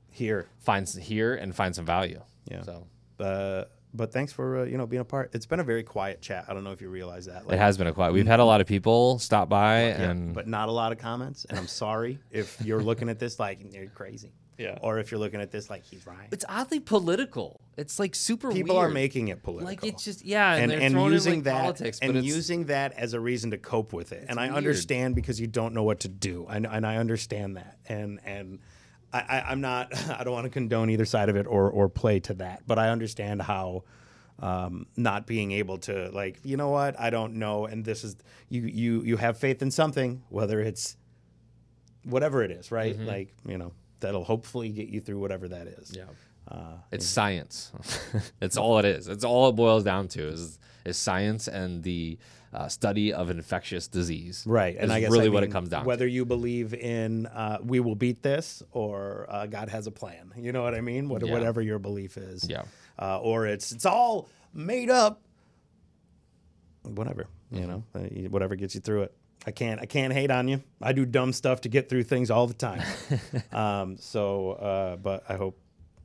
Here, 0.10 0.48
find 0.60 0.88
here 0.88 1.36
and 1.36 1.56
find 1.56 1.76
some 1.76 1.86
value. 1.86 2.22
Yeah. 2.50 2.64
So 2.64 2.88
uh, 3.20 3.66
but 3.94 4.12
thanks 4.14 4.32
for 4.32 4.60
uh, 4.60 4.64
you 4.66 4.78
know 4.78 4.86
being 4.86 5.02
a 5.02 5.06
part. 5.06 5.32
It's 5.34 5.46
been 5.46 5.60
a 5.60 5.64
very 5.64 5.84
quiet 5.84 6.22
chat. 6.22 6.46
I 6.48 6.54
don't 6.54 6.64
know 6.64 6.72
if 6.72 6.82
you 6.82 6.90
realize 6.90 7.26
that. 7.26 7.44
it 7.50 7.58
has 7.58 7.78
been 7.78 7.88
a 7.88 7.94
quiet. 7.94 8.14
We've 8.14 8.28
had 8.28 8.40
a 8.40 8.46
lot 8.46 8.62
of 8.62 8.68
people 8.68 9.20
stop 9.20 9.50
by, 9.50 9.88
Yeah, 9.88 10.10
and 10.12 10.34
but 10.34 10.48
not 10.48 10.70
a 10.70 10.72
lot 10.72 10.92
of 10.92 10.98
comments. 10.98 11.46
And 11.46 11.58
I'm 11.58 11.68
sorry 11.68 12.20
if 12.32 12.58
you're 12.64 12.82
looking 12.82 13.10
at 13.10 13.20
this 13.20 13.40
like 13.40 13.60
you're 13.74 13.88
crazy. 13.88 14.34
Yeah. 14.62 14.78
Or 14.82 15.00
if 15.00 15.12
you're 15.12 15.20
looking 15.20 15.42
at 15.42 15.52
this 15.52 15.70
like 15.70 15.84
he's 15.84 16.06
right. 16.06 16.28
it's 16.32 16.46
oddly 16.48 16.80
political. 16.80 17.60
It's 17.78 18.00
like 18.00 18.14
super. 18.14 18.52
People 18.52 18.78
are 18.78 18.90
making 18.90 19.30
it 19.30 19.42
political. 19.42 19.68
like 19.68 19.84
it's 19.84 20.04
just 20.04 20.24
yeah, 20.24 20.54
and, 20.54 20.72
and, 20.72 20.96
and 20.96 21.12
using 21.12 21.34
in, 21.34 21.40
like, 21.40 21.44
that 21.46 21.62
politics, 21.62 22.00
and 22.02 22.24
using 22.24 22.66
that 22.66 22.94
as 22.94 23.14
a 23.14 23.20
reason 23.20 23.52
to 23.52 23.58
cope 23.58 23.92
with 23.92 24.12
it. 24.12 24.26
And 24.30 24.40
I 24.40 24.46
weird. 24.46 24.58
understand 24.58 25.16
because 25.16 25.40
you 25.40 25.48
don't 25.48 25.74
know 25.74 25.84
what 25.84 26.02
to 26.02 26.08
do. 26.08 26.46
And, 26.50 26.68
and 26.68 26.86
I 26.86 26.98
understand 26.98 27.58
that. 27.58 27.78
And 27.88 28.20
and 28.24 28.60
I, 29.12 29.20
I, 29.20 29.42
I'm 29.50 29.62
not 29.62 29.96
I 30.20 30.24
don't 30.24 30.34
want 30.34 30.46
to 30.46 30.52
condone 30.52 30.90
either 30.90 31.06
side 31.06 31.30
of 31.30 31.36
it 31.36 31.48
or 31.48 31.70
or 31.70 31.90
play 31.90 32.20
to 32.22 32.36
that. 32.36 32.64
But 32.68 32.78
I 32.78 32.90
understand 32.90 33.42
how 33.42 33.84
um, 34.40 34.88
not 34.96 35.26
being 35.26 35.52
able 35.54 35.80
to 35.80 36.10
like 36.12 36.40
you 36.44 36.58
know 36.58 36.70
what 36.70 37.00
I 37.00 37.10
don't 37.10 37.36
know. 37.36 37.66
And 37.66 37.84
this 37.84 38.04
is 38.04 38.16
you 38.50 38.64
you 38.64 39.02
you 39.02 39.18
have 39.18 39.38
faith 39.38 39.62
in 39.62 39.72
something, 39.72 40.22
whether 40.30 40.60
it's 40.60 40.98
whatever 42.04 42.44
it 42.44 42.52
is, 42.52 42.72
right? 42.72 43.00
Like 43.00 43.34
you 43.46 43.58
know 43.58 43.74
that'll 44.02 44.24
hopefully 44.26 44.70
get 44.70 44.90
you 44.90 45.00
through 45.02 45.20
whatever 45.20 45.48
that 45.48 45.68
is. 45.68 45.92
yeah. 45.96 46.04
Uh, 46.48 46.74
It's 46.92 47.06
science. 47.06 47.72
it's 48.42 48.58
all 48.58 48.80
it 48.80 48.86
is. 48.86 49.08
It's 49.08 49.24
all 49.24 49.50
it 49.50 49.54
boils 49.54 49.84
down 49.84 50.08
to 50.10 50.28
is 50.28 50.60
is 50.84 50.98
science 50.98 51.48
and 51.48 51.84
the 51.84 52.18
uh, 52.54 52.68
study 52.68 53.14
of 53.14 53.30
infectious 53.30 53.88
disease. 53.88 54.44
Right, 54.48 54.76
and 54.78 54.92
I 54.92 55.00
guess 55.00 55.12
really 55.12 55.28
I 55.28 55.30
what 55.30 55.44
it 55.44 55.52
comes 55.52 55.70
down. 55.70 55.84
To. 55.84 55.88
Whether 55.88 56.08
you 56.08 56.26
believe 56.26 56.74
in 56.74 57.28
uh, 57.28 57.60
we 57.64 57.80
will 57.80 57.96
beat 57.96 58.22
this 58.24 58.64
or 58.72 59.28
uh, 59.30 59.46
God 59.46 59.70
has 59.70 59.88
a 59.88 59.92
plan, 59.92 60.34
you 60.36 60.52
know 60.52 60.64
what 60.64 60.74
I 60.76 60.82
mean? 60.82 61.08
What, 61.08 61.24
Yeah. 61.26 61.32
Whatever 61.32 61.62
your 61.62 61.80
belief 61.80 62.18
is, 62.18 62.50
Yeah. 62.50 62.64
uh, 63.00 63.20
or 63.22 63.46
it's 63.46 63.72
it's 63.72 63.86
all 63.86 64.28
made 64.54 64.90
up. 64.90 65.22
Whatever, 66.84 67.28
you 67.52 67.68
know, 67.68 67.84
uh, 67.94 68.00
whatever 68.30 68.56
gets 68.56 68.74
you 68.74 68.82
through 68.82 69.04
it. 69.04 69.14
I 69.46 69.52
can't 69.52 69.82
I 69.82 69.86
can't 69.86 70.14
hate 70.14 70.32
on 70.32 70.48
you. 70.48 70.64
I 70.82 70.94
do 70.94 71.06
dumb 71.06 71.34
stuff 71.34 71.62
to 71.62 71.70
get 71.70 71.90
through 71.90 72.04
things 72.04 72.30
all 72.30 72.48
the 72.48 72.54
time. 72.54 72.84
um, 73.52 73.98
so, 73.98 74.52
uh, 74.52 74.96
but 74.98 75.24
I 75.30 75.36
hope 75.36 75.60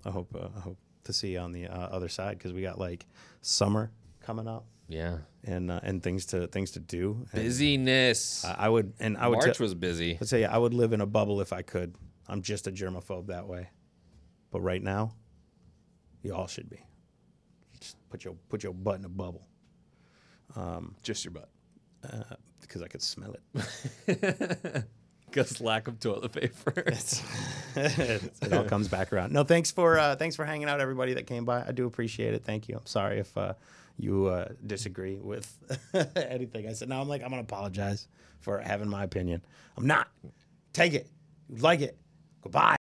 I 0.05 0.11
hope 0.11 0.35
uh, 0.35 0.49
I 0.57 0.61
hope 0.61 0.79
to 1.05 1.13
see 1.13 1.33
you 1.33 1.39
on 1.39 1.53
the 1.53 1.67
uh, 1.67 1.77
other 1.77 2.09
side 2.09 2.39
because 2.39 2.53
we 2.53 2.63
got 2.63 2.79
like 2.79 3.07
summer 3.43 3.93
coming 4.21 4.49
up 4.49 4.65
yeah. 4.89 5.19
and 5.45 5.71
uh, 5.71 5.81
and 5.83 6.03
things 6.03 6.27
to 6.27 6.47
things 6.47 6.73
to 6.73 6.81
do. 6.81 7.27
And 7.33 7.43
Busyness. 7.43 8.45
I 8.45 8.67
I 8.67 8.69
would 8.69 8.95
and 9.01 9.17
I 9.19 9.29
would 9.29 9.39
March 9.39 9.57
tell- 9.59 9.65
was 9.65 9.75
busy. 9.75 10.17
Let's 10.21 10.31
say 10.31 10.45
I 10.45 10.57
would 10.57 10.75
live 10.75 10.93
in 10.93 11.01
a 11.01 11.07
bubble 11.07 11.41
if 11.41 11.53
I 11.53 11.63
could. 11.63 11.95
I'm 12.29 12.43
just 12.43 12.67
a 12.67 12.73
germaphobe 12.73 13.27
that 13.27 13.47
way. 13.47 13.69
But 14.51 14.61
right 14.61 14.83
now, 14.83 15.13
you 16.23 16.35
all 16.35 16.47
should 16.47 16.71
be. 16.71 16.81
Just 17.81 17.97
put 18.09 18.25
your 18.25 18.35
put 18.49 18.63
your 18.63 18.73
butt 18.73 18.99
in 18.99 19.05
a 19.05 19.09
bubble 19.09 19.47
Um, 20.55 20.97
Just 21.03 21.25
your 21.25 21.33
butt. 21.33 21.51
Because 22.61 22.83
I 22.83 22.89
could 22.89 23.03
smell 23.03 23.35
it. 23.35 24.85
Because 25.27 25.61
lack 25.61 25.87
of 25.87 26.01
toilet 26.01 26.33
paper. 26.33 26.73
it 27.77 28.53
all 28.53 28.65
comes 28.65 28.89
back 28.89 29.13
around. 29.13 29.33
No, 29.33 29.45
thanks 29.45 29.71
for 29.71 29.99
uh, 29.99 30.17
thanks 30.17 30.35
for 30.35 30.47
hanging 30.47 30.69
out, 30.69 30.81
everybody 30.81 31.13
that 31.15 31.27
came 31.27 31.45
by. 31.45 31.63
I 31.67 31.73
do 31.73 31.87
appreciate 31.87 32.33
it. 32.33 32.45
Thank 32.45 32.69
you. 32.69 32.77
I'm 32.77 32.87
sorry 32.87 33.19
if 33.19 33.37
uh, 33.37 33.53
you 33.99 34.27
uh, 34.27 34.49
disagree 34.67 35.17
with 35.17 35.55
anything 36.17 36.67
I 36.67 36.73
said. 36.73 36.89
Now 36.89 37.03
I'm 37.03 37.09
like 37.09 37.23
I'm 37.23 37.29
gonna 37.29 37.43
apologize 37.43 38.09
for 38.41 38.59
having 38.61 38.89
my 38.89 39.05
opinion. 39.05 39.43
I'm 39.77 39.87
not. 39.87 40.09
Take 40.73 40.95
it. 40.95 41.11
You 41.51 41.61
like 41.61 41.81
it. 41.81 41.99
Goodbye. 42.43 42.77